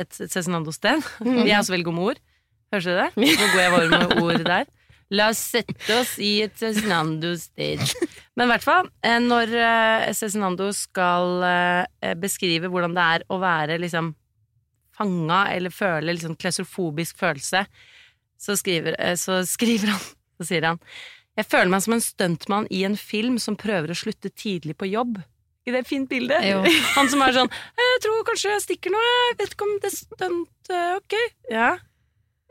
Et 0.00 0.16
Cezinando-sted 0.16 1.02
Vi 1.20 1.50
er 1.50 1.58
også 1.58 1.74
veldig 1.74 1.86
gode 1.88 1.98
med 1.98 2.10
ord. 2.12 2.20
Hørte 2.72 2.92
du 2.92 2.98
det? 2.98 3.08
Hvor 3.38 3.52
god 3.52 3.62
jeg 3.62 3.72
var 3.74 3.88
med 3.92 4.14
ord 4.22 4.44
der. 4.46 4.70
La 5.14 5.28
oss 5.30 5.40
sette 5.54 5.98
oss 6.00 6.16
i 6.18 6.32
et 6.44 6.56
Cezinando-sted. 6.58 7.84
Men 8.36 8.48
i 8.48 8.52
hvert 8.52 8.64
fall, 8.64 8.88
når 9.22 9.52
Cezinando 10.18 10.70
skal 10.74 11.44
beskrive 12.20 12.72
hvordan 12.72 12.96
det 12.96 13.04
er 13.16 13.26
å 13.30 13.38
være 13.40 13.78
liksom 13.80 14.10
fanga 14.96 15.44
eller 15.52 15.72
føle 15.72 16.16
liksom 16.16 16.34
klaustrofobisk 16.40 17.20
følelse, 17.20 17.62
så 18.40 18.56
skriver, 18.58 18.96
så 19.20 19.42
skriver 19.48 19.94
han 19.94 20.06
Så 20.36 20.44
sier 20.50 20.66
han 20.68 20.80
Jeg 21.36 21.48
føler 21.52 21.72
meg 21.72 21.82
som 21.84 21.96
en 21.96 22.04
stuntmann 22.04 22.68
i 22.72 22.82
en 22.88 22.96
film 22.96 23.36
som 23.42 23.58
prøver 23.60 23.92
å 23.92 23.98
slutte 23.98 24.30
tidlig 24.32 24.76
på 24.80 24.88
jobb. 24.88 25.18
Er 25.66 25.74
det 25.74 25.82
et 25.82 25.90
fint 25.90 26.08
bilde? 26.08 26.36
Jo. 26.46 26.60
Han 26.96 27.10
som 27.10 27.24
er 27.26 27.34
sånn 27.34 27.50
Jeg 27.50 28.02
tror 28.04 28.20
kanskje 28.28 28.52
jeg 28.52 28.64
stikker 28.68 28.94
nå, 28.94 29.00
jeg 29.02 29.38
vet 29.40 29.56
ikke 29.56 29.66
om 29.66 29.72
det 29.82 29.90
er 29.90 29.96
stunt 29.96 30.70
eh, 30.70 30.92
Ok. 30.94 31.16
Ja. 31.50 31.70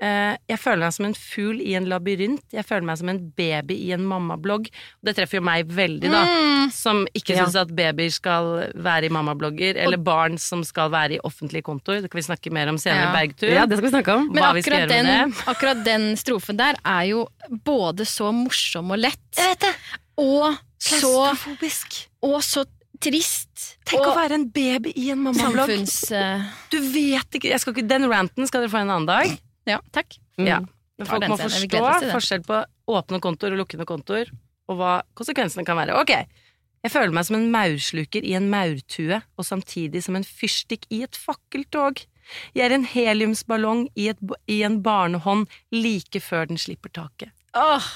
Eh, 0.03 0.35
jeg 0.51 0.59
føler 0.59 0.81
meg 0.83 0.91
som 0.93 1.05
en 1.07 1.13
fugl 1.15 1.61
i 1.63 1.73
en 1.79 1.85
labyrint. 1.87 2.41
Jeg 2.51 2.65
føler 2.67 2.83
meg 2.83 2.97
som 2.99 3.07
en 3.13 3.19
baby 3.37 3.77
i 3.87 3.93
en 3.95 4.03
mammablogg. 4.03 4.67
Det 5.01 5.13
treffer 5.15 5.39
jo 5.39 5.43
meg 5.47 5.69
veldig, 5.71 6.09
da. 6.11 6.23
Mm. 6.27 6.71
Som 6.75 7.05
ikke 7.15 7.35
Ja. 7.37 7.45
syns 7.45 7.55
at 7.61 7.71
babyer 7.75 8.11
skal 8.11 8.71
være 8.75 9.05
i 9.05 9.09
mammablogger, 9.09 9.77
eller 9.77 9.97
barn 9.97 10.37
som 10.37 10.63
skal 10.67 10.89
være 10.91 11.15
i 11.15 11.19
offentlige 11.23 11.63
kontoer. 11.63 12.01
Det 12.01 12.11
kan 12.11 12.19
vi 12.19 12.25
snakke 12.27 12.51
mer 12.51 12.67
om 12.67 12.75
senere, 12.77 13.07
Ja. 13.07 13.13
Bergtur. 13.15 13.49
Ja, 13.53 13.65
det 13.65 13.77
skal 13.77 13.89
vi 13.89 13.93
snakke 13.95 14.13
om. 14.17 14.27
Men 14.33 14.43
Hva 14.43 14.53
vi 14.53 14.61
skal 14.61 14.73
akkurat 14.73 14.89
gjøre 14.89 15.03
med 15.03 15.05
den, 15.05 15.31
det. 15.31 15.45
akkurat 15.47 15.83
den 15.85 16.15
strofen 16.17 16.57
der 16.57 16.75
er 16.83 17.03
jo 17.13 17.27
både 17.63 18.03
så 18.05 18.33
morsom 18.33 18.91
og 18.91 18.99
lett, 18.99 19.19
og 20.17 20.57
så, 20.79 20.99
Klaustrofobisk. 20.99 22.07
og 22.21 22.41
så 22.41 22.65
trist. 22.99 23.77
Tenk 23.85 24.05
å 24.07 24.15
være 24.15 24.33
en 24.39 24.47
baby 24.49 24.91
i 24.95 25.09
en 25.11 25.19
mammablogg. 25.23 25.67
samfunns... 25.69 26.11
eh, 26.11 26.41
Du 26.71 26.79
vet 26.79 27.27
ikke, 27.37 27.49
jeg 27.51 27.59
skal 27.59 27.73
ikke 27.73 27.87
Den 27.87 28.07
ranten 28.09 28.47
skal 28.47 28.61
dere 28.63 28.71
få 28.71 28.81
en 28.81 28.89
annen 28.89 29.05
dag. 29.09 29.37
Ja, 29.67 29.79
takk. 29.95 30.17
Mm. 30.37 30.47
Ja. 30.47 30.59
Men 30.97 31.07
folk 31.09 31.27
må 31.27 31.37
forstå 31.39 31.83
forskjell 32.13 32.43
på 32.47 32.61
åpne 32.95 33.19
kontoer 33.23 33.55
og 33.55 33.63
lukkende 33.65 33.85
kontoer, 33.89 34.29
og 34.71 34.77
hva 34.79 34.93
konsekvensene 35.17 35.65
kan 35.67 35.75
være. 35.77 35.97
Ok, 35.99 36.13
jeg 36.85 36.91
føler 36.93 37.11
meg 37.17 37.25
som 37.27 37.35
en 37.39 37.49
maursluker 37.51 38.23
i 38.23 38.35
en 38.37 38.47
maurtue, 38.51 39.21
og 39.35 39.45
samtidig 39.47 40.03
som 40.05 40.15
en 40.15 40.23
fyrstikk 40.27 40.85
i 40.93 41.01
et 41.03 41.17
fakkeltog. 41.17 42.05
Jeg 42.55 42.65
er 42.69 42.73
en 42.77 42.85
heliumsballong 42.89 43.87
i, 43.95 44.07
et, 44.13 44.21
i 44.49 44.61
en 44.65 44.79
barnehånd 44.85 45.45
like 45.75 46.21
før 46.23 46.47
den 46.49 46.57
slipper 46.61 46.89
taket. 46.95 47.33
Åh, 47.55 47.89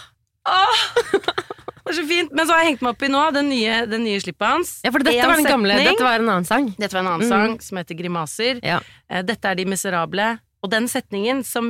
Åh! 0.49 0.83
Det 1.89 1.95
er 1.95 1.97
så 2.03 2.03
fint! 2.05 2.33
Men 2.37 2.45
så 2.45 2.53
har 2.53 2.59
jeg 2.61 2.67
hengt 2.75 2.81
meg 2.85 2.91
opp 2.93 3.01
i 3.01 3.07
nå 3.09 3.21
den 3.33 3.47
nye, 3.49 3.77
den 3.89 4.03
nye 4.05 4.19
slippet 4.21 4.45
hans. 4.45 4.75
Ja, 4.85 4.91
for 4.93 5.01
dette 5.01 5.23
En 5.23 5.31
var 5.31 5.39
den 5.41 5.47
gamle. 5.49 5.77
Dette 5.81 6.05
var 6.05 6.21
en 6.21 6.27
annen 6.29 6.45
sang. 6.45 6.67
Dette 6.77 6.93
var 6.93 7.01
en 7.01 7.07
annen 7.15 7.25
Mm. 7.25 7.31
sang 7.31 7.55
som 7.65 7.79
heter 7.81 7.97
Grimaser. 7.97 8.59
Ja. 8.61 8.77
Eh, 9.09 9.23
Dette 9.25 9.49
er 9.49 9.55
De 9.57 9.65
Miserable. 9.65 10.27
Og 10.63 10.69
den 10.71 10.87
setningen 10.91 11.43
som 11.47 11.69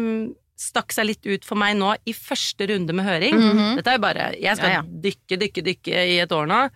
stakk 0.60 0.92
seg 0.92 1.06
litt 1.08 1.26
ut 1.30 1.46
for 1.48 1.56
meg 1.56 1.78
nå 1.80 1.94
i 2.06 2.12
første 2.14 2.66
runde 2.68 2.92
med 2.94 3.06
høring 3.06 3.36
Mhm. 3.40 3.76
Dette 3.78 3.88
er 3.94 3.96
jo 3.98 4.02
bare 4.04 4.26
Jeg 4.42 4.58
skal 4.58 4.70
Ja, 4.70 4.82
ja. 4.82 4.82
dykke, 4.84 5.38
dykke, 5.40 5.64
dykke 5.64 5.94
i 6.10 6.18
et 6.20 6.32
år 6.36 6.48
nå. 6.48 6.70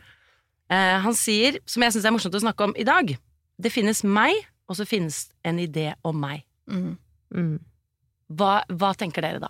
Eh, 0.69 0.99
han 1.04 1.13
sier, 1.13 1.58
som 1.65 1.84
jeg 1.84 1.91
syns 1.91 2.06
er 2.06 2.12
morsomt 2.15 2.36
å 2.36 2.39
snakke 2.41 2.63
om 2.63 2.73
i 2.78 2.84
dag 2.88 3.17
Det 3.60 3.71
finnes 3.71 4.04
meg, 4.04 4.34
og 4.69 4.76
så 4.78 4.86
finnes 4.88 5.32
en 5.43 5.58
idé 5.60 5.93
om 6.04 6.15
meg. 6.19 6.43
mm. 6.67 6.97
Mm. 7.34 7.60
Hva, 8.32 8.63
hva 8.69 8.93
tenker 8.95 9.21
dere 9.21 9.39
da? 9.39 9.49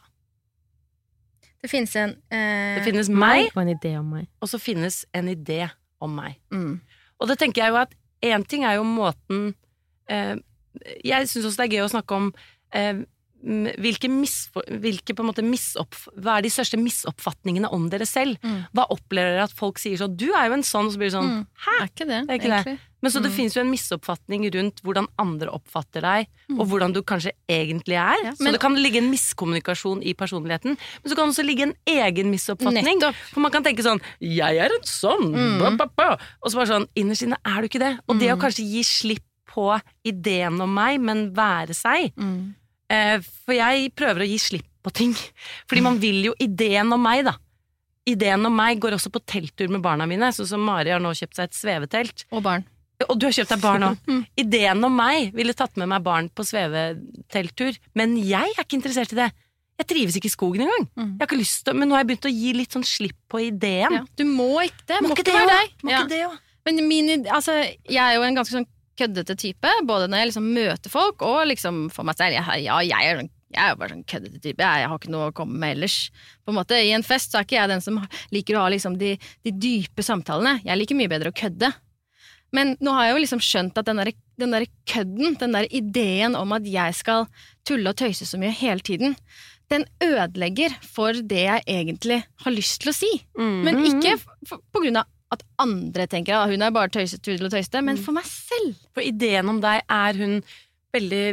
Det 1.61 1.69
finnes 1.71 1.93
en 1.95 2.15
eh, 2.31 2.75
Det 2.79 2.83
finnes 2.87 3.09
meg, 3.09 3.51
Og 3.55 3.61
en 3.63 3.71
idé 3.75 3.93
om 3.99 4.09
meg. 4.17 4.27
og 4.41 4.49
så 4.49 4.59
finnes 4.59 5.05
en 5.13 5.27
idé 5.31 5.69
om 6.01 6.15
meg. 6.15 6.37
mm. 6.51 6.79
Og 7.19 7.27
det 7.29 7.37
tenker 7.39 7.61
jeg 7.63 7.71
jo 7.71 7.77
at 7.77 7.93
én 8.23 8.43
ting 8.47 8.63
er 8.65 8.75
jo 8.79 8.83
måten 8.83 9.53
eh, 10.09 10.35
Jeg 11.05 11.27
syns 11.29 11.45
også 11.45 11.57
det 11.61 11.67
er 11.69 11.75
gøy 11.77 11.85
å 11.85 11.91
snakke 11.93 12.15
om 12.17 12.33
eh, 12.73 12.93
mm, 13.43 13.75
hvilke, 13.79 14.09
hvilke 14.79 15.15
Hva 15.15 16.37
er 16.37 16.41
de 16.41 16.49
største 16.49 16.79
misoppfatningene 16.79 17.71
om 17.71 17.89
dere 17.89 18.05
selv? 18.05 18.37
Mm. 18.43 18.65
Hva 18.73 18.87
opplever 18.89 19.35
dere 19.35 19.43
at 19.49 19.51
folk 19.55 19.77
sier 19.79 19.97
sånn 19.97 20.15
'Du 20.17 20.31
er 20.33 20.47
jo 20.47 20.53
en 20.53 20.63
sånn', 20.63 20.87
og 20.87 20.93
så 20.93 20.97
blir 20.97 21.09
det 21.11 21.17
sånn 21.19 21.29
Mm. 21.33 21.47
Det 21.63 21.81
er 21.81 21.87
ikke 21.87 22.07
det, 22.07 22.27
Det 22.27 22.29
er 22.29 22.39
ikke 22.39 22.63
det. 22.65 22.79
Men 23.03 23.11
så 23.11 23.21
det 23.21 23.31
fins 23.33 23.53
jo 23.53 23.59
en 23.59 23.69
misoppfatning 23.69 24.47
rundt 24.55 24.81
hvordan 24.81 25.07
andre 25.19 25.49
oppfatter 25.51 25.99
deg, 26.01 26.27
og 26.57 26.67
hvordan 26.69 26.93
du 26.93 27.01
kanskje 27.03 27.31
egentlig 27.49 27.97
er. 27.99 28.15
Ja, 28.23 28.31
så 28.31 28.43
men- 28.43 28.53
det 28.53 28.61
kan 28.61 28.75
ligge 28.75 28.95
en 28.97 29.11
miskommunikasjon 29.11 30.01
i 30.07 30.13
personligheten. 30.13 30.77
Men 31.03 31.11
så 31.11 31.15
kan 31.15 31.27
det 31.27 31.35
også 31.35 31.45
ligge 31.45 31.63
en 31.63 31.73
egen 31.85 32.31
misoppfatning. 32.31 32.85
Nettopp. 32.85 33.13
For 33.33 33.41
man 33.41 33.51
kan 33.51 33.61
tenke 33.61 33.83
sånn 33.83 33.99
'Jeg 34.21 34.55
er 34.57 34.71
en 34.71 34.81
sånn', 34.83 35.33
Mm. 35.35 35.59
ba, 35.59 35.85
ba, 35.85 35.85
ba. 35.97 36.17
og 36.41 36.49
så 36.51 36.55
bare 36.55 36.67
sånn 36.67 36.87
Innerst 36.95 37.23
inne 37.23 37.35
er 37.45 37.61
du 37.61 37.67
ikke 37.67 37.79
det. 37.79 37.99
Og 38.07 38.17
det 38.19 38.29
å 38.29 38.37
Mm. 38.37 38.41
kanskje 38.41 38.71
gi 38.71 38.83
slipp 38.83 39.23
på 39.49 39.81
ideen 40.05 40.61
om 40.61 40.73
meg, 40.73 41.01
men 41.01 41.33
være 41.33 41.75
seg. 41.75 42.13
Mm. 42.15 42.55
Eh, 42.91 43.19
for 43.45 43.55
jeg 43.57 43.91
prøver 43.95 44.25
å 44.25 44.27
gi 44.29 44.37
slipp 44.41 44.67
på 44.83 44.91
ting. 44.91 45.13
Fordi 45.69 45.81
man 45.85 45.99
vil 46.01 46.25
jo 46.29 46.33
ideen 46.43 46.91
om 46.93 47.01
meg, 47.01 47.23
da. 47.25 47.37
Ideen 48.09 48.43
om 48.45 48.55
meg 48.55 48.81
går 48.83 48.97
også 48.97 49.11
på 49.13 49.21
telttur 49.23 49.69
med 49.71 49.81
barna 49.85 50.05
mine, 50.09 50.27
sånn 50.35 50.49
som 50.49 50.63
Mari 50.67 50.91
har 50.91 50.99
nå 50.99 51.13
kjøpt 51.15 51.37
seg 51.39 51.47
et 51.47 51.55
svevetelt. 51.55 52.25
Og 52.35 52.43
barn. 52.43 52.65
Og 53.07 53.15
du 53.19 53.25
har 53.27 53.35
kjøpt 53.35 53.53
deg 53.55 53.61
barn 53.63 53.87
òg. 53.89 54.01
Mm. 54.13 54.25
Ideen 54.37 54.83
om 54.85 54.93
meg 54.95 55.31
ville 55.35 55.55
tatt 55.57 55.77
med 55.79 55.89
meg 55.89 56.03
barn 56.03 56.27
på 56.29 56.43
svevetelttur, 56.45 57.79
men 57.97 58.17
jeg 58.19 58.51
er 58.53 58.61
ikke 58.63 58.77
interessert 58.77 59.13
i 59.15 59.19
det. 59.23 59.29
Jeg 59.79 59.87
trives 59.89 60.17
ikke 60.19 60.29
i 60.29 60.33
skogen 60.35 60.63
engang. 60.67 60.85
Mm. 60.93 61.07
Jeg 61.15 61.23
har 61.23 61.29
ikke 61.31 61.39
lyst 61.39 61.63
til, 61.65 61.73
Men 61.79 61.89
nå 61.89 61.95
har 61.95 62.03
jeg 62.03 62.09
begynt 62.11 62.27
å 62.29 62.33
gi 62.35 62.51
litt 62.53 62.75
sånn 62.75 62.85
slipp 62.85 63.17
på 63.31 63.41
ideen. 63.47 63.95
Ja. 63.97 64.03
Du 64.19 64.23
må 64.29 64.51
ikke 64.61 64.85
det. 64.91 64.99
Må, 65.01 65.15
ikke 65.15 65.25
det 65.31 65.33
være 65.39 65.55
deg. 65.55 65.73
Må 65.81 65.91
Ja. 65.95 66.03
ikke 66.03 66.11
det 66.13 66.21
òg? 66.27 66.35
Men 66.67 66.87
min, 66.87 67.09
altså, 67.27 67.55
jeg 67.89 67.99
er 67.99 68.13
jo 68.15 68.21
en 68.27 68.37
ganske 68.37 68.53
sånn 68.59 68.67
køddete 68.99 69.35
type, 69.39 69.69
både 69.87 70.09
når 70.09 70.21
jeg 70.21 70.31
liksom 70.31 70.49
møter 70.55 70.93
folk 70.93 71.23
og 71.25 71.47
liksom 71.49 71.87
for 71.93 72.07
meg 72.07 72.19
selv. 72.19 72.37
Jeg, 72.37 72.65
ja, 72.65 72.79
jeg 72.85 73.13
er, 73.13 73.23
jeg 73.53 73.63
er 73.63 73.79
bare 73.79 73.95
sånn 73.95 74.05
køddete 74.09 74.41
type. 74.41 74.59
Jeg, 74.61 74.83
jeg 74.83 74.91
har 74.91 74.99
ikke 75.01 75.13
noe 75.13 75.29
å 75.31 75.35
komme 75.35 75.57
med 75.61 75.77
ellers. 75.77 75.97
På 76.43 76.53
en 76.53 76.59
måte, 76.59 76.77
I 76.77 76.93
en 76.97 77.05
fest 77.05 77.33
så 77.33 77.41
er 77.41 77.47
ikke 77.47 77.57
jeg 77.59 77.71
den 77.73 77.85
som 77.85 78.01
liker 78.33 78.59
å 78.59 78.65
ha 78.65 78.73
liksom 78.73 78.99
de, 79.01 79.15
de 79.45 79.55
dype 79.55 80.05
samtalene. 80.05 80.59
Jeg 80.65 80.79
liker 80.79 80.99
mye 80.99 81.11
bedre 81.11 81.33
å 81.33 81.39
kødde. 81.43 81.71
Men 82.53 82.75
nå 82.85 82.93
har 82.93 83.07
jeg 83.07 83.15
jo 83.15 83.23
liksom 83.23 83.41
skjønt 83.41 83.79
at 83.81 83.87
den 83.89 83.97
der, 83.97 84.13
den 84.37 84.53
der 84.53 84.67
kødden, 84.89 85.39
den 85.41 85.57
der 85.57 85.65
ideen 85.73 86.37
om 86.37 86.53
at 86.53 86.67
jeg 86.69 86.99
skal 86.99 87.25
tulle 87.65 87.89
og 87.89 87.97
tøyse 87.97 88.27
så 88.29 88.37
mye 88.37 88.53
hele 88.53 88.83
tiden, 88.85 89.17
den 89.71 89.87
ødelegger 90.03 90.75
for 90.85 91.17
det 91.17 91.47
jeg 91.47 91.65
egentlig 91.71 92.19
har 92.43 92.53
lyst 92.53 92.83
til 92.83 92.91
å 92.91 92.95
si. 92.95 93.09
Mm. 93.39 93.59
Men 93.65 93.81
ikke 93.87 94.17
på 94.45 94.83
grunn 94.83 95.01
av 95.01 95.09
at 95.33 95.43
andre 95.61 96.07
tenker 96.09 96.37
at 96.37 96.51
hun 96.51 96.61
er 96.65 96.73
bare 96.75 96.91
tøyset, 96.93 97.21
tudel 97.25 97.47
og 97.49 97.53
tøyste, 97.55 97.81
men 97.85 97.99
for 98.01 98.15
meg 98.15 98.27
selv. 98.29 98.75
For 98.95 99.05
ideen 99.05 99.49
om 99.51 99.61
deg 99.63 99.83
er 99.91 100.19
hun 100.21 100.37
veldig 100.93 101.23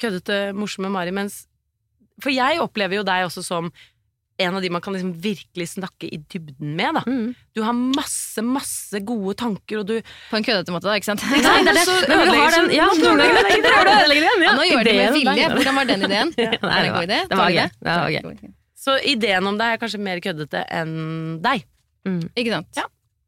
køddete, 0.00 0.42
morsomme 0.56 0.90
Mari, 0.92 1.12
mens 1.14 1.46
For 2.20 2.32
jeg 2.32 2.60
opplever 2.60 3.00
jo 3.00 3.06
deg 3.06 3.26
også 3.28 3.42
som 3.44 3.70
en 4.40 4.56
av 4.56 4.62
de 4.64 4.70
man 4.72 4.80
kan 4.80 4.94
liksom 4.94 5.10
virkelig 5.20 5.66
snakke 5.74 6.08
i 6.08 6.18
dybden 6.32 6.70
med. 6.76 6.94
da. 6.96 7.02
Mm. 7.06 7.34
Du 7.56 7.60
har 7.64 7.74
masse, 7.76 8.40
masse 8.44 9.00
gode 9.04 9.34
tanker, 9.40 9.82
og 9.82 9.88
du 9.88 9.98
På 10.30 10.38
en 10.38 10.46
køddete 10.46 10.72
måte, 10.72 10.88
da, 10.88 10.94
ikke 10.96 11.10
sant? 11.10 11.24
Nei, 11.28 11.58
det 11.66 11.74
er 11.74 11.84
så 11.88 11.98
Men 12.08 12.24
du 12.30 12.38
har 12.38 12.56
den, 12.56 12.70
ja, 12.72 12.86
nå 12.88 14.64
gjør 14.68 14.84
det 14.88 14.96
med 14.96 15.18
vilje. 15.18 15.50
Hvordan 15.56 15.76
var 15.80 15.90
den 15.90 16.06
ideen? 16.08 16.32
Ja, 16.40 16.54
Var 16.62 16.72
det 16.80 16.88
en 16.88 16.96
god 16.96 17.04
idé? 17.10 17.20
det 17.28 17.40
var 17.42 17.52
gøy. 17.56 17.68
Det 17.80 17.98
var 17.98 18.16
gøy. 18.16 18.54
Så 18.80 18.96
ideen 19.04 19.44
om 19.50 19.58
deg 19.60 19.74
er 19.74 19.82
kanskje 19.82 20.00
mer 20.00 20.22
køddete 20.24 20.64
enn 20.72 20.94
deg. 21.44 21.66
Mm. 22.08 22.22
Ikke 22.32 22.54
sant? 22.54 22.80
Ja. 22.80 22.86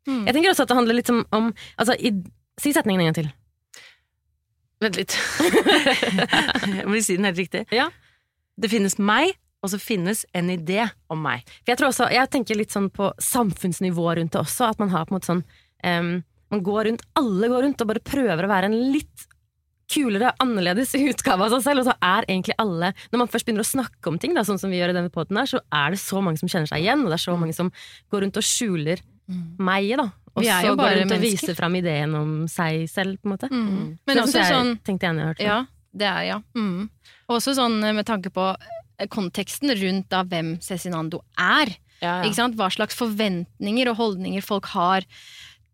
Mm. 0.08 0.24
Jeg 0.26 0.34
tenker 0.34 0.50
også 0.50 0.64
at 0.66 0.72
det 0.72 0.78
handler 0.78 0.98
litt 0.98 1.12
om, 1.12 1.22
om 1.34 1.52
altså, 1.76 1.96
i, 1.98 2.14
Si 2.60 2.72
setningen 2.74 3.00
en 3.00 3.08
gang 3.08 3.16
til. 3.16 3.28
Vent 4.82 4.98
litt. 4.98 5.14
Jeg 6.76 6.88
må 6.90 7.00
si 7.00 7.16
den 7.16 7.28
helt 7.28 7.40
riktig. 7.40 7.62
Ja. 7.72 7.88
Det 8.60 8.68
finnes 8.68 8.98
meg, 9.00 9.32
og 9.62 9.70
så 9.72 9.78
finnes 9.80 10.24
en 10.36 10.50
idé 10.52 10.84
om 11.12 11.22
meg. 11.22 11.46
For 11.62 11.72
jeg 11.72 11.80
tror 11.80 11.88
også, 11.92 12.08
jeg 12.12 12.30
tenker 12.32 12.58
litt 12.58 12.74
sånn 12.74 12.88
på 12.92 13.12
samfunnsnivå 13.22 14.08
rundt 14.18 14.34
det 14.34 14.40
også, 14.42 14.72
at 14.72 14.80
man 14.82 14.90
har 14.92 15.06
på 15.06 15.14
en 15.14 15.16
måte 15.16 15.30
sånn 15.30 15.44
um, 15.86 16.16
Man 16.52 16.64
går 16.66 16.88
rundt, 16.88 17.04
alle 17.16 17.48
går 17.48 17.62
rundt 17.64 17.80
og 17.80 17.88
bare 17.92 18.02
prøver 18.04 18.44
å 18.44 18.50
være 18.50 18.68
en 18.68 18.76
litt 18.92 19.28
kulere, 19.92 20.34
annerledes 20.42 20.96
utgave 21.12 21.46
av 21.46 21.54
seg 21.54 21.64
selv, 21.64 21.84
og 21.84 21.88
så 21.90 21.94
er 22.10 22.26
egentlig 22.26 22.58
alle 22.60 22.90
Når 23.12 23.22
man 23.22 23.30
først 23.30 23.46
begynner 23.46 23.64
å 23.64 23.70
snakke 23.70 24.10
om 24.10 24.18
ting, 24.20 24.34
da, 24.36 24.44
sånn 24.46 24.60
som 24.60 24.72
vi 24.72 24.82
gjør 24.82 24.92
i 24.92 24.98
denne 24.98 25.14
poden 25.14 25.38
her, 25.38 25.48
så 25.48 25.62
er 25.70 25.94
det 25.94 26.02
så 26.02 26.20
mange 26.24 26.42
som 26.42 26.50
kjenner 26.50 26.70
seg 26.70 26.82
igjen, 26.82 27.06
og 27.06 27.12
det 27.12 27.20
er 27.20 27.26
så 27.28 27.38
mange 27.38 27.56
som 27.56 27.70
går 28.12 28.26
rundt 28.26 28.42
og 28.42 28.46
skjuler 28.50 29.06
meg, 29.58 29.92
da. 30.00 30.08
Og 30.32 30.46
så 30.46 30.72
gå 30.76 30.88
rundt 30.96 31.12
og 31.12 31.22
vise 31.22 31.54
fram 31.56 31.74
ideen 31.76 32.14
om 32.16 32.30
seg 32.48 32.86
selv, 32.90 33.18
på 33.20 33.28
en 33.28 33.34
måte. 33.34 33.50
Mm. 33.52 33.98
Men 34.06 34.16
det 34.16 34.24
også 34.24 34.40
jeg, 34.40 34.54
sånn 34.54 34.74
tenkte 34.86 35.08
jeg 35.08 35.16
når 35.16 35.22
jeg 35.22 35.32
hørte. 35.32 35.48
Ja, 35.48 35.58
det 35.92 36.08
er 36.08 36.26
ja. 36.30 36.38
Mm. 36.56 36.88
Også 37.32 37.54
sånn 37.56 37.78
eh, 37.84 37.94
med 37.96 38.08
tanke 38.08 38.32
på 38.32 38.46
eh, 38.56 39.08
konteksten 39.12 39.74
rundt 39.76 40.08
da 40.12 40.22
hvem 40.24 40.54
Cezinando 40.64 41.20
er. 41.36 41.74
Ja, 42.02 42.20
Ikke 42.24 42.38
sant? 42.40 42.56
Hva 42.58 42.70
slags 42.72 42.96
forventninger 42.98 43.92
og 43.92 44.00
holdninger 44.00 44.42
folk 44.44 44.70
har 44.72 45.04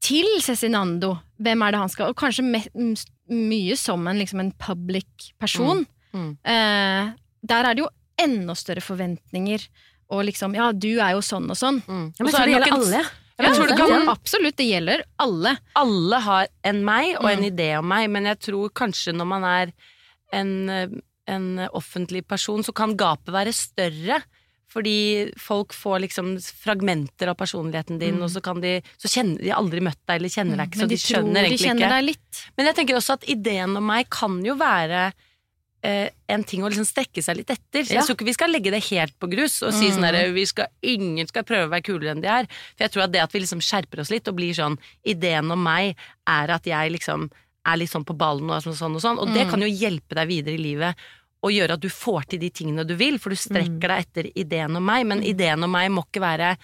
til 0.05 0.27
Cezinando. 0.45 1.15
Hvem 1.43 1.63
er 1.65 1.75
det 1.75 1.81
han 1.81 1.91
skal 1.91 2.13
Og 2.13 2.19
kanskje 2.19 2.45
mye 2.45 3.79
som 3.79 4.05
en, 4.11 4.19
liksom 4.21 4.43
en 4.43 4.53
public 4.61 5.31
person. 5.41 5.87
Mm. 6.13 6.19
Mm. 6.19 6.35
Eh, 6.43 7.15
der 7.49 7.71
er 7.71 7.79
det 7.79 7.87
jo 7.87 7.93
enda 8.19 8.59
større 8.59 8.83
forventninger. 8.85 9.65
Og 10.11 10.25
liksom 10.25 10.55
Ja, 10.57 10.71
du 10.73 10.99
er 10.99 11.15
jo 11.17 11.25
sånn 11.25 11.49
og 11.51 11.59
sånn. 11.59 11.83
Mm. 11.87 12.07
Ja, 12.17 12.25
men 12.25 12.29
Og 12.29 12.35
så 12.35 12.43
er 12.43 12.47
det 12.47 12.55
nok 12.59 12.69
gjelder 12.69 12.79
alle. 12.79 13.03
Ja, 13.47 13.53
tror 13.55 13.69
det 13.69 13.77
kan 13.79 14.09
absolutt, 14.09 14.57
det 14.59 14.67
gjelder 14.69 15.03
alle. 15.23 15.57
alle 15.79 16.17
har 16.25 16.49
en 16.65 16.85
meg 16.85 17.17
og 17.21 17.29
en 17.31 17.39
Mm. 17.45 17.51
idé 17.57 17.79
om 17.79 17.87
meg, 17.89 18.09
men 18.11 18.25
jeg 18.25 18.39
tror 18.41 18.71
kanskje 18.71 19.15
når 19.15 19.27
man 19.27 19.45
er 19.45 19.73
en, 20.33 21.03
en 21.29 21.69
offentlig 21.73 22.27
person, 22.27 22.63
så 22.63 22.75
kan 22.75 22.97
gapet 22.97 23.33
være 23.33 23.53
større. 23.55 24.23
Fordi 24.69 25.33
folk 25.41 25.73
får 25.73 26.01
liksom 26.05 26.35
fragmenter 26.63 27.29
av 27.31 27.37
personligheten 27.41 27.99
din, 27.99 28.17
Mm. 28.19 28.23
og 28.23 28.29
så 28.31 28.43
kan 28.43 28.61
de 28.61 28.83
Så 28.99 29.09
kjenner 29.09 29.39
de 29.41 29.51
aldri 29.51 29.81
møtt 29.81 29.97
deg 30.07 30.17
eller 30.21 30.29
kjenner 30.29 30.57
deg 30.59 30.69
ikke, 30.69 30.77
så 30.77 30.85
Men 30.85 30.89
de, 30.89 30.95
de 30.95 31.01
skjønner 31.07 31.35
de 31.35 31.47
egentlig 31.49 31.67
kjenner 31.69 31.87
ikke. 31.87 31.97
deg 31.97 32.05
litt. 32.05 32.51
Men 32.59 32.67
jeg 32.67 32.75
tenker 32.77 32.97
også 32.99 33.13
at 33.15 33.25
ideen 33.25 33.77
om 33.77 33.87
meg 33.87 34.11
kan 34.11 34.45
jo 34.45 34.55
være 34.57 35.13
eh, 35.83 36.11
en 36.29 36.45
ting 36.45 36.63
å 36.63 36.69
liksom 36.71 36.85
strekke 36.87 37.23
seg 37.23 37.37
litt 37.37 37.51
etter. 37.51 37.85
Så 37.85 37.93
Ja. 37.95 38.01
jeg 38.01 38.07
tror 38.09 38.17
ikke 38.17 38.25
vi 38.27 38.33
skal 38.33 38.51
legge 38.51 38.71
det 38.71 38.85
helt 38.91 39.19
på 39.19 39.31
grus 39.31 39.63
og 39.63 39.73
si 39.73 39.87
Mm. 39.89 39.95
sånn 39.95 40.03
derre 40.03 40.69
Ingen 40.83 41.27
skal 41.29 41.45
prøve 41.45 41.69
å 41.69 41.71
være 41.71 41.83
kulere 41.85 42.11
enn 42.11 42.21
de 42.23 42.29
er. 42.29 42.47
For 42.77 42.85
jeg 42.85 42.93
tror 42.93 43.03
at 43.05 43.13
det 43.13 43.21
at 43.23 43.33
vi 43.33 43.41
liksom 43.41 43.61
skjerper 43.61 44.01
oss 44.01 44.11
litt 44.11 44.27
og 44.29 44.37
blir 44.37 44.53
sånn 44.55 44.79
Ideen 45.07 45.51
om 45.51 45.63
meg 45.63 45.97
er 46.27 46.51
at 46.51 46.65
jeg 46.65 46.93
liksom 46.93 47.31
er 47.67 47.77
litt 47.77 47.91
sånn 47.91 48.05
på 48.05 48.17
ballen 48.17 48.51
og 48.51 48.63
sånn 48.63 48.73
og 48.73 48.79
sånn, 48.79 48.95
og 48.97 49.03
sånn. 49.03 49.19
Og 49.21 49.35
det 49.35 49.47
Mm. 49.47 49.51
kan 49.51 49.61
jo 49.61 49.69
hjelpe 49.69 50.15
deg 50.15 50.29
videre 50.29 50.55
i 50.55 50.63
livet. 50.63 50.95
Og 51.43 51.53
gjøre 51.53 51.73
at 51.75 51.81
du 51.81 51.89
får 51.89 52.25
til 52.31 52.39
de 52.41 52.51
tingene 52.51 52.85
du 52.87 52.95
vil, 52.97 53.19
for 53.19 53.31
du 53.31 53.37
strekker 53.37 53.79
deg 53.81 54.07
etter 54.07 54.33
ideen 54.35 54.75
om 54.77 54.85
meg. 54.85 55.07
Men 55.07 55.23
ideen 55.23 55.63
om 55.63 55.71
meg 55.71 55.91
må 55.91 56.03
ikke 56.05 56.21
være 56.21 56.57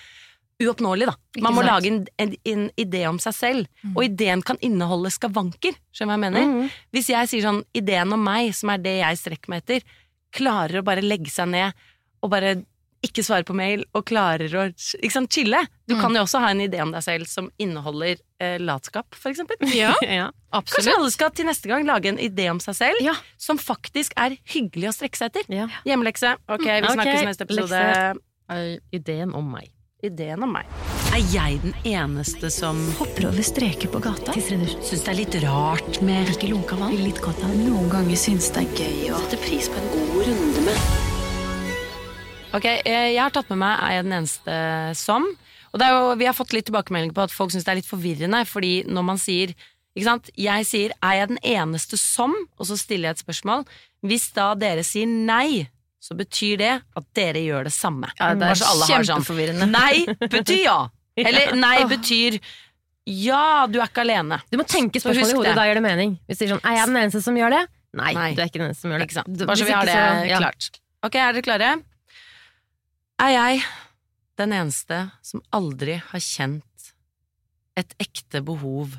uoppnåelig, 0.67 1.07
da. 1.11 1.15
Man 1.45 1.55
må 1.57 1.63
lage 1.67 1.91
en, 1.91 2.01
en, 2.19 2.35
en 2.53 2.67
idé 2.81 3.05
om 3.09 3.19
seg 3.23 3.35
selv. 3.37 3.67
Mm. 3.85 3.95
Og 3.97 4.05
ideen 4.09 4.43
kan 4.43 4.59
inneholde 4.65 5.11
skavanker. 5.15 5.77
Skjønner 5.95 6.15
du 6.17 6.21
hva 6.21 6.21
jeg 6.21 6.25
mener? 6.27 6.53
Mm. 6.67 6.71
Hvis 6.97 7.09
jeg 7.15 7.31
sier 7.33 7.47
sånn 7.49 7.63
ideen 7.77 8.13
om 8.17 8.23
meg, 8.25 8.53
som 8.57 8.71
er 8.75 8.79
det 8.85 8.99
jeg 9.01 9.23
strekker 9.23 9.53
meg 9.55 9.65
etter, 9.65 9.83
klarer 10.35 10.81
å 10.81 10.87
bare 10.87 11.05
legge 11.05 11.31
seg 11.31 11.51
ned 11.53 11.73
og 12.25 12.31
bare 12.33 12.57
ikke 13.05 13.21
svare 13.21 13.45
på 13.45 13.53
mail, 13.53 13.83
og 13.93 14.07
klarer 14.09 14.49
å 14.57 14.63
ikke 14.73 15.11
sant, 15.13 15.29
chille 15.29 15.59
Du 15.85 15.93
Mm. 15.93 16.01
kan 16.01 16.15
jo 16.17 16.23
også 16.25 16.41
ha 16.41 16.49
en 16.55 16.63
idé 16.65 16.79
om 16.81 16.89
deg 16.91 17.03
selv 17.05 17.29
som 17.29 17.51
inneholder 17.61 18.17
eh, 18.41 18.55
latskap, 18.57 19.13
for 19.13 19.29
eksempel. 19.29 19.61
Ja, 19.77 19.91
Ja. 20.09 20.31
Kanskje 20.55 20.79
absolutt. 20.81 20.95
alle 20.97 21.11
skal 21.13 21.31
til 21.37 21.45
neste 21.51 21.69
gang 21.69 21.85
lage 21.85 22.09
en 22.09 22.17
idé 22.17 22.49
om 22.49 22.63
seg 22.65 22.79
selv 22.79 23.03
Ja. 23.05 23.13
som 23.37 23.61
faktisk 23.61 24.17
er 24.17 24.39
hyggelig 24.55 24.89
å 24.89 24.95
strekke 24.97 25.21
seg 25.21 25.35
etter. 25.35 25.45
Ja. 25.53 25.67
Hjemmelekse. 25.85 26.33
Ok, 26.49 26.65
vi 26.65 26.81
snakkes 26.95 27.19
okay. 27.21 27.29
neste 27.29 27.45
episode. 27.45 27.85
lekse. 27.85 28.81
Ideen 28.97 29.37
om 29.37 29.53
meg. 29.53 29.69
Ideen 30.05 30.43
om 30.45 30.51
meg. 30.53 30.69
Er 31.15 31.23
jeg 31.33 31.61
den 31.63 31.75
eneste 31.89 32.51
som 32.53 32.77
Hopper 32.99 33.31
over 33.31 33.47
streker 33.47 33.89
på 33.89 34.03
gata. 34.05 34.35
syns 34.37 34.91
det 34.91 35.09
er 35.09 35.17
litt 35.17 35.37
rart 35.45 36.01
med 36.05 36.29
Ikke 36.35 36.51
lunka 36.51 36.77
vann. 36.77 36.97
Litt 37.01 37.23
godt 37.25 37.41
av 37.47 37.55
Noen 37.57 37.89
ganger 37.93 38.19
syns 38.19 38.51
det 38.53 38.67
er 38.67 38.83
gøy 38.85 39.15
å 39.15 39.23
sette 39.23 39.41
pris 39.41 39.71
på 39.73 39.81
en 39.81 39.91
god 39.95 40.19
runde 40.29 40.65
med. 40.67 40.85
Ok, 42.55 42.67
eh, 42.69 43.11
jeg 43.15 43.19
har 43.23 43.33
tatt 43.35 43.49
med 43.51 43.63
meg 43.65 43.81
Er 43.83 43.97
jeg 43.97 44.05
den 44.07 44.17
eneste 44.21 44.57
som 44.95 45.25
Og 45.73 45.81
det 45.81 45.87
er 45.89 45.95
jo, 45.97 46.15
vi 46.21 46.29
har 46.29 46.37
fått 46.37 46.53
litt 46.55 46.69
tilbakemelding 46.69 47.15
på 47.17 47.25
at 47.25 47.35
folk 47.35 47.51
synes 47.51 47.65
det 47.67 47.73
er 47.73 47.81
litt 47.81 47.89
forvirrende 47.89 48.45
Fordi 48.47 48.85
når 48.87 49.07
man 49.09 49.19
sier 49.19 49.55
Ikke 49.97 50.07
sant? 50.07 50.31
Jeg 50.39 50.69
sier 50.69 50.95
er 51.01 51.17
jeg 51.19 51.33
den 51.33 51.41
eneste 51.43 51.99
som 51.99 52.37
Og 52.59 52.69
så 52.69 52.79
stiller 52.79 53.11
jeg 53.11 53.19
et 53.19 53.25
spørsmål 53.25 53.65
Hvis 54.07 54.29
da 54.37 54.53
dere 54.59 54.85
sier 54.87 55.09
nei 55.11 55.67
Så 56.05 56.13
betyr 56.19 56.59
det 56.61 56.73
at 57.01 57.05
dere 57.17 57.41
gjør 57.41 57.65
det 57.65 57.73
samme 57.73 58.11
Ja, 58.19 58.35
det 58.37 58.45
er 58.45 58.53
har 58.53 58.59
sånn, 58.61 59.07
kjempeforvirrende. 59.09 59.69
Nei 59.73 60.05
betyr 60.29 60.59
ja 60.67 60.79
Eller 61.17 61.55
nei 61.65 61.79
betyr 61.89 62.37
Ja, 63.09 63.65
du 63.71 63.79
er 63.81 63.87
ikke 63.89 64.03
alene 64.05 64.37
Du 64.53 64.59
må 64.61 64.67
tenke 64.69 65.01
spørsmålet 65.01 65.33
i 65.33 65.39
hodet, 65.39 65.49
det. 65.53 65.57
da 65.61 65.65
gjør 65.71 65.81
det 65.81 65.85
mening. 65.87 66.13
Hvis 66.29 66.37
du 66.39 66.45
sier 66.45 66.53
sånn, 66.57 66.63
er 66.69 66.77
jeg 66.77 66.91
den 66.93 67.01
eneste 67.05 67.23
som 67.25 67.39
gjør 67.41 67.57
det? 67.57 67.63
Nei, 67.95 68.13
Nei. 68.19 68.29
du 68.37 68.43
er 68.43 68.49
ikke 68.51 68.61
den 68.61 68.69
eneste 68.69 68.85
som 68.85 68.93
gjør 68.93 69.05
det. 69.05 69.25
Du- 69.39 69.47
Bare 69.47 69.57
så 69.61 69.65
vi 69.69 69.75
har 69.79 69.87
det 69.89 69.95
så- 69.95 70.29
ja. 70.29 70.39
klart. 70.43 70.69
Ok, 71.07 71.15
er 71.21 71.33
dere 71.37 71.45
klare? 71.47 71.73
Er 73.25 73.31
jeg 73.31 73.63
den 74.43 74.51
eneste 74.57 75.01
som 75.23 75.43
aldri 75.55 75.95
har 76.11 76.21
kjent 76.21 76.91
et 77.79 77.95
ekte 78.03 78.43
behov 78.45 78.97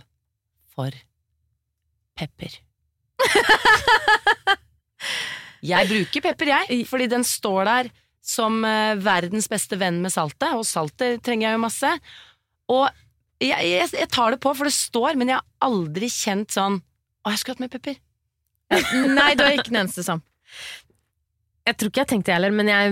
for 0.73 0.91
pepper? 2.15 2.55
Jeg 5.65 5.89
bruker 5.91 6.23
pepper, 6.29 6.51
jeg, 6.53 6.81
fordi 6.89 7.07
den 7.11 7.23
står 7.27 7.65
der 7.69 7.89
som 8.25 8.61
eh, 8.65 8.95
verdens 9.05 9.47
beste 9.51 9.77
venn 9.81 9.99
med 10.01 10.13
saltet, 10.13 10.51
og 10.57 10.63
saltet 10.65 11.21
trenger 11.25 11.49
jeg 11.51 11.57
jo 11.57 11.63
masse. 11.65 11.91
Og 12.73 12.87
jeg, 13.43 13.59
jeg, 13.67 13.89
jeg 13.99 14.09
tar 14.15 14.33
det 14.33 14.39
på, 14.41 14.53
for 14.57 14.65
det 14.69 14.73
står, 14.73 15.17
men 15.19 15.29
jeg 15.33 15.37
har 15.41 15.45
aldri 15.67 16.07
kjent 16.09 16.53
sånn 16.55 16.79
Å, 17.25 17.31
jeg 17.33 17.41
skulle 17.41 17.55
hatt 17.57 17.63
mer 17.65 17.73
pepper. 17.73 17.95
Nei, 19.15 19.31
du 19.37 19.43
er 19.45 19.55
ikke 19.59 19.71
den 19.71 19.81
eneste 19.83 20.03
som. 20.05 20.21
Jeg 21.65 21.77
tror 21.81 21.89
ikke 21.89 22.01
jeg 22.03 22.09
tenkte 22.11 22.29
det 22.29 22.35
heller, 22.37 22.53
men 22.53 22.67
jeg, 22.69 22.91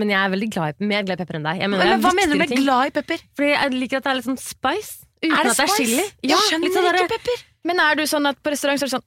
men 0.00 0.08
jeg 0.08 0.16
er 0.16 0.30
veldig 0.32 0.46
glad 0.54 0.78
i, 0.80 0.86
mer 0.88 1.02
glad 1.04 1.18
i 1.18 1.20
pepper 1.20 1.36
enn 1.36 1.44
deg. 1.48 1.58
Jeg 1.60 1.68
Men, 1.68 1.76
mener, 1.76 1.90
det 1.90 1.96
er 1.98 2.04
hva 2.06 2.12
mener 2.16 2.32
du 2.32 2.40
med 2.40 2.52
ting. 2.54 2.62
glad 2.64 2.88
i 2.88 2.92
pepper? 2.96 3.24
Fordi 3.36 3.50
jeg 3.52 3.74
liker 3.74 4.00
at 4.00 4.06
det 4.06 4.12
er 4.14 4.18
litt 4.20 4.28
sånn 4.30 4.40
spice. 4.40 4.94
Uten 5.20 5.34
Er 5.36 5.44
det 5.44 5.52
at 5.52 5.58
det 5.60 5.66
er 5.66 5.72
spice? 5.72 5.76
chili. 5.82 6.06
Jeg 6.24 6.32
Ja, 6.32 6.38
skjønner 6.48 6.72
sånn 6.78 6.88
ikke 6.94 7.10
pepper. 7.18 7.42
Men 7.68 7.82
er 7.84 8.00
du 8.00 8.04
sånn 8.08 8.28
at 8.32 8.40
på 8.44 8.52
restaurant 8.54 8.80
så 8.80 8.86
er 8.86 8.90
det 8.90 8.94
sånn 8.96 9.04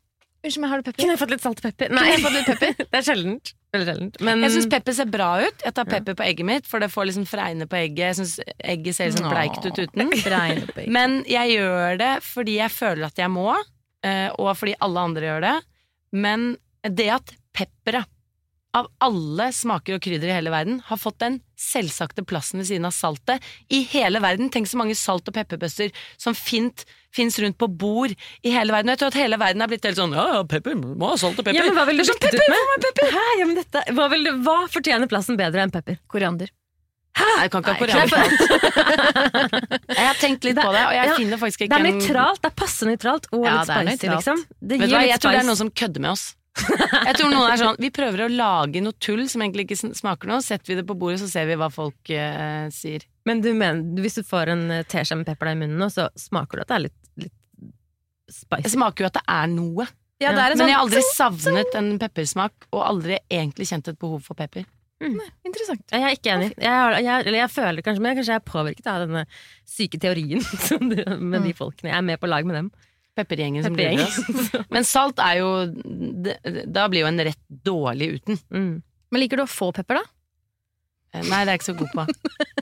Unnskyld 0.47 0.63
meg, 0.63 0.71
har 0.71 0.79
du 0.79 0.87
pepper? 0.87 1.01
Kunne 1.03 1.15
jeg 1.15 1.19
fått 1.19 1.31
litt 1.33 1.43
salt 1.43 1.59
og 1.59 1.65
pepper? 1.65 1.91
Nei. 1.91 2.05
litt 2.15 2.47
pepper? 2.47 2.75
det 2.91 2.99
er 2.99 3.05
sjeldent. 3.05 3.53
Sjeldent. 3.75 4.19
Men 4.23 4.45
Jeg 4.45 4.53
syns 4.55 4.69
pepper 4.71 4.95
ser 4.95 5.09
bra 5.11 5.29
ut. 5.43 5.65
Jeg 5.65 5.75
tar 5.75 5.89
pepper 5.89 6.15
på 6.17 6.23
egget 6.23 6.47
mitt, 6.47 6.69
for 6.69 6.83
det 6.83 6.87
får 6.93 7.09
liksom 7.09 7.25
fregne 7.27 7.67
på 7.67 7.79
egget. 7.81 8.03
Jeg 8.05 8.19
syns 8.21 8.35
egget 8.57 8.97
ser 8.97 9.11
litt 9.11 9.19
sånn 9.19 9.27
bleikt 9.33 9.67
ut 9.67 9.81
uten. 9.83 10.13
Men 10.95 11.19
jeg 11.27 11.57
gjør 11.57 11.99
det 11.99 12.13
fordi 12.25 12.59
jeg 12.61 12.73
føler 12.73 13.09
at 13.09 13.19
jeg 13.19 13.33
må, 13.33 13.49
eh, 14.07 14.29
og 14.39 14.53
fordi 14.55 14.77
alle 14.87 15.07
andre 15.11 15.27
gjør 15.27 15.43
det. 15.49 15.55
Men 16.15 16.47
det 16.87 17.09
at 17.17 17.35
pepperet 17.57 18.07
av 18.77 18.87
alle 19.03 19.49
smaker 19.55 19.97
og 19.97 20.03
krydder 20.05 20.29
i 20.31 20.35
hele 20.37 20.51
verden 20.53 20.79
har 20.87 20.99
fått 21.01 21.17
den 21.23 21.39
selvsagte 21.57 22.23
plassen 22.27 22.61
ved 22.61 22.67
siden 22.69 22.85
av 22.89 22.93
saltet 22.95 23.43
i 23.73 23.81
hele 23.91 24.21
verden. 24.23 24.51
Tenk 24.53 24.69
så 24.69 24.77
mange 24.79 24.95
salt- 24.97 25.27
og 25.31 25.35
pepperbøster 25.37 25.89
som 26.21 26.35
fint 26.37 26.85
fins 27.17 27.39
rundt 27.41 27.57
på 27.57 27.67
bord 27.81 28.13
i 28.45 28.51
hele 28.53 28.75
verden. 28.75 28.91
Og 28.91 28.95
jeg 28.95 29.01
tror 29.01 29.13
at 29.15 29.19
hele 29.23 29.39
verden 29.41 29.65
er 29.65 29.71
blitt 29.71 29.87
helt 29.89 29.97
sånn 29.97 30.13
ja, 30.13 30.27
ja, 30.37 30.43
pepper, 30.45 30.77
må 30.77 31.09
ha 31.13 31.17
salt 31.17 31.39
og 31.39 31.43
pepper. 31.47 31.57
ja, 31.57 31.65
men 31.65 31.73
hva 31.79 31.87
vil 31.89 31.97
du 31.97 32.05
Det 32.05 32.13
er 32.13 32.21
bytte 32.21 32.37
ut 32.37 32.53
med? 32.53 32.85
pepper, 32.87 33.11
Hæ? 33.17 33.25
Ja, 33.41 33.45
men 33.49 33.57
dette, 33.63 33.83
hva, 33.97 34.07
vil 34.13 34.23
du, 34.27 34.31
hva 34.45 34.57
fortjener 34.69 35.09
plassen 35.09 35.39
bedre 35.39 35.65
enn 35.65 35.73
pepper? 35.73 35.97
Koriander. 36.11 36.53
Hæ? 37.17 37.25
jeg 37.41 37.49
kan 37.49 37.63
ikke 37.63 37.73
ha 37.73 37.77
Nei, 37.77 37.81
koriander. 37.81 38.97
Jeg 39.97 40.05
har 40.05 40.17
tenkt 40.21 40.43
litt 40.45 40.59
på 40.59 40.69
det, 40.69 40.83
og 40.85 40.93
jeg 40.93 41.07
Ja, 41.09 41.15
finner 41.17 41.39
faktisk 41.41 41.63
Det 41.63 41.67
ikke 41.69 41.79
er 41.79 41.87
en 41.89 41.97
nøytralt. 41.97 42.41
Det 42.43 42.49
er 42.51 42.55
passe 42.61 42.85
nøytralt 42.85 43.25
og 43.33 43.45
Ja, 43.47 43.55
litt 43.57 43.67
det 43.71 43.77
er 43.77 43.87
spicy, 43.87 44.09
liksom. 44.13 44.43
Det 44.61 44.77
Vet 44.77 44.77
du 44.77 44.85
gir 44.85 44.93
hva, 44.93 45.01
litt 45.01 45.11
Jeg 45.15 45.21
tror 45.23 45.33
det 45.33 45.39
er 45.41 45.47
noen 45.49 45.59
som 45.63 45.71
kødder 45.81 46.03
med 46.05 46.11
oss. 46.13 46.25
Jeg 46.57 47.15
tror 47.17 47.29
noen 47.31 47.51
er 47.53 47.59
sånn 47.61 47.77
Vi 47.81 47.89
prøver 47.93 48.25
å 48.25 48.29
lage 48.31 48.81
noe 48.83 48.95
tull 49.03 49.23
som 49.29 49.43
egentlig 49.45 49.67
ikke 49.67 49.93
smaker 49.97 50.29
noe. 50.31 50.41
Setter 50.45 50.73
vi 50.73 50.77
det 50.79 50.85
på 50.89 50.95
bordet, 50.99 51.19
så 51.21 51.29
ser 51.31 51.47
vi 51.49 51.57
hva 51.59 51.69
folk 51.73 52.11
eh, 52.13 52.67
sier. 52.73 53.05
Men 53.27 53.41
du 53.43 53.51
mener, 53.53 53.83
hvis 54.03 54.17
du 54.19 54.23
får 54.27 54.53
en 54.55 54.65
eh, 54.79 54.83
teskje 54.89 55.19
med 55.19 55.27
pepper 55.29 55.51
i 55.53 55.57
munnen 55.59 55.77
nå, 55.81 55.89
så 55.93 56.07
smaker 56.19 56.57
du 56.61 56.65
at 56.65 56.71
det 56.73 56.77
er 56.79 56.85
litt, 56.87 56.97
litt 57.27 57.35
Det 58.27 58.63
Jeg 58.65 58.73
smaker 58.77 59.05
jo 59.05 59.11
at 59.11 59.19
det 59.19 59.25
er 59.37 59.51
noe. 59.53 59.87
Ja, 60.23 60.31
det 60.33 60.41
er 60.47 60.55
en 60.55 60.57
Men 60.63 60.71
jeg 60.71 60.79
har 60.79 60.87
sånn 60.87 60.97
aldri 60.97 61.03
savnet 61.13 61.75
en 61.77 61.91
peppersmak, 62.01 62.65
og 62.73 62.81
aldri 62.87 63.19
egentlig 63.29 63.67
kjent 63.69 63.91
et 63.93 63.99
behov 64.01 64.23
for 64.25 64.39
pepper. 64.39 64.65
Nei, 64.97 65.27
Interessant. 65.45 65.83
Jeg 65.93 66.01
er 66.01 66.15
ikke 66.15 66.31
enig. 66.33 66.47
Jeg, 66.57 66.71
har- 66.73 66.95
jeg, 66.97 67.25
eller 67.27 67.37
jeg 67.43 67.51
føler 67.53 67.85
kanskje 67.85 68.01
men 68.01 68.15
Kanskje 68.17 68.33
jeg 68.33 68.41
er 68.41 68.47
påvirket 68.49 68.87
av 68.89 69.03
denne 69.03 69.21
syke 69.69 69.99
teorien 70.01 70.41
som 70.67 70.89
du, 70.89 70.97
med 71.21 71.45
de 71.45 71.53
folkene. 71.53 71.91
Jeg 71.91 71.99
er 71.99 72.07
med 72.07 72.17
på 72.23 72.29
lag 72.31 72.47
med 72.49 72.57
dem. 72.57 72.71
Peppergjengen 73.17 73.65
som 73.65 73.73
blir 73.75 73.97
oss. 74.03 74.17
Men 74.73 74.85
salt 74.87 75.19
er 75.23 75.39
jo 75.41 75.49
det- 75.73 76.65
Da 76.73 76.87
blir 76.91 77.01
jo 77.05 77.09
en 77.09 77.19
rett 77.29 77.41
dårlig 77.65 78.11
uten. 78.19 78.39
mm. 78.53 78.75
Men 79.11 79.21
liker 79.23 79.39
du 79.39 79.43
å 79.45 79.47
få 79.49 79.69
pepper, 79.71 80.01
da? 80.01 80.03
Eh, 81.15 81.21
Nei, 81.29 81.43
det 81.47 81.53
er 81.53 81.53
jeg 81.55 81.61
ikke 81.61 81.69
så 81.71 81.77
god 81.79 81.93
på. 81.95 82.03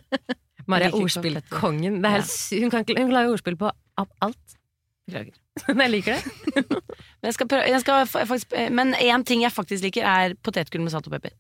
Maria 0.70 0.90
er 0.92 0.98
ordspillkongen. 0.98 1.98
Sy- 2.30 2.60
Hun, 2.62 2.70
kan 2.74 2.86
hun 2.86 3.12
lager 3.14 3.34
ordspill 3.34 3.58
på 3.58 3.72
alt. 3.98 4.56
Beklager. 5.10 5.34
Men 5.74 5.82
jeg 5.86 5.92
liker 5.96 6.18
det. 6.20 6.66
Men, 7.22 7.32
jeg 7.32 7.48
prøve, 7.48 7.64
jeg 7.66 8.28
faktisk, 8.30 8.54
men 8.74 8.94
en 8.94 9.24
ting 9.26 9.42
jeg 9.46 9.54
faktisk 9.54 9.86
liker, 9.88 10.06
er 10.06 10.34
potetgull 10.46 10.84
med 10.86 10.94
salt 10.94 11.08
og 11.10 11.14
pepper. 11.16 11.34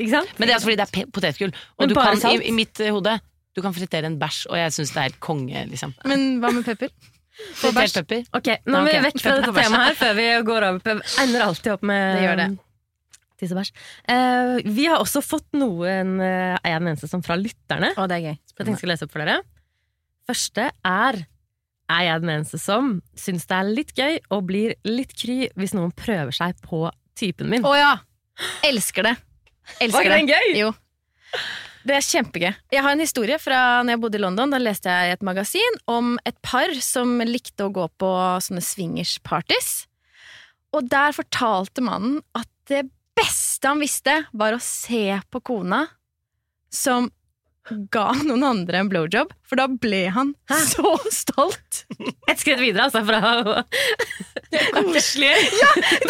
Ikke 0.00 0.14
sant? 0.14 0.30
Men 0.38 0.48
det 0.48 0.54
er 0.54 0.58
altså 0.58 0.70
fordi 0.70 0.78
det 0.80 0.86
er 1.04 1.10
potetgull. 1.12 1.52
Og 1.76 1.82
Men 1.84 1.90
du 1.92 1.94
kan, 1.98 2.22
i, 2.32 2.38
i 2.48 2.54
mitt 2.56 2.80
eh, 2.80 2.90
hode 2.94 3.18
Du 3.54 3.60
kan 3.62 3.74
fritere 3.76 4.06
en 4.08 4.16
bæsj, 4.18 4.46
og 4.50 4.56
jeg 4.56 4.72
syns 4.72 4.92
det 4.94 5.00
er 5.02 5.08
helt 5.10 5.20
konge, 5.20 5.64
liksom. 5.70 5.92
Men 6.08 6.38
hva 6.42 6.50
med 6.54 6.64
pepper? 6.66 6.90
Fritert 7.60 8.00
pepper. 8.00 8.26
Ok, 8.36 8.50
Nå 8.66 8.80
må 8.80 8.90
vi 8.90 8.98
vekk 9.06 9.22
fra 9.22 9.36
dette 9.38 9.54
temaet 9.56 9.86
her 9.90 9.96
før 9.98 10.18
vi 10.18 10.26
går 10.48 10.66
over 10.70 10.82
på 10.84 10.96
Ender 11.22 11.46
alltid 11.46 11.72
opp 11.74 11.86
med 11.90 12.16
Det 12.16 12.26
gjør 12.26 12.40
det. 12.40 12.48
tissebæsj. 13.40 13.72
Uh. 14.10 14.56
Vi 14.76 14.86
har 14.90 15.00
også 15.00 15.22
fått 15.24 15.48
noen 15.56 16.16
uh, 16.20 16.56
en 16.60 16.90
eneste 16.90 17.08
som 17.10 17.24
fra 17.24 17.38
lytterne. 17.40 17.92
Å, 17.96 18.06
det 18.10 18.18
er 18.20 18.26
gøy. 18.28 18.36
Så 18.44 18.54
jeg 18.54 18.58
tenkte 18.60 18.74
jeg 18.74 18.82
skulle 18.82 18.96
lese 18.96 19.08
opp 19.08 19.14
for 19.14 19.24
dere. 19.24 19.40
Første 20.30 20.68
er 20.86 21.22
Er 21.90 22.04
jeg 22.06 22.22
den 22.22 22.34
eneste 22.36 22.60
som 22.62 22.92
syns 23.18 23.48
det 23.50 23.56
er 23.56 23.72
litt 23.80 23.96
gøy 23.98 24.20
og 24.30 24.44
blir 24.46 24.76
litt 24.86 25.16
kry 25.18 25.48
hvis 25.58 25.74
noen 25.74 25.90
prøver 25.96 26.36
seg 26.36 26.54
på 26.62 26.84
typen 27.18 27.50
min? 27.50 27.66
Å 27.66 27.72
ja! 27.74 27.96
Elsker 28.64 29.08
det. 29.08 29.16
Elsker 29.80 29.96
Var 29.96 30.06
ikke 30.06 30.20
den 30.20 30.30
gøy? 30.30 30.52
Jo. 30.60 30.70
Det 31.86 31.96
er 31.96 32.04
kjempegøy. 32.04 32.50
Jeg 32.74 32.84
har 32.84 32.92
en 32.92 33.02
historie 33.02 33.38
fra 33.40 33.80
når 33.84 33.94
jeg 33.94 34.00
bodde 34.02 34.18
i 34.18 34.22
London. 34.22 34.52
Da 34.52 34.60
leste 34.60 34.92
jeg 34.92 35.10
i 35.10 35.14
et 35.16 35.24
magasin 35.24 35.78
om 35.90 36.16
et 36.28 36.36
par 36.44 36.72
som 36.84 37.16
likte 37.24 37.66
å 37.66 37.72
gå 37.72 37.86
på 38.00 38.10
sånne 38.44 38.64
swingers-parties. 38.64 39.70
Og 40.76 40.90
der 40.92 41.16
fortalte 41.16 41.82
mannen 41.84 42.20
at 42.36 42.50
det 42.70 42.84
beste 43.18 43.66
han 43.66 43.80
visste, 43.82 44.20
var 44.32 44.54
å 44.54 44.62
se 44.62 45.18
på 45.32 45.40
kona 45.44 45.86
som 46.70 47.08
ga 47.92 48.06
noen 48.24 48.42
andre 48.46 48.80
en 48.82 48.88
blowjob, 48.90 49.30
for 49.46 49.60
da 49.60 49.66
ble 49.70 50.06
han 50.14 50.32
så 50.72 50.94
stolt. 51.12 51.82
Et 52.30 52.40
skritt 52.40 52.58
videre, 52.62 52.88
altså. 52.88 53.02
Fra 53.06 53.62
Koselig! 54.74 55.30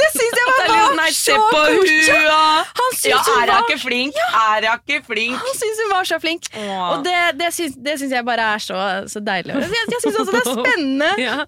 Det 0.01 0.09
syns 0.15 0.37
jeg 0.39 0.47
var, 0.49 0.95
Nei, 0.97 1.09
se 1.13 1.35
så 1.35 1.39
på 1.51 1.61
koselig! 1.61 2.15
hua! 2.15 2.39
Han 2.79 2.95
syns 2.97 3.11
Ja, 3.11 3.19
hun 3.27 3.35
er 3.35 3.41
var 3.41 3.51
jeg 3.51 3.67
ikke 3.67 3.81
flink? 3.83 4.21
Er 4.31 4.67
jeg 4.69 4.81
ikke 4.81 5.01
flink? 5.11 5.37
Han 5.43 5.59
syns 5.59 5.83
hun 5.85 5.93
var 5.93 6.09
så 6.09 6.21
flink. 6.23 6.49
Og 6.57 7.05
det, 7.07 7.17
det, 7.41 7.51
syns, 7.57 7.77
det 7.77 7.97
syns 8.01 8.15
jeg 8.17 8.27
bare 8.29 8.47
er 8.55 8.65
så, 8.65 8.79
så 9.11 9.23
deilig. 9.25 9.57
Jeg, 9.59 9.91
jeg 9.97 10.05
syns 10.07 10.21
også 10.23 10.37
det 10.37 10.41
er 10.45 10.55
spennende. 10.63 11.11
ja. 11.21 11.41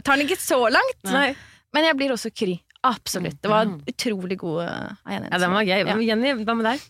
Jeg 0.00 0.06
tar 0.08 0.16
den 0.16 0.24
ikke 0.30 0.40
så 0.40 0.56
langt, 0.72 1.02
Nei. 1.12 1.26
men 1.76 1.84
jeg 1.84 1.96
blir 1.98 2.14
også 2.14 2.30
kry. 2.32 2.54
Absolutt. 2.88 3.36
Det 3.44 3.50
var 3.52 3.68
utrolig 3.68 4.38
god 4.40 4.62
uh, 4.64 5.10
ja, 5.12 5.18
den 5.36 5.52
var 5.52 5.66
gøy. 5.68 5.82
Ja. 5.84 5.96
Jenny, 6.00 6.32
hva 6.40 6.54
med 6.56 6.64
deg? 6.70 6.86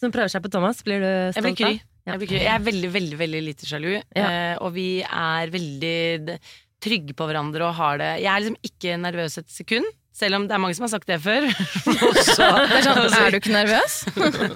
Noen 0.00 0.14
prøver 0.14 0.32
seg 0.32 0.44
på 0.46 0.50
Thomas, 0.54 0.80
blir 0.86 1.02
du 1.02 1.08
stolt 1.34 1.36
Jeg 1.36 1.44
blir 1.44 1.58
kry. 1.58 1.72
Ja. 1.76 1.97
Jeg, 2.08 2.30
jeg 2.38 2.50
er 2.54 2.64
veldig, 2.64 2.90
veldig 2.94 3.18
veldig 3.20 3.42
lite 3.50 3.68
sjalu, 3.68 3.92
Ja. 4.16 4.24
eh, 4.28 4.56
og 4.64 4.72
vi 4.74 4.88
er 5.04 5.52
veldig 5.54 6.38
trygge 6.80 7.14
på 7.18 7.26
hverandre 7.26 7.64
og 7.66 7.74
har 7.74 7.96
det 7.98 8.10
Jeg 8.22 8.30
er 8.30 8.40
liksom 8.44 8.58
ikke 8.62 8.98
nervøs 9.02 9.38
et 9.40 9.48
sekund, 9.50 9.86
selv 10.18 10.34
om 10.38 10.44
det 10.48 10.54
er 10.54 10.60
mange 10.62 10.74
som 10.74 10.84
har 10.86 10.92
sagt 10.92 11.06
det 11.10 11.20
før. 11.22 11.46
Og 11.86 12.16
så- 12.26 12.46
Det 12.66 12.78
er, 12.78 12.82
sånn, 12.86 13.18
er 13.18 13.30
du 13.34 13.38
ikke 13.38 13.54
nervøs? 13.54 13.98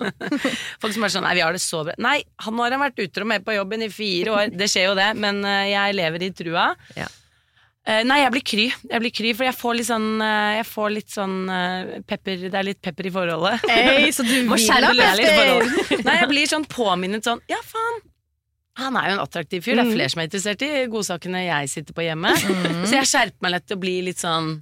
Folk 0.82 0.94
som 0.96 1.04
er 1.06 1.12
sånn 1.14 1.22
Nei, 1.26 1.34
vi 1.38 1.42
har 1.44 1.54
det 1.54 1.62
så 1.62 1.84
bra. 1.86 1.94
Nei, 2.02 2.16
han 2.46 2.58
har 2.58 2.78
vært 2.82 3.02
utro 3.04 3.26
med 3.28 3.44
på 3.46 3.54
jobben 3.54 3.82
i 3.86 3.90
fire 3.92 4.34
år. 4.34 4.50
Det 4.58 4.66
skjer 4.70 4.88
jo 4.90 4.94
det, 4.98 5.10
men 5.22 5.38
eh, 5.46 5.68
jeg 5.72 5.94
lever 5.98 6.26
i 6.26 6.30
trua. 6.34 6.64
Ja. 6.98 7.06
Eh, 7.82 8.04
nei, 8.06 8.20
jeg 8.22 8.30
blir 8.30 8.44
kry. 8.46 8.64
Jeg 8.92 9.00
blir 9.02 9.10
kry, 9.10 9.30
For 9.34 9.42
jeg 9.48 9.56
får 9.58 9.74
litt 9.80 9.88
sånn, 9.88 10.04
eh, 10.22 10.52
jeg 10.60 10.66
får 10.70 10.92
litt 10.94 11.10
sånn 11.10 11.32
eh, 11.50 11.88
pepper 12.06 12.44
Det 12.46 12.54
er 12.60 12.66
litt 12.68 12.78
pepper 12.84 13.08
i 13.08 13.10
forholdet. 13.10 13.64
Hey, 13.66 14.12
så 14.14 14.22
du 14.22 14.30
Må 14.50 14.54
vil 14.54 14.70
ha 14.70 14.92
pepper? 14.94 15.66
Nei, 16.06 16.14
jeg 16.20 16.28
blir 16.30 16.46
sånn 16.52 16.66
påminnet 16.70 17.26
sånn 17.26 17.42
Ja, 17.50 17.58
faen. 17.66 17.98
Han 18.78 18.94
er 18.96 19.10
jo 19.10 19.16
en 19.18 19.24
attraktiv 19.26 19.64
fyr. 19.66 19.74
Det 19.76 19.82
Mm. 19.84 19.90
er 19.90 19.96
flere 19.98 20.10
som 20.14 20.20
er 20.22 20.28
interessert 20.30 20.62
i 20.64 20.70
godsakene 20.94 21.42
jeg 21.44 21.68
sitter 21.74 21.92
på 21.98 22.06
hjemme. 22.06 22.30
Så 22.86 22.94
jeg 22.94 23.10
skjerper 23.10 23.42
meg 23.44 23.52
litt 23.56 23.74
og 23.74 23.80
blir 23.82 24.06
litt 24.06 24.22
sånn 24.22 24.52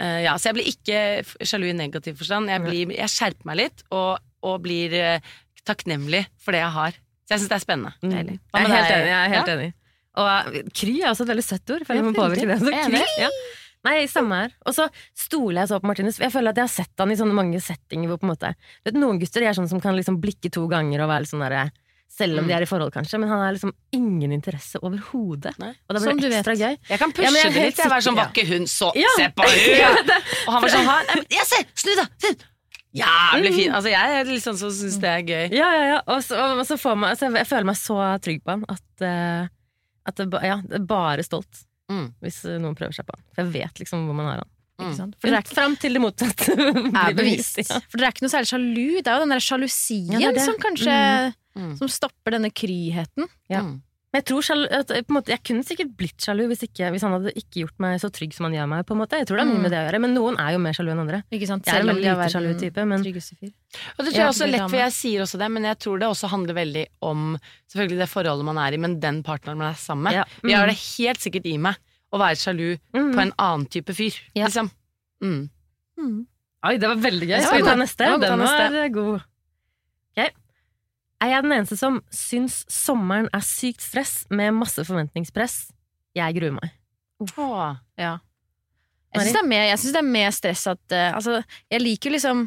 uh, 0.00 0.20
Ja, 0.22 0.36
så 0.38 0.50
jeg 0.52 0.58
blir 0.60 0.68
ikke 0.70 1.00
sjalu 1.48 1.70
i 1.72 1.74
negativ 1.80 2.20
forstand. 2.20 2.52
Jeg, 2.52 2.62
blir, 2.62 2.92
jeg 2.94 3.08
skjerper 3.10 3.48
meg 3.50 3.56
litt 3.64 3.82
og, 3.90 4.20
og 4.46 4.60
blir 4.62 4.94
uh, 5.00 5.32
takknemlig 5.66 6.26
for 6.38 6.52
det 6.54 6.60
jeg 6.62 6.76
har. 6.76 6.92
Så 7.26 7.34
jeg 7.34 7.40
syns 7.42 7.50
det 7.50 7.56
er 7.58 7.64
spennende. 7.64 7.92
Mm. 8.04 8.10
Jeg 8.12 8.38
er 8.52 8.72
helt 8.76 8.92
enig. 8.94 9.10
Jeg 9.10 9.18
er 9.24 9.34
helt 9.34 9.48
Ja? 9.50 9.56
enig. 9.56 9.72
Og 10.18 10.54
eh, 10.56 10.62
kry 10.74 10.96
er 11.02 11.10
også 11.12 11.22
et 11.26 11.32
veldig 11.34 11.44
søtt 11.46 11.70
ord. 11.76 11.84
Føler 11.86 12.00
jeg 12.02 12.08
må 12.08 12.14
påvirke 12.16 12.46
det. 12.50 12.58
Så, 12.58 12.72
kry, 12.88 13.02
ja. 13.22 13.28
Nei, 13.86 13.94
samme 14.12 14.42
her. 14.42 14.50
Og 14.68 14.74
så 14.76 14.88
stoler 15.16 15.62
jeg 15.62 15.68
så 15.70 15.78
på 15.80 15.88
Martinus. 15.88 16.18
Jeg 16.20 16.32
føler 16.34 16.50
at 16.52 16.58
jeg 16.60 16.66
har 16.66 16.72
sett 16.74 17.00
han 17.00 17.10
i 17.14 17.16
sånne 17.16 17.32
mange 17.36 17.60
settinger 17.64 18.10
hvor 18.10 18.18
på 18.20 18.26
en 18.28 18.32
måte 18.34 18.50
vet, 18.84 18.98
Noen 18.98 19.20
gutter 19.22 19.40
de 19.40 19.46
er 19.48 19.56
sånn 19.56 19.70
som 19.70 19.80
kan 19.80 19.96
liksom 19.96 20.18
blikke 20.20 20.50
to 20.52 20.66
ganger 20.68 21.00
og 21.06 21.08
være 21.08 21.24
litt 21.24 21.30
sånn 21.32 21.46
derre 21.46 21.70
selv 22.10 22.40
om 22.40 22.44
Mm. 22.44 22.48
de 22.50 22.54
er 22.56 22.62
i 22.62 22.66
forhold, 22.66 22.90
kanskje, 22.92 23.20
men 23.22 23.28
han 23.30 23.38
har 23.38 23.52
liksom 23.54 23.70
ingen 23.94 24.32
interesse 24.34 24.80
overhodet. 24.82 25.52
Og 25.62 25.94
da 25.94 26.00
blir 26.02 26.18
det 26.26 26.40
ekstra 26.40 26.56
gøy. 26.58 26.74
Jeg 26.90 26.98
kan 26.98 27.12
pushe 27.14 27.30
Ja, 27.30 27.44
jeg 27.46 27.52
det 27.54 27.64
litt. 27.68 27.78
Jeg 27.78 27.92
være 27.92 28.02
sånn 28.02 28.18
vakker 28.18 28.48
hund, 28.50 28.66
så 28.68 28.90
Ja. 28.98 29.12
Se 29.16 29.28
på 29.30 29.46
henne! 29.48 29.76
Ja, 29.78 29.90
Og 30.48 30.52
han 30.56 30.62
var 30.66 30.72
sånn 30.74 30.88
her. 30.90 31.22
Ja, 31.30 31.44
se! 31.46 31.62
Snu, 31.78 31.92
da! 31.96 32.08
Jævlig 32.98 33.52
fin! 33.54 33.70
Altså, 33.78 33.92
jeg 33.94 34.16
er 34.18 34.26
litt 34.26 34.42
sånn 34.42 34.58
som 34.58 34.72
syns 34.74 34.98
det 35.00 35.10
er 35.14 35.22
gøy. 35.22 35.54
Ja, 35.54 35.68
ja, 35.78 35.84
ja. 35.94 35.98
Og 36.10 36.24
så, 36.26 36.34
og 36.58 36.64
så 36.66 36.76
får 36.82 36.98
man, 36.98 37.12
altså, 37.14 37.30
jeg 37.38 37.46
føler 37.46 37.68
meg 37.70 37.78
så 37.78 37.98
trygg 38.26 38.42
på 38.42 38.56
han 38.56 38.64
at, 38.74 39.04
eh, 39.06 39.46
at 40.12 40.20
det, 40.20 40.28
ja, 40.46 40.60
det 40.66 40.80
er 40.82 40.86
bare 40.90 41.24
stolt 41.26 41.66
Mm. 41.90 42.04
hvis 42.22 42.36
eh, 42.46 42.58
noen 42.62 42.76
prøver 42.78 42.94
seg 42.94 43.02
på 43.08 43.16
han. 43.16 43.22
For 43.34 43.42
jeg 43.42 43.50
vet 43.56 43.80
liksom 43.82 44.04
hvor 44.06 44.14
man 44.14 44.28
har 44.30 44.36
han. 44.44 44.50
Mm. 44.78 44.84
Ikke 44.86 44.96
sant? 45.00 45.16
For 45.18 45.34
ikke 45.40 45.56
fram 45.56 45.72
til 45.82 45.96
det 45.96 46.00
motsatte 46.04 46.54
er 47.02 47.16
bevist. 47.18 47.58
Ja. 47.64 47.80
For 47.90 47.98
dere 47.98 48.12
er 48.12 48.14
ikke 48.14 48.22
noe 48.28 48.30
særlig 48.32 48.50
sjalu. 48.52 48.84
Det 49.02 49.10
er 49.10 49.16
jo 49.18 49.24
den 49.24 49.34
der 49.34 49.42
sjalusien 49.42 50.14
Ja, 50.22 50.30
det 50.30 50.38
det. 50.38 50.46
som 50.46 50.58
kanskje 50.62 50.96
Mm. 51.58 51.72
Som 51.80 51.88
stopper 51.90 52.36
denne 52.36 52.46
kryheten. 52.54 53.26
Ja. 53.50 53.64
Mm. 53.66 53.80
Men 54.12 54.18
jeg 54.22 54.26
tror 54.26 54.42
sjalu, 54.42 54.64
at, 54.74 54.90
eh, 54.90 55.02
på 55.06 55.12
en 55.12 55.16
måte, 55.20 55.30
jeg 55.30 55.42
kunne 55.46 55.62
sikkert 55.62 55.90
blitt 55.96 56.18
sjalu 56.18 56.48
hvis, 56.50 56.64
ikke, 56.66 56.88
hvis 56.90 57.02
han 57.06 57.12
hadde 57.14 57.30
ikke 57.38 57.60
gjort 57.62 57.76
meg 57.78 58.00
så 58.02 58.08
trygg 58.10 58.32
som 58.34 58.48
han 58.48 58.54
gjør 58.56 58.66
meg. 58.68 58.84
på 58.86 58.90
en 58.96 58.98
måte. 58.98 59.14
Jeg 59.20 59.28
tror 59.28 59.36
det 59.38 59.44
er 59.46 59.50
mye 59.52 59.58
Mm. 59.60 59.62
med 59.62 59.70
det 59.70 59.78
å 59.78 59.84
gjøre, 59.86 60.00
Men 60.00 60.14
noen 60.16 60.38
er 60.40 60.50
jo 60.52 60.58
mer 60.58 60.72
sjalu 60.74 60.90
enn 60.90 60.98
andre. 61.04 61.22
Ikke 61.30 61.46
sant? 61.46 61.64
Jeg 61.64 61.74
er 61.76 61.80
en 61.80 61.86
veldig 61.94 62.02
lite 62.02 62.30
sjalu 62.34 62.58
type, 62.58 62.86
men. 62.90 62.98
Og 62.98 64.04
det 64.04 64.10
tror 64.10 64.18
jeg 64.18 64.26
også 64.34 64.50
lett, 64.50 64.66
for 64.70 64.76
jeg 64.82 64.92
sier 64.92 65.20
også 65.22 65.38
det, 65.38 65.50
men 65.50 65.62
jeg 65.62 65.78
tror 65.78 65.98
det 66.00 66.08
også 66.10 66.28
handler 66.28 66.54
veldig 66.54 66.86
om 67.02 67.38
selvfølgelig 67.70 67.98
det 68.02 68.08
forholdet 68.10 68.44
man 68.44 68.58
er 68.58 68.72
i, 68.74 68.76
men 68.82 68.98
den 68.98 69.22
partneren 69.22 69.58
man 69.58 69.70
er 69.70 69.76
sammen 69.78 70.02
med. 70.02 70.12
Ja. 70.14 70.24
Jeg 70.42 70.56
har 70.58 70.66
Mm. 70.66 70.70
det 70.74 70.96
helt 70.98 71.18
sikkert 71.20 71.46
i 71.46 71.56
meg 71.58 71.76
å 72.12 72.18
være 72.18 72.34
sjalu 72.34 72.78
Mm. 72.92 73.14
på 73.14 73.20
en 73.20 73.32
annen 73.38 73.66
type 73.70 73.94
fyr, 73.94 74.18
Ja. 74.34 74.46
liksom. 74.46 74.70
Mm. 75.22 75.50
Oi, 76.66 76.76
det 76.76 76.88
var 76.88 76.96
veldig 76.96 77.28
gøy. 77.28 77.40
Skal 77.42 77.62
vi 77.62 77.68
ta 77.68 77.76
neste? 77.76 77.98
Den 78.20 78.38
var 78.40 78.88
god. 78.88 79.22
Er 81.20 81.34
jeg 81.34 81.44
den 81.44 81.52
eneste 81.52 81.76
som 81.76 82.00
syns 82.14 82.62
sommeren 82.72 83.28
er 83.36 83.44
sykt 83.44 83.84
stress 83.84 84.22
med 84.32 84.56
masse 84.56 84.84
forventningspress? 84.88 85.68
Jeg 86.16 86.36
gruer 86.38 86.56
meg. 86.56 86.72
Åh. 87.20 87.76
Ja. 88.00 88.16
Jeg 89.12 89.26
syns 89.26 89.36
det, 89.36 89.92
det 89.92 90.00
er 90.00 90.06
mer 90.06 90.30
stress 90.32 90.64
at 90.70 90.94
uh, 90.94 91.10
Altså, 91.18 91.40
jeg 91.70 91.82
liker 91.82 92.10
jo 92.10 92.14
liksom 92.16 92.46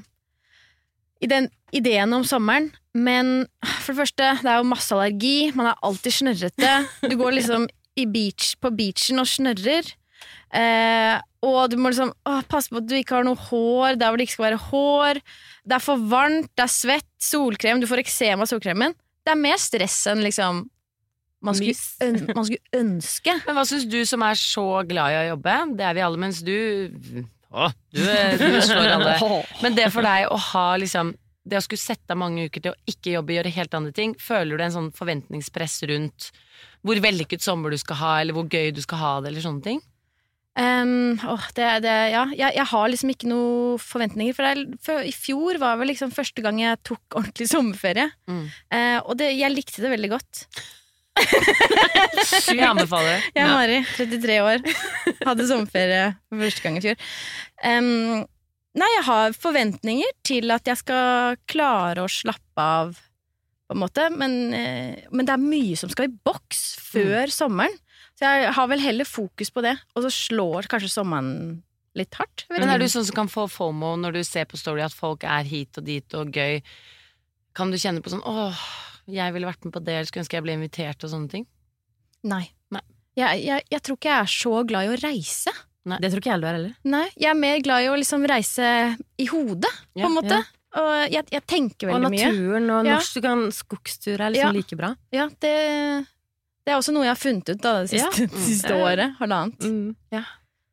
i 1.24 1.30
den 1.30 1.48
ideen 1.76 2.12
om 2.16 2.26
sommeren, 2.28 2.68
men 2.92 3.46
for 3.62 3.94
det 3.94 4.00
første, 4.02 4.30
det 4.44 4.50
er 4.50 4.60
jo 4.60 4.68
masse 4.68 4.92
allergi, 4.92 5.54
man 5.56 5.70
er 5.72 5.86
alltid 5.88 6.18
snørrete. 6.18 6.74
Du 7.08 7.16
går 7.20 7.38
liksom 7.38 7.68
i 7.96 8.06
beach, 8.10 8.58
på 8.60 8.74
beachen 8.76 9.22
og 9.22 9.30
snørrer. 9.30 9.88
Uh, 10.54 11.22
og 11.44 11.72
du 11.72 11.78
må 11.82 11.90
liksom 11.92 12.12
å, 12.14 12.36
passe 12.50 12.72
på 12.72 12.80
at 12.80 12.88
du 12.88 12.94
ikke 13.00 13.18
har 13.18 13.26
noe 13.28 13.40
hår 13.50 13.98
der 14.00 14.12
hvor 14.12 14.20
det 14.20 14.28
ikke 14.28 14.36
skal 14.36 14.48
være 14.50 14.62
hår. 14.68 15.22
Det 15.64 15.78
er 15.78 15.84
for 15.84 16.04
varmt, 16.12 16.52
det 16.54 16.66
er 16.68 16.74
svett, 16.76 17.13
solkrem, 17.24 17.82
du 17.82 17.88
får 17.90 18.04
eksem 18.04 18.44
av 18.44 18.50
solkremen. 18.52 18.96
Det 19.24 19.32
er 19.34 19.40
mer 19.40 19.60
stress 19.62 20.02
enn 20.12 20.24
liksom 20.26 20.66
man 21.44 21.58
skulle, 21.58 21.76
øn, 22.06 22.20
man 22.36 22.46
skulle 22.48 22.80
ønske. 22.80 23.36
Men 23.48 23.58
hva 23.58 23.66
syns 23.68 23.88
du 23.92 24.00
som 24.08 24.24
er 24.24 24.40
så 24.40 24.66
glad 24.88 25.12
i 25.12 25.18
å 25.20 25.30
jobbe? 25.34 25.58
Det 25.76 25.88
er 25.90 25.98
vi 25.98 26.06
alle, 26.06 26.22
mens 26.24 26.40
du 26.46 26.56
Å, 27.54 27.68
du, 27.94 28.00
du 28.00 28.62
slår 28.70 28.96
alle. 28.96 29.18
Men 29.62 29.76
det 29.76 29.90
for 29.94 30.08
deg 30.08 30.32
å 30.32 30.40
ha 30.54 30.68
liksom 30.82 31.12
Det 31.44 31.60
å 31.60 31.66
skulle 31.66 31.84
sette 31.84 32.16
av 32.16 32.22
mange 32.22 32.48
uker 32.48 32.64
til 32.64 32.72
å 32.72 32.80
ikke 32.90 33.18
jobbe, 33.18 33.36
gjøre 33.36 33.52
helt 33.52 33.76
andre 33.76 33.92
ting, 33.96 34.14
føler 34.16 34.56
du 34.56 34.64
en 34.64 34.78
sånn 34.78 34.94
forventningspress 34.96 35.82
rundt 35.92 36.30
hvor 36.84 37.00
vellykket 37.04 37.44
sommer 37.44 37.72
du 37.72 37.80
skal 37.80 38.00
ha, 38.00 38.14
eller 38.22 38.36
hvor 38.36 38.48
gøy 38.48 38.72
du 38.76 38.80
skal 38.84 39.00
ha 39.00 39.12
det, 39.24 39.32
eller 39.32 39.44
sånne 39.44 39.64
ting? 39.64 39.82
Um, 40.54 41.18
åh, 41.18 41.46
det, 41.58 41.68
det, 41.82 41.94
ja. 42.14 42.28
jeg, 42.30 42.54
jeg 42.60 42.66
har 42.70 42.90
liksom 42.92 43.10
ikke 43.10 43.30
noen 43.32 43.82
forventninger. 43.82 44.36
For, 44.38 44.46
det, 44.46 44.78
for 44.86 45.06
I 45.06 45.14
fjor 45.16 45.58
var 45.62 45.80
vel 45.80 45.90
liksom 45.90 46.14
første 46.14 46.44
gang 46.46 46.62
jeg 46.62 46.82
tok 46.86 47.18
ordentlig 47.18 47.48
sommerferie. 47.50 48.10
Mm. 48.30 48.46
Uh, 48.70 49.00
og 49.02 49.18
det, 49.22 49.32
jeg 49.40 49.54
likte 49.54 49.82
det 49.84 49.94
veldig 49.96 50.12
godt. 50.14 50.44
Jeg 51.14 52.66
anbefaler. 52.66 53.26
Jeg 53.38 53.44
er. 53.46 53.52
Mari, 53.54 53.80
33 53.98 54.38
år. 54.42 54.62
Hadde 55.24 55.50
sommerferie 55.50 56.06
for 56.30 56.42
første 56.46 56.66
gang 56.66 56.78
i 56.78 56.84
fjor. 56.86 57.10
Um, 57.64 58.24
nei, 58.78 58.90
jeg 58.96 59.06
har 59.08 59.36
forventninger 59.38 60.16
til 60.26 60.54
at 60.54 60.70
jeg 60.70 60.82
skal 60.82 61.38
klare 61.50 62.02
å 62.06 62.10
slappe 62.10 62.66
av, 62.66 62.98
på 63.70 63.78
en 63.78 63.84
måte. 63.84 64.08
Men, 64.18 64.38
uh, 64.54 65.10
men 65.14 65.30
det 65.30 65.36
er 65.36 65.46
mye 65.46 65.78
som 65.80 65.94
skal 65.94 66.10
i 66.10 66.16
boks 66.26 66.66
før 66.94 67.34
sommeren. 67.34 67.78
Så 68.24 68.30
jeg 68.40 68.54
har 68.56 68.68
vel 68.72 68.80
heller 68.80 69.08
fokus 69.10 69.50
på 69.52 69.62
det. 69.66 69.74
Og 69.98 70.06
så 70.06 70.12
slår 70.16 70.70
kanskje 70.72 70.90
sommeren 70.94 71.32
litt 71.94 72.16
hardt. 72.16 72.46
Men 72.50 72.70
er 72.72 72.80
du 72.80 72.88
sånn 72.90 73.04
som 73.06 73.18
kan 73.18 73.28
få 73.30 73.44
FOMO 73.52 73.94
når 74.00 74.16
du 74.16 74.22
ser 74.24 74.48
på 74.50 74.58
Story 74.58 74.82
at 74.86 74.96
folk 74.96 75.26
er 75.28 75.44
hit 75.44 75.78
og 75.78 75.84
dit 75.86 76.16
og 76.18 76.32
gøy? 76.34 76.62
Kan 77.54 77.70
du 77.70 77.78
kjenne 77.78 78.02
på 78.02 78.10
sånn 78.14 78.24
åh, 78.26 78.56
jeg 79.12 79.34
ville 79.36 79.46
vært 79.50 79.68
med 79.68 79.76
på 79.76 79.84
det, 79.84 79.94
eller 80.00 80.08
skulle 80.10 80.24
ønske 80.24 80.40
jeg 80.40 80.46
ble 80.48 80.56
invitert 80.56 81.04
og 81.06 81.12
sånne 81.12 81.30
ting? 81.30 81.46
Nei. 82.24 82.48
Nei. 82.74 82.82
Jeg, 83.20 83.44
jeg, 83.46 83.68
jeg 83.76 83.84
tror 83.86 84.00
ikke 84.00 84.10
jeg 84.10 84.24
er 84.24 84.34
så 84.40 84.56
glad 84.72 84.88
i 84.88 84.94
å 84.96 84.98
reise. 85.04 85.54
Det 85.84 86.10
tror 86.10 86.22
ikke 86.24 86.32
jeg 86.32 86.40
du 86.42 86.48
er 86.48 86.56
heller. 86.56 86.76
Nei, 86.88 87.06
Jeg 87.20 87.30
er 87.30 87.38
mer 87.38 87.60
glad 87.62 87.84
i 87.84 87.90
å 87.92 87.98
liksom 88.00 88.24
reise 88.32 88.68
i 89.20 89.26
hodet, 89.28 89.70
på 89.94 90.00
Ja, 90.00 90.08
en 90.08 90.16
måte. 90.16 90.40
ja. 90.40 90.60
Og 90.74 91.12
jeg, 91.14 91.28
jeg 91.30 91.44
tenker 91.46 91.92
veldig 91.92 92.10
mye. 92.10 92.24
Og 92.26 92.34
naturen 92.34 92.70
og 92.74 92.88
Ja. 92.88 92.96
norsk 92.98 93.20
du 93.22 93.52
skogstur 93.54 94.16
er 94.16 94.32
liksom 94.34 94.50
Ja. 94.50 94.52
like 94.56 94.76
bra. 94.80 94.96
Ja, 95.14 95.28
det, 95.44 96.08
det 96.66 96.72
er 96.74 96.78
også 96.80 96.94
noe 96.96 97.04
jeg 97.04 97.12
har 97.12 97.20
funnet 97.20 97.50
ut 97.50 97.62
da, 97.62 97.74
det 97.84 97.90
siste, 97.92 98.28
det 98.28 98.44
siste 98.46 98.72
Mm. 98.74 98.84
året. 98.88 99.16
Halvannet. 99.20 99.60
Mm. 99.68 100.24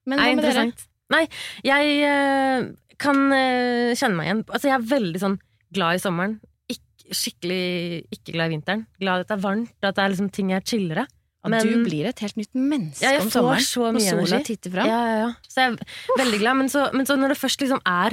Men 0.07 0.19
hva 0.19 0.35
med 0.37 0.45
dere? 0.45 0.65
Nei, 1.11 1.25
jeg 1.67 1.95
eh, 2.07 2.69
kan 3.03 3.19
eh, 3.35 3.95
kjenne 3.99 4.17
meg 4.17 4.27
igjen. 4.29 4.45
Altså, 4.49 4.69
jeg 4.71 4.77
er 4.79 4.87
veldig 4.93 5.21
sånn 5.23 5.39
glad 5.75 5.99
i 5.99 6.03
sommeren. 6.03 6.37
Ikk- 6.71 7.11
skikkelig 7.11 8.07
ikke 8.15 8.35
glad 8.37 8.51
i 8.51 8.55
vinteren. 8.55 8.85
Glad 9.03 9.19
i 9.19 9.25
at 9.27 9.29
det 9.33 9.37
er 9.39 9.43
varmt, 9.49 9.73
at 9.83 9.97
det 9.99 10.05
er 10.05 10.13
liksom 10.15 10.31
ting 10.33 10.53
er 10.55 10.61
chillere. 10.63 11.07
Men- 11.49 11.65
du 11.67 11.85
blir 11.87 12.05
et 12.07 12.19
helt 12.21 12.37
nytt 12.37 12.53
menneske 12.55 13.01
Ja, 13.03 13.21
om 13.23 13.31
sommeren. 13.31 13.65
så 13.65 13.81
når 13.91 13.95
mye 13.97 14.11
sola 14.11 14.27
energi. 14.29 14.45
titter 14.55 14.71
fram. 14.71 14.87
Ja, 14.87 15.01
ja, 15.09 15.17
ja. 15.27 15.31
Så 15.49 15.57
jeg 15.57 15.73
er 15.73 16.25
veldig 16.25 16.39
glad. 16.39 16.57
Men 16.57 16.69
så, 16.69 16.93
men 16.93 17.07
så 17.07 17.17
når 17.19 17.29
det 17.35 17.39
først 17.41 17.61
liksom 17.65 17.81
er 17.87 18.11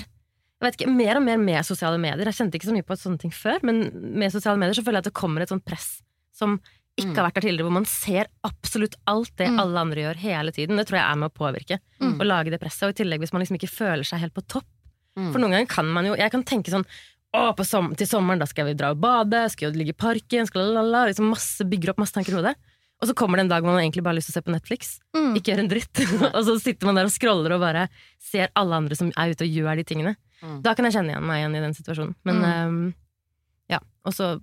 jeg 0.57 0.71
vet 0.71 0.78
ikke, 0.82 0.89
mer 0.95 1.17
og 1.17 1.21
mer 1.23 1.38
med 1.38 1.63
sosiale 1.65 1.99
medier. 2.01 2.25
Jeg 2.25 2.34
kjente 2.34 2.55
ikke 2.57 2.65
så 2.71 2.73
mye 2.73 2.82
på 2.88 2.95
sånne 2.97 3.19
ting 3.19 3.30
før, 3.30 3.59
men 3.61 3.91
med 4.17 4.32
sosiale 4.34 4.57
medier 4.57 4.73
så 4.73 4.82
føler 4.82 4.97
jeg 4.97 5.05
at 5.05 5.09
det 5.11 5.13
kommer 5.13 5.41
et 5.43 5.49
sånt 5.49 5.63
press 5.63 6.01
som 6.34 6.59
ikke 6.98 7.12
Mm. 7.14 7.16
har 7.16 7.26
vært 7.30 7.34
der 7.38 7.41
tidligere, 7.48 7.68
hvor 7.68 7.78
man 7.78 7.86
ser 7.86 8.28
absolutt 8.43 8.95
alt 9.08 9.36
det 9.38 9.48
Mm. 9.52 9.60
alle 9.62 9.78
andre 9.80 10.02
gjør 10.02 10.16
hele 10.18 10.52
tiden. 10.52 10.78
Det 10.78 10.88
tror 10.88 10.98
jeg 11.00 11.12
er 11.12 11.16
med 11.16 11.30
å 11.32 11.38
påvirke. 11.38 11.80
Mm. 12.02 12.18
Å 12.20 12.26
lage 12.26 12.50
det 12.50 12.60
presset. 12.60 12.84
Og 12.88 12.89
i 12.95 13.04
tillegg 13.04 13.20
hvis 13.22 13.34
man 13.34 13.41
liksom 13.43 13.58
ikke 13.60 13.70
føler 13.70 14.04
seg 14.04 14.20
helt 14.20 14.34
på 14.34 14.45
topp. 14.48 14.66
For 15.18 15.39
noen 15.39 15.50
ganger 15.52 15.68
kan 15.68 15.86
man 15.91 16.06
jo 16.06 16.14
Jeg 16.16 16.30
kan 16.32 16.43
tenke 16.43 16.70
sånn 16.70 16.86
å, 17.34 17.54
på 17.56 17.66
som, 17.66 17.93
til 17.95 18.08
sommeren 18.08 18.39
da 18.39 18.45
skal 18.45 18.66
vi 18.66 18.74
dra 18.74 18.91
og 18.91 19.00
bade, 19.02 19.50
skal 19.52 19.72
jo 19.72 19.78
ligge 19.78 19.89
i 19.89 19.93
parken, 19.93 20.45
skal 20.48 20.62
lalala, 20.74 21.08
liksom 21.10 21.30
masse, 21.30 21.60
bygger 21.68 21.89
opp 21.89 21.98
masse 21.98 22.14
tanker 22.14 22.34
i 22.34 22.38
hodet. 22.38 22.56
Og 23.02 23.08
så 23.10 23.14
kommer 23.14 23.38
det 23.38 23.41
en 23.45 23.50
dag 23.50 23.62
hvor 23.64 23.74
man 23.74 23.82
egentlig 23.84 24.02
bare 24.04 24.14
har 24.16 24.20
lyst 24.22 24.32
til 24.32 24.34
å 24.34 24.41
se 24.41 24.45
på 24.48 24.54
Netflix. 24.56 25.00
Mm. 25.14 25.36
Ikke 25.38 25.52
gjøre 25.54 25.60
en 25.66 25.70
dritt. 25.70 25.98
og 26.38 26.41
så 26.45 26.60
sitter 26.62 26.86
man 26.88 26.95
der 26.95 27.06
og 27.06 27.12
scroller 27.14 27.52
og 27.54 27.62
bare 27.62 27.89
ser 28.20 28.50
alle 28.56 28.74
andre 28.74 28.95
som 28.95 29.12
er 29.18 29.34
ute 29.36 29.45
og 29.45 29.54
gjør 29.54 29.76
de 29.78 29.84
tingene. 29.84 30.16
Mm. 30.41 30.62
Da 30.64 30.74
kan 30.74 30.86
jeg 30.86 30.93
kjenne 30.93 31.14
igjen 31.14 31.26
meg 31.28 31.41
igjen 31.43 31.56
i 31.58 31.62
den 31.66 31.74
situasjonen. 31.78 32.16
Men 32.26 32.36
Mm. 32.41 32.68
um, 32.68 32.93
ja, 33.70 33.80
og 34.06 34.14
så 34.14 34.41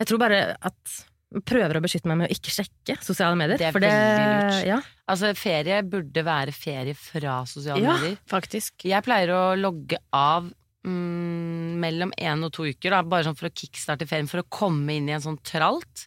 Jeg 0.00 0.06
tror 0.08 0.18
bare 0.18 0.56
at 0.62 1.04
prøver 1.40 1.78
å 1.78 1.82
beskytte 1.84 2.08
meg 2.10 2.18
med 2.20 2.30
å 2.30 2.34
ikke 2.34 2.52
sjekke 2.52 2.96
sosiale 3.04 3.36
medier. 3.38 3.56
Det 3.58 3.68
er 3.70 3.78
det, 3.80 3.90
veldig 3.92 4.26
lurt. 4.32 4.66
Ja, 4.68 4.80
Altså, 5.12 5.32
ferie 5.36 5.82
burde 5.84 6.22
være 6.24 6.52
ferie 6.56 6.94
fra 6.96 7.40
sosiale 7.48 7.82
Ja. 7.82 7.96
medier. 7.98 8.16
Faktisk. 8.30 8.84
Jeg 8.84 9.04
pleier 9.04 9.32
å 9.34 9.42
logge 9.58 9.98
av 10.12 10.50
mm, 10.84 11.78
mellom 11.82 12.12
én 12.18 12.44
og 12.46 12.52
to 12.52 12.64
uker, 12.68 12.90
da, 12.90 13.02
bare 13.02 13.24
sånn 13.26 13.36
for 13.38 13.48
å 13.48 13.54
kickstarte 13.54 14.06
ferien, 14.08 14.28
for 14.30 14.42
å 14.42 14.48
komme 14.48 14.96
inn 14.96 15.08
i 15.08 15.12
en 15.16 15.24
sånn 15.24 15.38
tralt. 15.44 16.06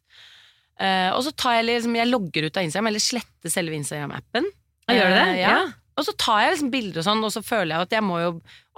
Uh, 0.76 1.15
og 1.15 1.21
så 1.23 1.32
tar 1.36 1.59
jeg 1.61 1.67
liksom, 1.69 1.95
jeg 1.95 2.09
logger 2.11 2.47
ut 2.49 2.57
av 2.57 2.65
Instagram, 2.67 2.88
eller 2.91 2.99
sletter 3.03 3.53
selve 3.53 3.78
Instagram-appen. 3.80 4.47
Gjør 4.91 5.07
du 5.09 5.15
det? 5.15 5.28
Eh, 5.30 5.41
ja. 5.41 5.51
Ja. 5.55 5.65
Og 5.96 6.04
så 6.04 6.12
tar 6.20 6.41
jeg 6.43 6.56
liksom 6.56 6.72
bilder 6.74 7.00
og 7.02 7.08
sånn, 7.08 7.24
og 7.24 7.32
så 7.32 7.41
føler 7.46 7.72
jeg 7.72 7.88
at 7.88 7.93
jeg 7.96 8.04
må 8.04 8.18
jo 8.20 8.32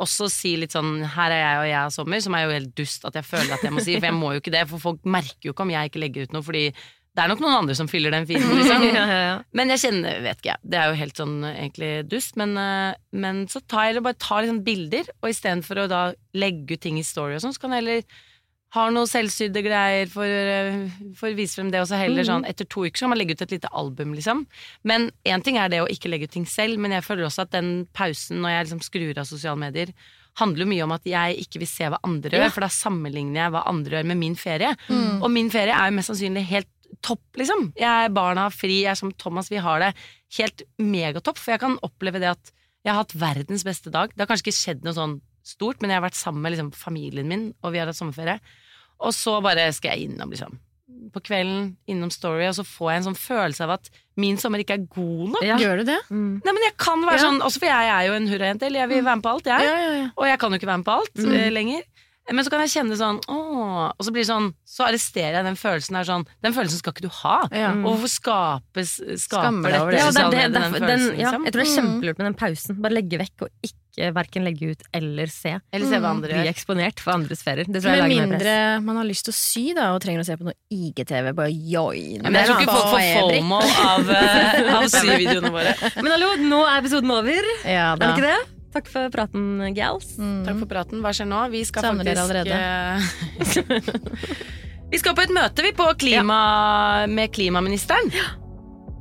også 0.03 0.27
si 0.29 0.51
litt 0.61 0.75
sånn 0.75 0.99
Her 1.15 1.33
er 1.33 1.41
jeg 1.41 1.61
og 1.61 1.65
jeg 1.65 1.79
har 1.79 1.95
sommer, 1.95 2.21
som 2.21 2.37
er 2.37 2.45
jo 2.45 2.53
helt 2.53 2.75
dust 2.77 3.07
at 3.09 3.17
jeg 3.17 3.25
føler 3.25 3.55
at 3.55 3.65
jeg 3.65 3.73
må 3.73 3.81
si, 3.81 3.95
for 3.97 4.09
jeg 4.09 4.17
må 4.17 4.35
jo 4.35 4.43
ikke 4.43 4.53
det, 4.53 4.67
for 4.69 4.83
folk 4.83 5.01
merker 5.17 5.49
jo 5.49 5.55
ikke 5.55 5.65
om 5.65 5.73
jeg 5.73 5.89
ikke 5.89 6.03
legger 6.03 6.27
ut 6.27 6.37
noe, 6.37 6.45
fordi 6.45 6.67
det 7.17 7.23
er 7.23 7.31
nok 7.31 7.41
noen 7.41 7.55
andre 7.63 7.73
som 7.73 7.87
fyller 7.89 8.13
den 8.13 8.27
feeden, 8.29 8.51
liksom. 8.59 8.83
Men 9.57 9.73
jeg 9.73 9.81
kjenner, 9.87 10.19
vet 10.21 10.37
ikke 10.37 10.51
jeg, 10.51 10.61
det 10.69 10.77
er 10.77 10.91
jo 10.91 10.99
helt 10.99 11.21
sånn 11.23 11.35
egentlig 11.49 11.91
dust, 12.11 12.37
men, 12.37 12.53
eh, 12.61 12.93
men 13.17 13.39
så 13.49 13.63
tar 13.65 13.87
jeg 13.87 13.95
eller 13.95 14.05
bare 14.05 14.21
tar 14.21 14.43
liksom 14.45 14.59
bilder, 14.67 15.09
og 15.23 15.31
istedenfor 15.33 15.81
å 15.81 15.87
da 15.89 16.01
legge 16.37 16.77
ut 16.77 16.83
ting 16.85 16.99
i 17.01 17.07
story 17.07 17.39
og 17.39 17.41
sånn, 17.41 17.55
så 17.57 17.63
kan 17.63 17.73
jeg 17.73 17.81
heller 17.81 18.19
ha 18.75 18.89
noe 18.91 19.07
selvsydde 19.07 19.61
greier 19.63 20.09
for, 20.11 20.25
eh, 20.27 20.89
for 21.15 21.29
å 21.31 21.35
vise 21.37 21.55
frem 21.55 21.69
det, 21.71 21.79
og 21.79 21.87
så 21.87 21.97
heller 22.01 22.23
sånn 22.27 22.43
etter 22.49 22.67
to 22.67 22.81
uker 22.83 22.97
så 22.99 23.05
kan 23.05 23.09
man 23.13 23.17
legge 23.21 23.31
ut 23.37 23.41
et 23.45 23.51
lite 23.55 23.69
album, 23.71 24.13
liksom. 24.13 24.45
Men 24.83 25.09
én 25.25 25.43
ting 25.43 25.55
er 25.57 25.69
det 25.69 25.79
å 25.79 25.87
ikke 25.87 26.09
legge 26.11 26.27
ut 26.27 26.31
ting 26.35 26.45
selv, 26.45 26.77
men 26.77 26.91
jeg 26.91 27.03
føler 27.03 27.23
også 27.29 27.45
at 27.47 27.51
den 27.51 27.87
pausen 27.93 28.41
når 28.43 28.49
jeg 28.51 28.65
liksom 28.67 28.83
skrur 28.83 29.17
av 29.17 29.25
sosiale 29.29 29.57
medier, 29.57 29.93
handler 30.37 30.67
mye 30.69 30.83
om 30.83 30.91
at 30.91 31.03
jeg 31.09 31.37
ikke 31.47 31.59
vil 31.63 31.67
se 31.71 31.85
hva 31.89 31.97
andre 32.03 32.29
Ja. 32.35 32.43
gjør, 32.43 32.51
for 32.53 32.61
da 32.61 32.67
sammenligner 32.67 33.39
jeg 33.47 33.51
hva 33.55 33.63
andre 33.67 33.89
gjør 33.97 34.05
med 34.05 34.17
min 34.17 34.35
ferie. 34.35 34.75
Og 35.23 35.31
min 35.31 35.49
ferie 35.49 35.73
er 35.73 35.89
jo 35.89 35.95
mest 35.95 36.09
sannsynlig 36.11 36.45
helt 36.45 36.67
topp, 37.01 37.23
liksom. 37.35 37.73
Jeg 37.75 37.87
er 38.05 38.09
barna 38.13 38.49
fri, 38.51 38.83
jeg 38.83 38.91
er 38.91 38.95
som 38.95 39.11
Thomas, 39.13 39.49
vi 39.49 39.57
har 39.57 39.79
det 39.79 39.95
helt 40.37 40.61
megatopp. 40.77 41.37
For 41.37 41.51
jeg 41.55 41.59
kan 41.61 41.79
oppleve 41.81 42.19
det 42.19 42.29
at 42.35 42.51
jeg 42.85 42.93
har 42.93 43.03
hatt 43.03 43.15
verdens 43.17 43.63
beste 43.63 43.89
dag. 43.91 44.09
Det 44.15 44.19
har 44.27 44.27
kanskje 44.27 44.47
ikke 44.51 44.59
skjedd 44.61 44.83
noe 44.83 44.93
sånn 44.93 45.21
stort, 45.47 45.81
men 45.81 45.91
jeg 45.93 45.99
har 46.01 46.05
vært 46.09 46.19
sammen 46.19 46.43
med 46.43 46.53
liksom, 46.55 46.71
familien 46.75 47.27
min, 47.31 47.49
og 47.63 47.73
vi 47.73 47.79
har 47.81 47.89
hatt 47.89 47.97
sommerferie. 47.99 48.39
Og 48.99 49.13
så 49.13 49.37
bare 49.45 49.67
skal 49.77 49.93
jeg 49.95 50.09
innom, 50.09 50.31
liksom. 50.33 50.55
På 51.13 51.21
kvelden, 51.21 51.75
innom 51.87 52.09
Story, 52.11 52.47
og 52.49 52.55
så 52.57 52.63
får 52.65 52.89
jeg 52.91 52.97
en 53.01 53.05
sånn 53.09 53.19
følelse 53.21 53.63
av 53.67 53.75
at 53.77 53.89
min 54.17 54.37
sommer 54.41 54.59
ikke 54.63 54.77
er 54.79 54.87
god 54.95 55.35
nok. 55.35 55.43
Ja. 55.45 55.57
Gjør 55.61 55.81
du 55.83 55.83
det? 55.91 55.97
Mm. 56.09 56.41
Nei, 56.43 56.53
men 56.57 56.63
jeg 56.65 56.73
kan 56.81 57.03
være 57.05 57.19
Ja. 57.19 57.25
sånn, 57.27 57.39
også 57.45 57.59
for 57.61 57.69
jeg 57.69 57.91
er 57.93 58.07
jo 58.07 58.13
en 58.17 58.27
hurrajente, 58.31 58.65
eller 58.65 58.79
jeg 58.81 58.89
vil 58.89 59.03
være 59.05 59.15
med 59.19 59.23
på 59.27 59.33
alt, 59.35 59.45
jeg. 59.45 59.61
ja, 59.61 59.77
ja. 60.01 60.09
Og 60.17 60.25
jeg 60.27 60.39
kan 60.41 60.51
jo 60.51 60.57
ikke 60.57 60.67
være 60.71 60.81
med 60.81 60.85
på 60.89 60.95
alt 60.97 61.15
Mm. 61.21 61.33
eh, 61.37 61.49
lenger. 61.53 61.83
Men 62.31 62.43
så 62.43 62.51
kan 62.51 62.59
jeg 62.65 62.73
kjenne 62.73 62.97
sånn 62.99 63.19
åh, 63.31 63.91
Og 63.97 64.03
så 64.03 64.11
blir 64.11 64.25
det 64.25 64.29
sånn 64.31 64.49
Så 64.67 64.83
arresterer 64.83 65.37
jeg 65.39 65.45
den 65.47 65.55
følelsen 65.55 65.95
der 65.95 66.03
sånn 66.09 66.25
Den 66.43 66.51
følelsen 66.57 66.81
skal 66.81 66.91
ikke 66.93 67.05
du 67.07 67.13
ha. 67.23 67.37
Ja. 67.55 67.69
Og 67.77 67.93
hvorfor 67.95 68.11
skapes, 68.11 68.97
skaper 69.23 69.63
dette 69.71 69.91
det. 69.93 69.99
Ja, 70.01 70.11
det, 70.11 70.25
det, 70.35 70.45
den 70.53 70.63
følelsen? 70.73 70.87
den, 70.87 71.05
ja, 71.21 71.31
liksom? 71.31 71.45
jeg 71.47 71.53
tror 71.53 71.61
det 71.61 71.67
er 71.67 71.71
Mm. 71.71 71.77
kjempelurt 71.77 72.17
med 72.19 72.25
den 72.27 72.33
pausen. 72.43 72.81
Bare 72.83 72.93
legge 72.97 73.17
vekk 73.21 73.45
og 73.47 73.49
ikke 73.63 74.09
verken 74.13 74.43
legge 74.45 74.67
ut 74.75 74.83
eller 74.93 75.31
se. 75.33 75.55
Eller 75.73 75.87
se 75.89 75.97
hva 76.03 76.11
andre 76.13 76.29
Bli 76.29 76.43
gjør. 76.43 76.49
eksponert 76.51 76.99
for 77.01 77.13
andres 77.15 77.39
sfærer. 77.41 77.65
Det 77.65 77.81
tror 77.81 77.95
jeg 77.95 78.03
Med 78.03 78.13
mindre 78.13 78.39
press. 78.43 78.83
man 78.85 78.99
har 78.99 79.07
lyst 79.09 79.25
til 79.25 79.33
å 79.33 79.37
sy 79.37 79.63
da, 79.73 79.87
og 79.95 80.01
trenger 80.03 80.21
å 80.21 80.27
se 80.27 80.35
på 80.37 80.45
noe 80.45 80.53
IG-TV. 80.69 81.31
Bare 81.33 81.49
join. 81.49 82.19
Ja, 82.21 82.29
men 82.29 82.37
jeg 82.37 82.45
tror 82.51 82.61
ikke 82.61 82.75
folk 82.75 82.91
får 82.93 83.07
FOMO 83.17 83.61
av, 83.87 84.11
eh, 84.11 84.75
av 84.77 84.85
syvideoene 84.93 85.49
våre. 85.57 85.73
Men 85.97 86.11
hallo, 86.13 86.29
nå 86.45 86.61
er 86.67 86.77
episoden 86.83 87.09
over. 87.17 87.49
Ja, 87.65 87.93
Er 87.95 88.03
det 88.03 88.13
ikke 88.13 88.27
det? 88.29 88.37
Takk 88.77 88.89
for 88.93 89.09
praten, 89.13 89.45
gals. 89.73 90.11
Mm. 90.21 90.43
Takk 90.45 90.59
for 90.61 90.69
praten. 90.69 91.01
Hva 91.01 91.13
skjer 91.17 91.25
nå? 91.29 91.39
Vi 91.49 91.63
skal 91.65 91.87
Savner 91.87 92.05
dere 92.05 92.27
faktisk 92.29 93.71
eh, 93.73 94.43
Vi 94.91 94.99
skal 95.01 95.15
på 95.17 95.23
et 95.25 95.33
møte, 95.35 95.63
vi, 95.65 95.71
på 95.75 95.87
klima, 95.99 96.37
med 97.11 97.33
klimaministeren. 97.35 98.11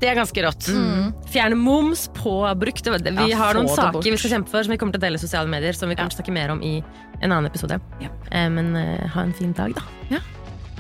Det 0.01 0.09
er 0.11 0.17
ganske 0.19 0.43
rått. 0.45 0.67
Mm. 0.73 1.13
Fjerne 1.31 1.59
moms 1.61 2.07
på 2.17 2.33
brukt. 2.59 2.89
Vi 2.89 3.31
Ja, 3.31 3.39
har 3.39 3.55
noen 3.57 3.69
saker 3.71 3.95
bort. 4.01 4.09
vi 4.09 4.17
skal 4.19 4.35
kjempe 4.39 4.51
for, 4.51 4.65
som 4.67 4.75
vi 4.75 4.81
kommer 4.81 4.97
til 4.97 5.01
å 5.05 5.07
dele 5.07 5.21
i 5.21 5.23
sosiale 5.23 5.49
medier. 5.53 5.77
Som 5.79 5.93
vi 5.93 5.97
kommer 5.97 6.11
til 6.13 6.19
å 6.19 6.23
snakke 6.25 6.35
mer 6.37 6.57
om 6.57 6.61
i 6.65 6.75
en 7.21 7.31
annen 7.31 7.47
episode. 7.49 7.79
Ja. 8.03 8.11
Eh, 8.33 8.49
Men 8.51 8.75
eh, 8.81 9.07
ha 9.15 9.29
en 9.29 9.37
fin 9.37 9.55
dag, 9.57 9.77
da. 9.77 10.21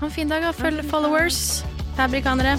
Ha 0.01 0.05
en 0.11 0.13
fin 0.13 0.29
dag, 0.29 0.43
da. 0.43 0.53
Følg 0.57 0.85
followers. 0.91 1.63
Fabrikanere. 1.97 2.59